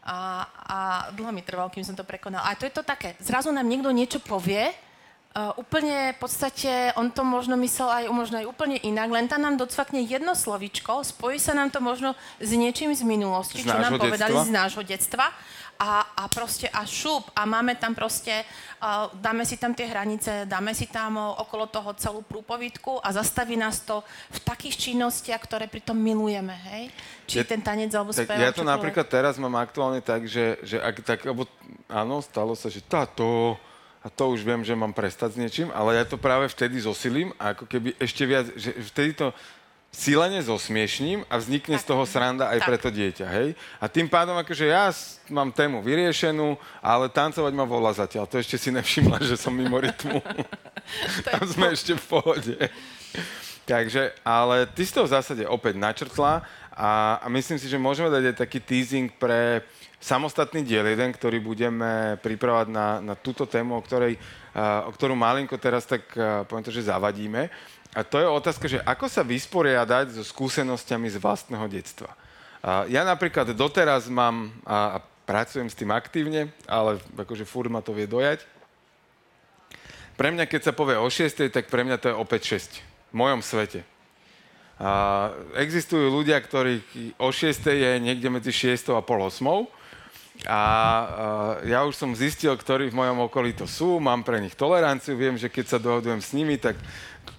A, 0.04 0.44
a 0.68 0.78
dlho 1.16 1.32
mi 1.32 1.48
trvalo, 1.48 1.72
kým 1.72 1.88
som 1.88 1.96
to 1.96 2.04
prekonala. 2.04 2.44
A 2.52 2.60
to 2.60 2.68
je 2.68 2.76
to 2.76 2.84
také, 2.84 3.16
zrazu 3.24 3.56
nám 3.56 3.64
niekto 3.64 3.88
niečo 3.88 4.20
povie 4.20 4.68
Uh, 5.32 5.56
úplne 5.56 6.12
v 6.12 6.20
podstate, 6.20 6.92
on 7.00 7.08
to 7.08 7.24
možno 7.24 7.56
myslel 7.56 7.88
aj 7.88 8.04
možno 8.12 8.44
aj 8.44 8.52
úplne 8.52 8.76
inak, 8.84 9.08
len 9.08 9.32
tam 9.32 9.40
nám 9.40 9.56
docvakne 9.56 10.04
jedno 10.04 10.36
slovičko, 10.36 11.08
spojí 11.08 11.40
sa 11.40 11.56
nám 11.56 11.72
to 11.72 11.80
možno 11.80 12.20
s 12.36 12.52
niečím 12.52 12.92
z 12.92 13.08
minulosti, 13.08 13.64
Z 13.64 13.72
čo 13.72 13.80
nám 13.80 13.96
nášho 13.96 14.04
povedali 14.04 14.28
detstva? 14.36 14.44
z 14.44 14.52
nášho 14.52 14.84
detstva 14.84 15.26
a, 15.80 16.04
a 16.20 16.24
proste 16.28 16.68
a 16.68 16.84
šup 16.84 17.32
a 17.32 17.48
máme 17.48 17.80
tam 17.80 17.96
proste, 17.96 18.44
uh, 18.84 19.08
dáme 19.24 19.48
si 19.48 19.56
tam 19.56 19.72
tie 19.72 19.88
hranice, 19.88 20.44
dáme 20.52 20.76
si 20.76 20.92
tam 20.92 21.16
uh, 21.16 21.40
okolo 21.40 21.72
toho 21.72 21.96
celú 21.96 22.28
prúpovidku 22.28 23.00
a 23.00 23.16
zastaví 23.16 23.56
nás 23.56 23.80
to 23.88 24.04
v 24.36 24.40
takých 24.44 24.92
činnostiach, 24.92 25.40
ktoré 25.48 25.72
pritom 25.72 25.96
milujeme, 25.96 26.52
hej? 26.76 26.92
Či 27.24 27.40
Je- 27.40 27.48
ten 27.48 27.64
tanec 27.64 27.88
alebo 27.96 28.12
spev. 28.12 28.36
ja 28.36 28.52
to 28.52 28.68
čokoľvek. 28.68 28.68
napríklad 28.68 29.08
teraz 29.08 29.40
mám 29.40 29.56
aktuálne 29.56 30.04
tak, 30.04 30.28
že, 30.28 30.60
že 30.60 30.76
ak 30.76 31.08
tak, 31.08 31.24
alebo 31.24 31.48
áno, 31.88 32.20
stalo 32.20 32.52
sa, 32.52 32.68
že 32.68 32.84
táto, 32.84 33.56
a 34.02 34.10
to 34.10 34.34
už 34.34 34.42
viem, 34.42 34.66
že 34.66 34.74
mám 34.74 34.98
prestať 34.98 35.38
s 35.38 35.42
niečím, 35.42 35.70
ale 35.70 36.02
ja 36.02 36.04
to 36.10 36.18
práve 36.18 36.50
vtedy 36.50 36.82
zosilím 36.82 37.30
a 37.38 37.54
ako 37.54 37.70
keby 37.70 37.94
ešte 38.02 38.24
viac, 38.26 38.50
že 38.58 38.74
vtedy 38.90 39.14
to 39.14 39.30
silene 39.92 40.40
zosmiešním 40.40 41.28
a 41.28 41.36
vznikne 41.36 41.76
z 41.76 41.84
toho 41.84 42.08
sranda 42.08 42.48
aj 42.48 42.64
Tak. 42.64 42.68
pre 42.72 42.78
to 42.80 42.90
dieťa, 42.90 43.28
hej? 43.28 43.48
A 43.78 43.92
tým 43.92 44.08
pádom 44.08 44.40
akože 44.40 44.66
ja 44.72 44.88
mám 45.28 45.52
tému 45.52 45.84
vyriešenú, 45.84 46.56
ale 46.80 47.12
tancovať 47.12 47.52
ma 47.52 47.68
volá 47.68 47.92
zatiaľ. 47.92 48.24
To 48.26 48.40
ešte 48.40 48.56
si 48.56 48.72
nevšimla, 48.72 49.20
že 49.20 49.36
som 49.36 49.52
mimo 49.52 49.76
rytmu. 49.78 50.24
Tam 51.28 51.44
sme 51.44 51.76
ešte 51.76 51.94
v 52.00 52.06
pohode. 52.08 52.56
Takže, 53.68 54.16
ale 54.26 54.66
ty 54.66 54.82
si 54.88 54.96
to 54.96 55.06
v 55.06 55.14
zásade 55.14 55.44
opäť 55.46 55.78
načrtla 55.78 56.42
a, 56.72 57.22
a 57.22 57.28
myslím 57.30 57.60
si, 57.60 57.68
že 57.70 57.78
môžeme 57.78 58.10
dať 58.10 58.34
aj 58.34 58.36
taký 58.42 58.58
teasing 58.64 59.12
pre 59.12 59.62
samostatný 60.02 60.66
diel 60.66 60.84
jeden, 60.90 61.14
ktorý 61.14 61.38
budeme 61.40 62.18
pripravať 62.26 62.68
na, 62.74 63.00
na 63.00 63.14
túto 63.14 63.46
tému, 63.46 63.78
o, 63.78 63.82
ktorej, 63.86 64.18
a, 64.52 64.90
o 64.90 64.92
ktorú 64.92 65.14
malinko 65.14 65.56
teraz 65.62 65.86
tak, 65.86 66.10
a, 66.18 66.44
poviem 66.44 66.66
to, 66.66 66.74
že 66.74 66.90
zavadíme. 66.90 67.48
A 67.94 68.02
to 68.02 68.18
je 68.18 68.28
otázka, 68.28 68.66
že 68.66 68.82
ako 68.82 69.06
sa 69.06 69.22
vysporiadať 69.22 70.18
so 70.18 70.24
skúsenosťami 70.26 71.08
z 71.12 71.22
vlastného 71.22 71.68
detstva. 71.70 72.12
A 72.66 72.90
ja 72.90 73.06
napríklad 73.06 73.54
doteraz 73.54 74.10
mám, 74.10 74.50
a 74.66 75.00
pracujem 75.30 75.70
s 75.70 75.78
tým 75.78 75.94
aktívne, 75.94 76.50
ale 76.66 76.98
akože 77.14 77.46
furt 77.46 77.70
ma 77.70 77.84
to 77.84 77.94
vie 77.94 78.10
dojať, 78.10 78.42
pre 80.22 80.30
mňa, 80.30 80.46
keď 80.46 80.70
sa 80.70 80.74
povie 80.78 81.02
o 81.02 81.10
6, 81.10 81.50
tak 81.50 81.66
pre 81.66 81.82
mňa 81.82 81.98
to 81.98 82.14
je 82.14 82.16
opäť 82.16 82.62
6. 82.62 83.10
V 83.10 83.16
mojom 83.18 83.42
svete. 83.42 83.82
A 84.78 85.34
existujú 85.58 86.14
ľudia, 86.14 86.38
ktorí 86.38 86.86
o 87.18 87.34
6 87.34 87.66
je 87.66 87.92
niekde 87.98 88.30
medzi 88.30 88.54
6 88.54 88.94
a 88.94 89.02
pol 89.02 89.26
8. 89.26 89.42
A, 90.46 90.54
a 90.54 90.60
ja 91.70 91.86
už 91.86 91.94
som 91.94 92.18
zistil, 92.18 92.58
ktorí 92.58 92.90
v 92.90 92.98
mojom 92.98 93.30
okolí 93.30 93.54
to 93.54 93.70
sú, 93.70 94.02
mám 94.02 94.26
pre 94.26 94.42
nich 94.42 94.58
toleranciu, 94.58 95.14
viem, 95.14 95.38
že 95.38 95.54
keď 95.54 95.66
sa 95.70 95.78
dohodujem 95.78 96.18
s 96.18 96.34
nimi, 96.34 96.58
tak 96.58 96.82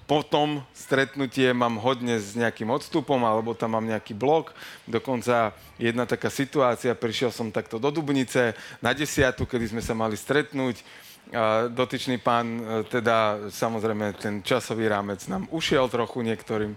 potom 0.06 0.62
stretnutie 0.76 1.50
mám 1.56 1.80
hodne 1.80 2.20
s 2.20 2.36
nejakým 2.36 2.68
odstupom, 2.70 3.18
alebo 3.24 3.56
tam 3.56 3.74
mám 3.74 3.86
nejaký 3.86 4.12
blok. 4.12 4.52
Dokonca 4.84 5.56
jedna 5.80 6.04
taká 6.04 6.28
situácia, 6.28 6.92
prišiel 6.92 7.32
som 7.32 7.48
takto 7.48 7.80
do 7.80 7.88
Dubnice 7.88 8.52
na 8.84 8.92
desiatu, 8.92 9.48
kedy 9.48 9.72
sme 9.72 9.82
sa 9.82 9.96
mali 9.96 10.14
stretnúť. 10.14 10.84
A 11.32 11.64
dotyčný 11.72 12.20
pán, 12.20 12.60
e, 12.60 12.62
teda 12.92 13.48
samozrejme 13.48 14.12
ten 14.20 14.44
časový 14.44 14.84
rámec 14.84 15.24
nám 15.32 15.48
ušiel 15.48 15.88
trochu 15.88 16.20
niektorým. 16.20 16.76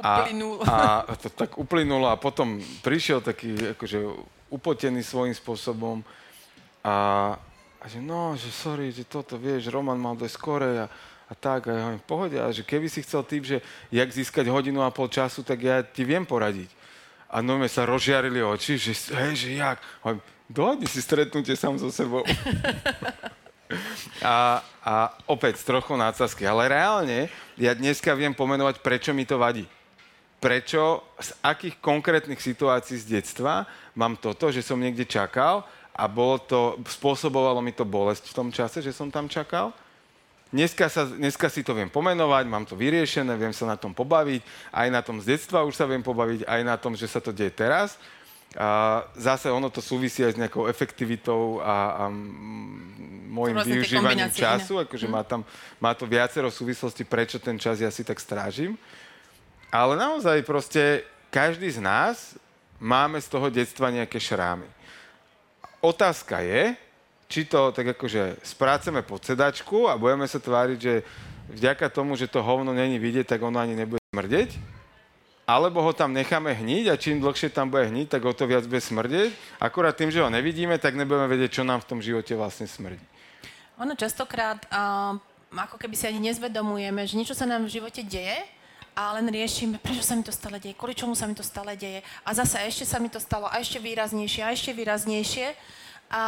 Uplynul. 0.00 0.64
A, 0.64 1.04
a 1.04 1.12
to 1.20 1.28
tak 1.28 1.60
uplynulo 1.60 2.08
a 2.08 2.16
potom 2.16 2.64
prišiel 2.80 3.20
taký 3.20 3.76
akože 3.76 3.98
upotený 4.50 5.06
svojím 5.06 5.32
spôsobom 5.32 6.02
a, 6.84 7.36
a 7.80 7.84
že 7.88 8.00
no, 8.00 8.36
že 8.36 8.50
sorry, 8.52 8.92
že 8.92 9.04
toto, 9.04 9.36
vieš, 9.36 9.72
Roman 9.72 10.00
mal 10.00 10.16
dojsť 10.16 10.36
skore 10.36 10.70
a, 10.84 10.86
a 11.30 11.32
tak, 11.38 11.68
a 11.68 11.70
ja 11.70 11.80
hovorím, 11.86 12.04
pohode, 12.04 12.36
a 12.40 12.48
že 12.50 12.66
keby 12.66 12.90
si 12.90 13.04
chcel 13.04 13.22
tým, 13.22 13.44
že 13.44 13.62
jak 13.92 14.08
získať 14.10 14.48
hodinu 14.48 14.82
a 14.82 14.90
pol 14.90 15.06
času, 15.06 15.46
tak 15.46 15.62
ja 15.62 15.84
ti 15.84 16.02
viem 16.02 16.24
poradiť. 16.24 16.72
A 17.30 17.38
no 17.38 17.62
sa 17.70 17.86
rozžiarili 17.86 18.42
oči, 18.42 18.74
že 18.74 18.90
hej, 19.14 19.32
že 19.38 19.48
jak? 19.54 19.78
Hovorím, 20.02 20.22
dohodni 20.50 20.86
si 20.90 20.98
stretnutie 20.98 21.54
sám 21.54 21.78
so 21.78 21.94
sebou. 21.94 22.26
A, 24.18 24.66
a 24.82 25.14
opäť 25.30 25.62
trochu 25.62 25.94
nácasky. 25.94 26.42
Ale 26.42 26.66
reálne 26.66 27.30
ja 27.54 27.70
dneska 27.70 28.10
viem 28.18 28.34
pomenovať, 28.34 28.82
prečo 28.82 29.14
mi 29.14 29.22
to 29.22 29.38
vadí. 29.38 29.62
Prečo, 30.42 31.06
z 31.22 31.30
akých 31.38 31.78
konkrétnych 31.78 32.42
situácií 32.42 32.98
z 32.98 33.20
detstva 33.20 33.70
mám 34.00 34.16
toto, 34.16 34.48
že 34.48 34.64
som 34.64 34.80
niekde 34.80 35.04
čakal 35.04 35.68
a 35.92 36.08
bolo 36.08 36.40
to, 36.40 36.80
spôsobovalo 36.88 37.60
mi 37.60 37.76
to 37.76 37.84
bolesť 37.84 38.32
v 38.32 38.36
tom 38.36 38.48
čase, 38.48 38.80
že 38.80 38.96
som 38.96 39.12
tam 39.12 39.28
čakal. 39.28 39.76
Dneska, 40.50 40.88
sa, 40.90 41.06
dneska 41.06 41.46
si 41.46 41.60
to 41.62 41.76
viem 41.76 41.92
pomenovať, 41.92 42.44
mám 42.48 42.64
to 42.66 42.74
vyriešené, 42.74 43.36
viem 43.38 43.54
sa 43.54 43.68
na 43.68 43.76
tom 43.78 43.94
pobaviť, 43.94 44.42
aj 44.74 44.88
na 44.90 44.98
tom 45.04 45.22
z 45.22 45.36
detstva 45.36 45.62
už 45.62 45.76
sa 45.76 45.86
viem 45.86 46.02
pobaviť, 46.02 46.42
aj 46.48 46.60
na 46.64 46.74
tom, 46.80 46.96
že 46.96 47.06
sa 47.06 47.22
to 47.22 47.30
deje 47.30 47.54
teraz. 47.54 48.00
A 48.58 49.06
zase 49.14 49.46
ono 49.46 49.70
to 49.70 49.78
súvisí 49.78 50.26
aj 50.26 50.34
s 50.34 50.40
nejakou 50.42 50.66
efektivitou 50.66 51.62
a, 51.62 52.02
a 52.02 52.04
môjim 53.30 53.54
využívaním 53.62 54.26
času, 54.34 54.82
iné. 54.82 54.90
akože 54.90 55.06
má, 55.06 55.22
tam, 55.22 55.46
má 55.78 55.94
to 55.94 56.02
viacero 56.02 56.50
súvislostí, 56.50 57.06
prečo 57.06 57.38
ten 57.38 57.54
čas 57.54 57.78
ja 57.78 57.94
si 57.94 58.02
tak 58.02 58.18
strážim. 58.18 58.74
Ale 59.70 59.94
naozaj 59.94 60.42
proste 60.42 61.06
každý 61.30 61.70
z 61.70 61.78
nás 61.78 62.34
máme 62.80 63.20
z 63.20 63.28
toho 63.28 63.52
detstva 63.52 63.92
nejaké 63.92 64.16
šrámy. 64.16 64.66
Otázka 65.84 66.40
je, 66.40 66.74
či 67.30 67.46
to 67.46 67.70
tak 67.70 67.94
akože 67.94 68.42
spráceme 68.42 69.04
pod 69.06 69.22
sedačku 69.22 69.86
a 69.86 69.94
budeme 70.00 70.26
sa 70.26 70.42
tváriť, 70.42 70.78
že 70.80 70.94
vďaka 71.52 71.86
tomu, 71.92 72.18
že 72.18 72.26
to 72.26 72.42
hovno 72.42 72.74
není 72.74 72.98
vidieť, 72.98 73.36
tak 73.36 73.40
ono 73.44 73.60
ani 73.60 73.78
nebude 73.78 74.02
smrdeť, 74.10 74.58
alebo 75.46 75.78
ho 75.82 75.92
tam 75.94 76.10
necháme 76.10 76.50
hniť 76.50 76.84
a 76.90 76.98
čím 76.98 77.22
dlhšie 77.22 77.54
tam 77.54 77.70
bude 77.70 77.86
hniť, 77.86 78.06
tak 78.10 78.22
o 78.26 78.34
to 78.34 78.50
viac 78.50 78.66
bude 78.66 78.82
smrdeť. 78.82 79.30
Akurát 79.62 79.94
tým, 79.94 80.10
že 80.10 80.22
ho 80.22 80.30
nevidíme, 80.30 80.74
tak 80.82 80.98
nebudeme 80.98 81.30
vedieť, 81.30 81.60
čo 81.60 81.62
nám 81.62 81.86
v 81.86 81.88
tom 81.90 81.98
živote 82.02 82.34
vlastne 82.34 82.66
smrdí. 82.66 83.02
Ono 83.80 83.94
častokrát, 83.96 84.60
uh, 84.68 85.16
ako 85.54 85.80
keby 85.80 85.94
si 85.96 86.04
ani 86.10 86.20
nezvedomujeme, 86.30 87.02
že 87.06 87.16
niečo 87.16 87.38
sa 87.38 87.48
nám 87.48 87.64
v 87.66 87.80
živote 87.80 88.04
deje 88.04 88.42
a 89.00 89.16
len 89.16 89.32
riešime, 89.32 89.80
prečo 89.80 90.04
sa 90.04 90.12
mi 90.12 90.20
to 90.20 90.28
stále 90.28 90.60
deje, 90.60 90.76
kvôli 90.76 90.92
čomu 90.92 91.16
sa 91.16 91.24
mi 91.24 91.32
to 91.32 91.40
stále 91.40 91.72
deje. 91.72 92.04
A 92.20 92.36
zase 92.36 92.60
ešte 92.60 92.84
sa 92.84 93.00
mi 93.00 93.08
to 93.08 93.16
stalo 93.16 93.48
a 93.48 93.56
ešte 93.56 93.80
výraznejšie 93.80 94.44
a 94.44 94.52
ešte 94.52 94.76
výraznejšie. 94.76 95.56
A, 96.12 96.24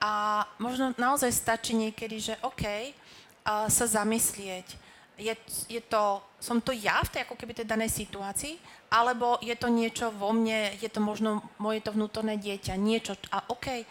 a 0.00 0.12
možno 0.56 0.96
naozaj 0.96 1.28
stačí 1.28 1.76
niekedy, 1.76 2.16
že 2.16 2.40
OK, 2.40 2.96
a 3.44 3.68
sa 3.68 3.84
zamyslieť. 3.84 4.88
Je, 5.20 5.36
je 5.68 5.80
to, 5.84 6.24
som 6.40 6.64
to 6.64 6.72
ja 6.72 6.96
v 7.04 7.12
tej 7.12 7.20
ako 7.28 7.36
keby 7.36 7.52
tej 7.52 7.68
danej 7.68 7.92
situácii, 7.92 8.56
alebo 8.88 9.36
je 9.44 9.52
to 9.60 9.68
niečo 9.68 10.08
vo 10.08 10.32
mne, 10.32 10.80
je 10.80 10.88
to 10.88 11.04
možno 11.04 11.44
moje 11.60 11.84
to 11.84 11.92
vnútorné 11.92 12.40
dieťa, 12.40 12.72
niečo, 12.80 13.20
a 13.28 13.44
OK, 13.52 13.84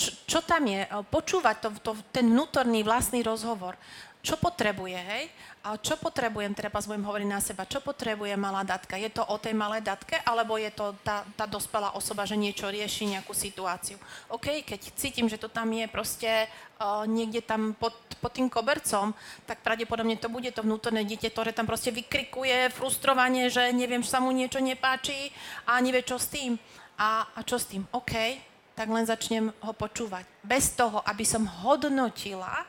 čo, 0.00 0.10
čo 0.24 0.38
tam 0.40 0.64
je? 0.64 0.88
Počúvať 1.12 1.56
to, 1.60 1.68
to, 1.84 1.92
ten 2.08 2.24
vnútorný 2.24 2.80
vlastný 2.80 3.20
rozhovor. 3.20 3.76
Čo 4.20 4.36
potrebuje, 4.36 5.00
hej? 5.00 5.32
A 5.64 5.80
čo 5.80 5.96
potrebujem, 5.96 6.52
teraz 6.52 6.84
budem 6.84 7.08
hovoriť 7.08 7.28
na 7.28 7.40
seba, 7.40 7.64
čo 7.64 7.80
potrebuje 7.80 8.36
malá 8.36 8.60
datka? 8.60 9.00
Je 9.00 9.08
to 9.08 9.24
o 9.24 9.36
tej 9.40 9.56
malej 9.56 9.80
datke, 9.80 10.20
alebo 10.28 10.60
je 10.60 10.68
to 10.72 10.92
tá, 11.00 11.24
tá 11.36 11.48
dospelá 11.48 11.96
osoba, 11.96 12.28
že 12.28 12.36
niečo 12.36 12.68
rieši, 12.68 13.16
nejakú 13.16 13.32
situáciu? 13.32 13.96
OK, 14.28 14.60
keď 14.60 14.80
cítim, 14.92 15.24
že 15.24 15.40
to 15.40 15.48
tam 15.48 15.72
je 15.72 15.88
proste 15.88 16.28
uh, 16.48 17.08
niekde 17.08 17.40
tam 17.40 17.72
pod, 17.72 17.96
pod 18.20 18.32
tým 18.36 18.52
kobercom, 18.52 19.16
tak 19.48 19.64
pravdepodobne 19.64 20.20
to 20.20 20.28
bude 20.28 20.52
to 20.52 20.60
vnútorné 20.60 21.00
dieťa, 21.08 21.32
ktoré 21.32 21.56
tam 21.56 21.64
proste 21.64 21.88
vykrikuje 21.88 22.68
frustrovanie, 22.76 23.48
že 23.48 23.72
neviem, 23.72 24.04
že 24.04 24.12
sa 24.12 24.20
mu 24.20 24.28
niečo 24.36 24.60
nepáči 24.60 25.32
a 25.64 25.80
nevie, 25.80 26.04
čo 26.04 26.20
s 26.20 26.28
tým. 26.28 26.60
A, 27.00 27.24
a 27.32 27.40
čo 27.40 27.56
s 27.56 27.72
tým? 27.72 27.88
OK, 27.96 28.12
tak 28.76 28.88
len 28.92 29.08
začnem 29.08 29.48
ho 29.48 29.72
počúvať. 29.72 30.28
Bez 30.44 30.76
toho, 30.76 31.00
aby 31.08 31.24
som 31.24 31.48
hodnotila, 31.64 32.68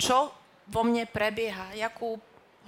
čo 0.00 0.39
vo 0.70 0.82
mne 0.86 1.04
prebieha, 1.10 1.74
jakú 1.74 2.16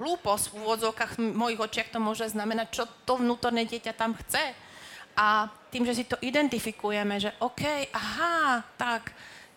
hlúposť 0.03 0.51
v 0.51 0.59
úvodzovkách 0.67 1.13
mojich 1.23 1.63
očiach 1.63 1.95
to 1.95 2.03
môže 2.03 2.35
znamenať, 2.35 2.67
čo 2.75 2.85
to 3.07 3.23
vnútorné 3.23 3.63
dieťa 3.65 3.95
tam 3.95 4.19
chce. 4.19 4.53
A 5.15 5.47
tým, 5.71 5.85
že 5.87 6.03
si 6.03 6.05
to 6.09 6.17
identifikujeme, 6.25 7.21
že 7.21 7.31
OK, 7.39 7.93
aha, 7.93 8.65
tak, 8.81 9.13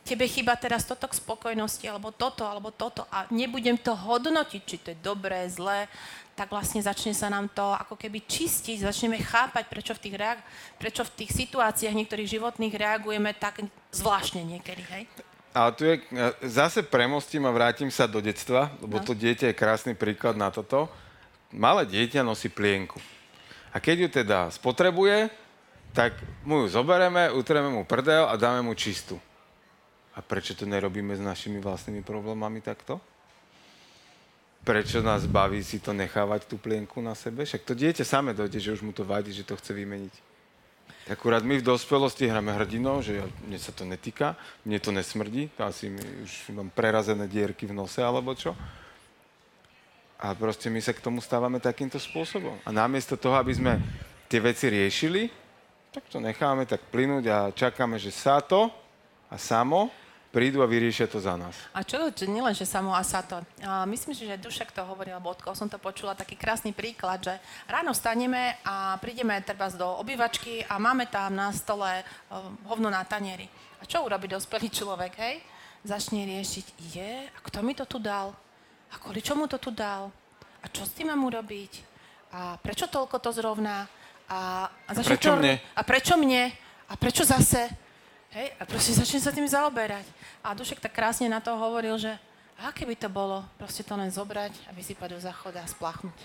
tebe 0.06 0.30
chýba 0.30 0.54
teraz 0.54 0.86
toto 0.86 1.10
k 1.10 1.18
spokojnosti, 1.18 1.82
alebo 1.90 2.14
toto, 2.14 2.46
alebo 2.46 2.70
toto 2.70 3.10
a 3.10 3.26
nebudem 3.34 3.74
to 3.80 3.98
hodnotiť, 3.98 4.62
či 4.62 4.78
to 4.78 4.88
je 4.94 5.00
dobré, 5.02 5.50
zlé, 5.50 5.90
tak 6.38 6.52
vlastne 6.54 6.84
začne 6.84 7.16
sa 7.16 7.32
nám 7.32 7.50
to 7.50 7.64
ako 7.64 7.98
keby 7.98 8.22
čistiť, 8.28 8.86
začneme 8.86 9.18
chápať, 9.18 9.66
prečo 9.66 9.96
v 9.98 10.04
tých, 10.06 10.16
reak- 10.20 10.46
prečo 10.78 11.02
v 11.02 11.24
tých 11.24 11.32
situáciách 11.34 11.96
niektorých 11.96 12.38
životných 12.38 12.76
reagujeme 12.76 13.34
tak 13.34 13.66
zvláštne 13.96 14.46
niekedy, 14.46 14.84
hej? 14.94 15.04
Ale 15.56 15.72
tu 15.72 15.88
je, 15.88 16.04
e, 16.04 16.36
zase 16.44 16.84
premostím 16.84 17.48
a 17.48 17.56
vrátim 17.56 17.88
sa 17.88 18.12
do 18.12 18.20
detstva, 18.20 18.76
lebo 18.84 19.00
No. 19.00 19.06
to 19.08 19.16
dieťa 19.16 19.56
je 19.56 19.56
krásny 19.56 19.96
príklad 19.96 20.36
na 20.36 20.52
toto. 20.52 20.92
Malé 21.56 21.88
dieťa 21.88 22.28
nosí 22.28 22.52
plienku. 22.52 23.00
A 23.72 23.80
keď 23.80 23.96
ju 24.04 24.10
teda 24.12 24.40
spotrebuje, 24.52 25.32
tak 25.96 26.12
mu 26.44 26.68
ju 26.68 26.76
zobereme, 26.76 27.32
utreme 27.32 27.72
mu 27.72 27.88
prdel 27.88 28.28
a 28.28 28.36
dáme 28.36 28.68
mu 28.68 28.76
čistú. 28.76 29.16
A 30.12 30.20
prečo 30.20 30.52
to 30.60 30.68
nerobíme 30.68 31.16
s 31.16 31.24
našimi 31.24 31.64
vlastnými 31.64 32.04
problémami 32.04 32.60
takto? 32.60 33.00
prečo 34.66 34.98
nás 35.06 35.30
baví 35.30 35.62
si 35.62 35.78
to 35.78 35.94
nechávať 35.94 36.50
tú 36.50 36.58
plienku 36.58 36.98
na 36.98 37.14
sebe. 37.14 37.46
Však 37.46 37.62
to 37.70 37.78
dieťa 37.78 38.02
same 38.02 38.34
dojde, 38.34 38.58
že 38.58 38.74
už 38.74 38.82
mu 38.82 38.90
to 38.90 39.06
vadí, 39.06 39.30
že 39.30 39.46
to 39.46 39.54
chce 39.54 39.78
vymeniť. 39.78 40.25
Akurát 41.06 41.46
my 41.46 41.62
v 41.62 41.68
dospelosti 41.70 42.26
hráme 42.26 42.50
hrdinov, 42.58 43.06
že 43.06 43.22
ja, 43.22 43.26
mne 43.46 43.62
sa 43.62 43.70
to 43.70 43.86
netýka, 43.86 44.34
mne 44.66 44.82
to 44.82 44.90
nesmrdí, 44.90 45.54
to 45.54 45.62
asi 45.62 45.94
mi 45.94 46.02
už 46.02 46.50
mám 46.50 46.74
prerazené 46.74 47.30
dierky 47.30 47.70
v 47.70 47.78
nose 47.78 48.02
alebo 48.02 48.34
čo. 48.34 48.58
A 50.18 50.34
proste 50.34 50.74
my 50.74 50.82
sa 50.82 50.98
k 50.98 51.06
tomu 51.06 51.22
stávame 51.22 51.62
takýmto 51.62 52.02
spôsobom. 52.02 52.58
A 52.66 52.74
namiesto 52.74 53.14
toho, 53.14 53.38
aby 53.38 53.54
sme 53.54 53.78
tie 54.26 54.42
veci 54.42 54.66
riešili, 54.66 55.30
tak 55.94 56.10
to 56.10 56.18
necháme 56.18 56.66
tak 56.66 56.82
plynúť 56.90 57.26
a 57.30 57.38
čakáme, 57.54 58.02
že 58.02 58.10
sa 58.10 58.42
to 58.42 58.74
a 59.30 59.38
samo 59.38 59.94
prídu 60.36 60.60
a 60.60 60.68
vyriešia 60.68 61.08
to 61.08 61.24
za 61.24 61.40
nás. 61.40 61.56
A 61.72 61.80
čo, 61.80 62.12
že 62.12 62.28
nielen, 62.28 62.52
že 62.52 62.68
samo 62.68 62.92
a 62.92 63.00
sato. 63.08 63.40
Uh, 63.64 63.88
myslím 63.88 64.12
si, 64.12 64.28
že 64.28 64.36
Dušek 64.36 64.76
to 64.76 64.84
hovoril, 64.84 65.16
alebo 65.16 65.32
odkiaľ 65.32 65.56
som 65.56 65.72
to 65.72 65.80
počula, 65.80 66.12
taký 66.12 66.36
krásny 66.36 66.76
príklad, 66.76 67.24
že 67.24 67.40
ráno 67.72 67.96
staneme 67.96 68.60
a 68.68 69.00
prídeme 69.00 69.40
treba 69.48 69.72
do 69.72 69.88
obývačky 70.04 70.68
a 70.68 70.76
máme 70.76 71.08
tam 71.08 71.32
na 71.32 71.56
stole 71.56 72.04
uh, 72.04 72.52
hovno 72.68 72.92
na 72.92 73.08
tanieri. 73.08 73.48
A 73.80 73.88
čo 73.88 74.04
urobí 74.04 74.28
dospelý 74.28 74.68
človek, 74.68 75.16
hej? 75.16 75.40
Začne 75.88 76.28
riešiť, 76.28 76.68
je, 76.92 77.12
a 77.32 77.38
kto 77.40 77.64
mi 77.64 77.72
to 77.72 77.88
tu 77.88 78.04
dal? 78.04 78.36
A 78.92 79.00
kvôli 79.00 79.24
čomu 79.24 79.48
to 79.48 79.56
tu 79.56 79.72
dal? 79.72 80.12
A 80.60 80.66
čo 80.68 80.84
s 80.84 80.92
tým 80.92 81.16
mám 81.16 81.24
urobiť? 81.24 81.96
A 82.36 82.60
prečo 82.60 82.92
toľko 82.92 83.24
to 83.24 83.32
zrovna? 83.32 83.88
A, 84.28 84.68
a, 84.68 84.92
a 84.92 84.92
prečo 85.00 85.32
to, 85.32 85.40
mne? 85.40 85.62
A 85.78 85.82
prečo 85.86 86.18
mne? 86.20 86.44
A 86.90 86.94
prečo 86.98 87.24
zase? 87.24 87.85
Hej, 88.36 88.52
a 88.60 88.68
proste 88.68 88.92
začne 88.92 89.24
sa 89.24 89.32
tým 89.32 89.48
zaoberať. 89.48 90.04
A 90.44 90.52
Dušek 90.52 90.84
tak 90.84 90.92
krásne 90.92 91.32
na 91.32 91.40
to 91.40 91.56
hovoril, 91.56 91.96
že 91.96 92.12
aké 92.60 92.84
by 92.84 92.96
to 93.00 93.08
bolo, 93.08 93.48
proste 93.56 93.88
to 93.88 93.96
len 93.96 94.12
zobrať 94.12 94.52
a 94.68 94.76
vysypať 94.76 95.16
do 95.16 95.20
záchoda 95.24 95.64
a 95.64 95.72
spláchnuť. 95.72 96.20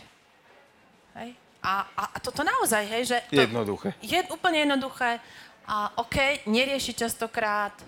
Hej? 1.22 1.38
A, 1.62 1.86
a, 1.86 2.02
a 2.10 2.18
toto 2.18 2.42
naozaj, 2.42 2.82
hej, 2.90 3.14
že... 3.14 3.18
To 3.30 3.46
jednoduché. 3.46 3.94
Je 4.02 4.18
úplne 4.26 4.66
jednoduché. 4.66 5.22
A 5.70 5.94
OK, 6.02 6.50
nerieši 6.50 6.98
častokrát. 6.98 7.78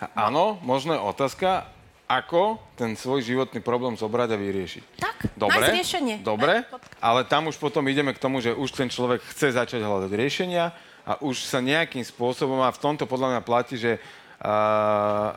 A, 0.00 0.32
áno, 0.32 0.56
možno 0.64 0.96
je 0.96 1.04
otázka, 1.04 1.68
ako 2.08 2.56
ten 2.72 2.96
svoj 2.96 3.20
životný 3.20 3.60
problém 3.60 4.00
zobrať 4.00 4.32
a 4.32 4.40
vyriešiť. 4.40 4.84
Tak, 4.96 5.16
dobre, 5.36 5.60
nájsť 5.60 5.76
riešenie. 5.76 6.16
Dobre, 6.24 6.64
ale 7.04 7.20
tam 7.28 7.52
už 7.52 7.60
potom 7.60 7.84
ideme 7.84 8.16
k 8.16 8.22
tomu, 8.22 8.40
že 8.40 8.56
už 8.56 8.72
ten 8.72 8.88
človek 8.88 9.20
chce 9.28 9.52
začať 9.60 9.84
hľadať 9.84 10.08
riešenia 10.16 10.72
a 11.08 11.16
už 11.24 11.48
sa 11.48 11.64
nejakým 11.64 12.04
spôsobom, 12.04 12.60
a 12.60 12.68
v 12.68 12.82
tomto 12.84 13.08
podľa 13.08 13.32
mňa 13.32 13.40
platí, 13.40 13.80
že 13.80 13.96
uh, 14.44 15.32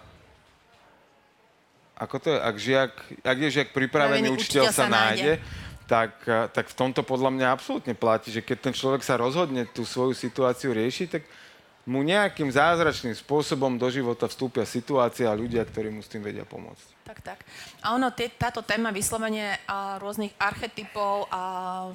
ako 1.96 2.16
to 2.20 2.28
je, 2.36 2.40
ak, 2.44 2.56
žiak, 2.60 2.94
ak 3.24 3.38
je 3.40 3.50
žiak 3.56 3.70
pripravený, 3.72 4.36
učiteľ, 4.36 4.68
učiteľ 4.68 4.76
sa 4.76 4.92
nájde, 4.92 5.40
tak, 5.88 6.12
tak 6.52 6.66
v 6.68 6.76
tomto 6.76 7.08
podľa 7.08 7.32
mňa 7.32 7.48
absolútne 7.56 7.96
platí, 7.96 8.36
že 8.36 8.44
keď 8.44 8.58
ten 8.68 8.76
človek 8.76 9.00
sa 9.00 9.16
rozhodne 9.16 9.64
tú 9.70 9.88
svoju 9.88 10.12
situáciu 10.12 10.76
riešiť, 10.76 11.08
tak 11.08 11.24
mu 11.88 12.04
nejakým 12.04 12.52
zázračným 12.52 13.16
spôsobom 13.16 13.80
do 13.80 13.88
života 13.88 14.28
vstúpia 14.28 14.68
situácia 14.68 15.30
a 15.32 15.38
ľudia, 15.38 15.64
ktorí 15.64 15.88
mu 15.94 16.04
s 16.04 16.12
tým 16.12 16.24
vedia 16.26 16.44
pomôcť. 16.44 16.91
Tak, 17.02 17.20
tak. 17.26 17.40
A 17.82 17.98
ono, 17.98 18.14
tý, 18.14 18.30
táto 18.30 18.62
téma 18.62 18.94
vyslovene 18.94 19.58
a 19.66 19.98
rôznych 19.98 20.32
archetypov, 20.38 21.26
a 21.34 21.42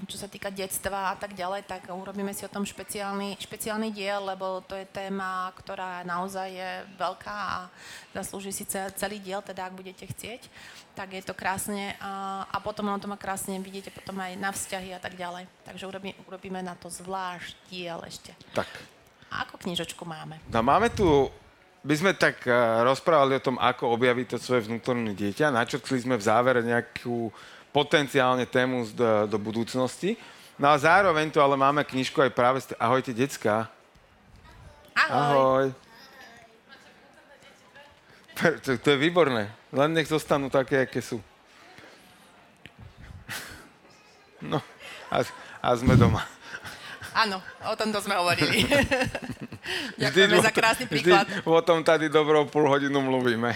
čo 0.04 0.18
sa 0.18 0.26
týka 0.26 0.50
detstva 0.50 1.14
a 1.14 1.16
tak 1.16 1.32
ďalej, 1.32 1.64
tak 1.64 1.88
urobíme 1.88 2.34
si 2.34 2.42
o 2.42 2.52
tom 2.52 2.66
špeciálny, 2.66 3.38
špeciálny 3.38 3.94
diel, 3.94 4.20
lebo 4.26 4.60
to 4.66 4.74
je 4.74 4.84
téma, 4.90 5.54
ktorá 5.54 6.02
naozaj 6.02 6.48
je 6.50 6.70
veľká 6.98 7.36
a 7.36 7.58
zaslúži 8.12 8.50
si 8.50 8.66
celý 8.70 9.22
diel, 9.22 9.40
teda 9.40 9.70
ak 9.70 9.78
budete 9.78 10.04
chcieť 10.04 10.42
tak 10.96 11.12
je 11.12 11.20
to 11.20 11.36
krásne 11.36 11.92
a, 12.00 12.42
a 12.48 12.56
potom 12.64 12.88
ono 12.88 12.96
to 12.96 13.04
má 13.04 13.20
krásne, 13.20 13.60
vidíte 13.60 13.92
potom 13.92 14.16
aj 14.16 14.32
na 14.40 14.48
vzťahy 14.48 14.96
a 14.96 15.00
tak 15.00 15.12
ďalej. 15.12 15.44
Takže 15.68 15.84
urobí, 15.84 16.16
urobíme 16.24 16.64
na 16.64 16.72
to 16.72 16.88
zvlášť 16.88 17.52
diel 17.68 18.00
ešte. 18.08 18.32
Tak. 18.56 18.64
A 19.28 19.44
ako 19.44 19.60
knižočku 19.60 20.08
máme? 20.08 20.40
No 20.48 20.64
máme 20.64 20.88
tu, 20.88 21.28
by 21.86 21.94
sme 21.94 22.12
tak 22.18 22.42
uh, 22.50 22.82
rozprávali 22.82 23.38
o 23.38 23.44
tom, 23.44 23.62
ako 23.62 23.94
objaviť 23.94 24.34
to 24.34 24.38
svoje 24.42 24.66
vnútorné 24.66 25.14
dieťa. 25.14 25.54
Načrtli 25.54 26.02
sme 26.02 26.18
v 26.18 26.26
závere 26.26 26.58
nejakú 26.66 27.30
potenciálne 27.70 28.42
tému 28.42 28.90
do, 28.90 29.30
do 29.30 29.38
budúcnosti. 29.38 30.18
No 30.58 30.74
a 30.74 30.76
zároveň 30.82 31.30
tu 31.30 31.38
ale 31.38 31.54
máme 31.54 31.86
knižku 31.86 32.18
aj 32.18 32.32
práve... 32.34 32.58
St- 32.58 32.74
Ahojte, 32.82 33.14
decka. 33.14 33.70
Ahoj. 34.98 35.14
Ahoj. 35.14 35.66
To, 38.36 38.70
to 38.76 38.86
je 38.90 38.98
výborné. 38.98 39.48
Len 39.70 39.90
nech 39.94 40.10
zostanú 40.10 40.50
také, 40.50 40.84
aké 40.84 40.98
sú. 40.98 41.22
No, 44.42 44.60
a, 45.08 45.24
a 45.62 45.68
sme 45.78 45.96
doma. 45.96 46.26
Áno, 47.16 47.40
o 47.64 47.74
tomto 47.78 48.02
sme 48.04 48.18
hovorili. 48.18 48.68
Ďakujeme 49.98 50.36
za 50.42 50.52
krásny 50.52 50.84
príklad. 50.86 51.26
Vždy 51.26 51.46
o 51.46 51.62
tom 51.62 51.80
tady 51.84 52.08
dobrou 52.08 52.44
pol 52.46 52.68
hodinu 52.68 53.00
mluvíme. 53.02 53.52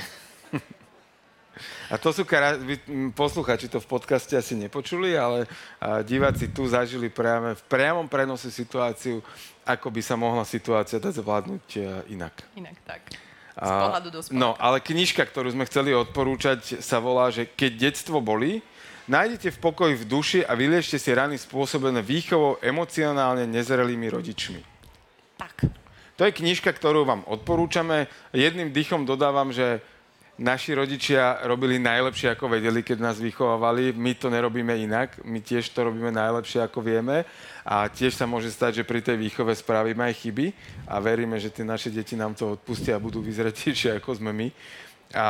A 1.92 1.98
to 1.98 2.14
sú. 2.14 2.22
Vy, 2.62 2.78
posluchači 3.12 3.66
to 3.66 3.82
v 3.82 3.90
podcaste 3.90 4.32
asi 4.38 4.54
nepočuli, 4.54 5.18
ale 5.18 5.44
diváci 6.06 6.48
tu 6.54 6.62
zažili 6.64 7.10
priame, 7.10 7.58
v 7.58 7.64
priamom 7.66 8.06
prenose 8.06 8.48
situáciu, 8.48 9.18
ako 9.66 9.90
by 9.90 10.00
sa 10.00 10.14
mohla 10.14 10.46
situácia 10.46 11.02
dať 11.02 11.18
zvládnuť 11.18 11.64
e, 11.74 11.78
inak. 12.14 12.34
Inak, 12.54 12.78
tak. 12.86 13.02
Z 13.58 13.70
pohľadu 13.74 14.08
No, 14.32 14.54
ale 14.56 14.78
knižka, 14.80 15.26
ktorú 15.26 15.50
sme 15.50 15.66
chceli 15.66 15.90
odporúčať, 15.92 16.80
sa 16.80 17.02
volá, 17.02 17.28
že 17.28 17.44
Keď 17.44 17.90
detstvo 17.90 18.22
bolí, 18.22 18.62
Nájdete 19.10 19.50
v 19.50 19.58
pokoji 19.58 19.94
v 19.98 20.04
duši 20.06 20.40
a 20.46 20.54
vyliešte 20.54 20.94
si 20.94 21.10
rany 21.10 21.34
spôsobené 21.34 21.98
výchovou 21.98 22.62
emocionálne 22.62 23.42
nezrelými 23.42 24.06
rodičmi. 24.06 24.62
Tak. 25.34 25.66
To 26.20 26.28
je 26.28 26.36
knižka, 26.36 26.76
ktorú 26.76 27.08
vám 27.08 27.24
odporúčame. 27.24 28.04
Jedným 28.36 28.76
dýchom 28.76 29.08
dodávam, 29.08 29.48
že 29.56 29.80
naši 30.36 30.76
rodičia 30.76 31.40
robili 31.48 31.80
najlepšie, 31.80 32.36
ako 32.36 32.60
vedeli, 32.60 32.84
keď 32.84 33.00
nás 33.00 33.16
vychovávali. 33.16 33.96
My 33.96 34.12
to 34.12 34.28
nerobíme 34.28 34.76
inak. 34.76 35.16
My 35.24 35.40
tiež 35.40 35.72
to 35.72 35.88
robíme 35.88 36.12
najlepšie, 36.12 36.60
ako 36.60 36.84
vieme. 36.84 37.24
A 37.64 37.88
tiež 37.88 38.20
sa 38.20 38.28
môže 38.28 38.52
stať, 38.52 38.84
že 38.84 38.88
pri 38.88 39.00
tej 39.00 39.16
výchove 39.16 39.48
spravíme 39.56 40.12
aj 40.12 40.20
chyby. 40.20 40.52
A 40.92 41.00
veríme, 41.00 41.40
že 41.40 41.48
tie 41.48 41.64
naše 41.64 41.88
deti 41.88 42.20
nám 42.20 42.36
to 42.36 42.52
odpustia 42.52 43.00
a 43.00 43.04
budú 43.04 43.24
vyzretejšie, 43.24 43.92
ako 44.04 44.20
sme 44.20 44.36
my. 44.36 44.48
A 45.16 45.28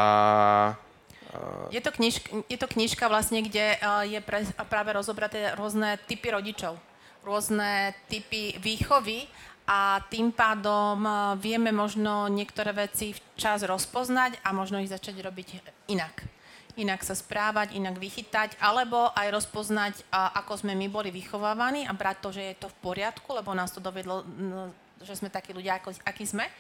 je 1.71 1.79
to, 1.79 1.95
knižka, 1.95 2.51
je 2.51 2.59
to 2.59 2.67
knižka 2.67 3.07
vlastne, 3.07 3.47
kde 3.47 3.79
je 4.11 4.19
pre, 4.19 4.43
práve 4.67 4.91
rozobraté 4.91 5.55
rôzne 5.55 6.03
typy 6.11 6.35
rodičov, 6.35 6.75
rôzne 7.23 7.95
typy 8.11 8.59
výchovy 8.59 9.31
a 9.71 10.03
tým 10.11 10.35
pádom 10.35 10.99
vieme 11.39 11.71
možno 11.71 12.27
niektoré 12.27 12.75
veci 12.75 13.15
včas 13.15 13.63
rozpoznať 13.63 14.43
a 14.43 14.51
možno 14.51 14.83
ich 14.83 14.91
začať 14.91 15.23
robiť 15.23 15.49
inak. 15.87 16.27
Inak 16.75 17.07
sa 17.07 17.15
správať, 17.15 17.79
inak 17.79 17.95
vychytať, 18.03 18.59
alebo 18.59 19.15
aj 19.15 19.31
rozpoznať, 19.31 19.95
ako 20.11 20.67
sme 20.67 20.75
my 20.75 20.91
boli 20.91 21.15
vychovávaní 21.15 21.87
a 21.87 21.95
brať 21.95 22.17
to, 22.19 22.29
že 22.35 22.43
je 22.43 22.55
to 22.59 22.67
v 22.67 22.79
poriadku, 22.83 23.31
lebo 23.31 23.55
nás 23.55 23.71
to 23.71 23.79
dovedlo, 23.79 24.27
že 25.07 25.15
sme 25.15 25.31
takí 25.31 25.55
ľudia, 25.55 25.79
ako, 25.79 25.95
akí 26.03 26.27
sme 26.27 26.51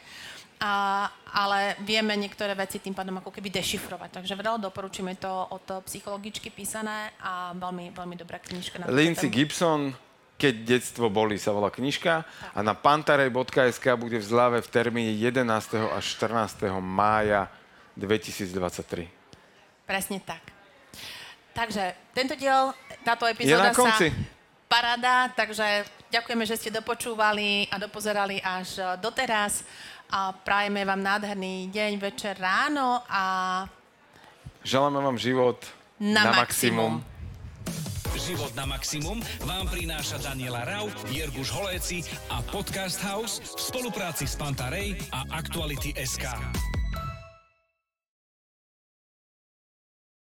a, 0.61 1.09
ale 1.33 1.81
vieme 1.81 2.13
niektoré 2.21 2.53
veci 2.53 2.79
tým 2.79 2.93
pádom 2.93 3.17
ako 3.17 3.33
keby 3.33 3.49
dešifrovať. 3.49 4.21
Takže 4.21 4.37
veľa 4.37 4.61
doporučíme 4.61 5.17
to 5.17 5.33
od 5.57 5.65
psychologičky 5.89 6.53
písané 6.53 7.17
a 7.25 7.57
veľmi, 7.57 7.97
veľmi 7.97 8.15
dobrá 8.21 8.37
knižka. 8.37 8.85
Na 8.85 8.93
Lindsay 8.93 9.33
Gibson, 9.33 9.97
keď 10.41 10.55
detstvo 10.64 11.12
boli, 11.12 11.36
sa 11.36 11.53
volá 11.53 11.68
knižka 11.68 12.24
a 12.57 12.59
na 12.64 12.72
pantarej.sk 12.72 13.84
bude 14.01 14.16
v 14.16 14.24
zláve 14.24 14.64
v 14.64 14.68
termíne 14.72 15.12
11. 15.12 15.45
až 15.93 16.05
14. 16.16 16.64
mája 16.80 17.53
2023. 18.01 19.05
Presne 19.84 20.18
tak. 20.24 20.41
Takže 21.53 21.93
tento 22.16 22.32
diel, 22.41 22.72
táto 23.05 23.28
epizóda 23.28 23.68
sa 23.76 23.93
paráda, 24.64 25.28
takže 25.36 25.84
ďakujeme, 26.09 26.49
že 26.49 26.57
ste 26.57 26.70
dopočúvali 26.72 27.68
a 27.68 27.76
dopozerali 27.76 28.41
až 28.41 28.80
doteraz 29.03 29.66
a 30.09 30.32
prajeme 30.32 30.86
vám 30.88 31.05
nádherný 31.05 31.68
deň, 31.68 31.93
večer, 32.01 32.38
ráno 32.41 33.05
a... 33.11 33.22
Želáme 34.64 35.05
vám 35.05 35.18
život 35.20 35.59
na, 36.01 36.32
na 36.32 36.47
maximum. 36.47 37.05
maximum. 37.05 37.20
Život 38.19 38.51
na 38.59 38.67
maximum 38.67 39.23
vám 39.47 39.71
prináša 39.71 40.19
Daniela 40.19 40.67
Rau, 40.67 40.91
Jirguš 41.15 41.55
Holéci 41.55 42.03
a 42.33 42.43
Podcast 42.43 42.99
House 43.05 43.39
v 43.39 43.61
spolupráci 43.61 44.27
s 44.27 44.35
Pantarej 44.35 44.99
a 45.15 45.27
Aktuality 45.31 45.95
SK. 45.95 46.27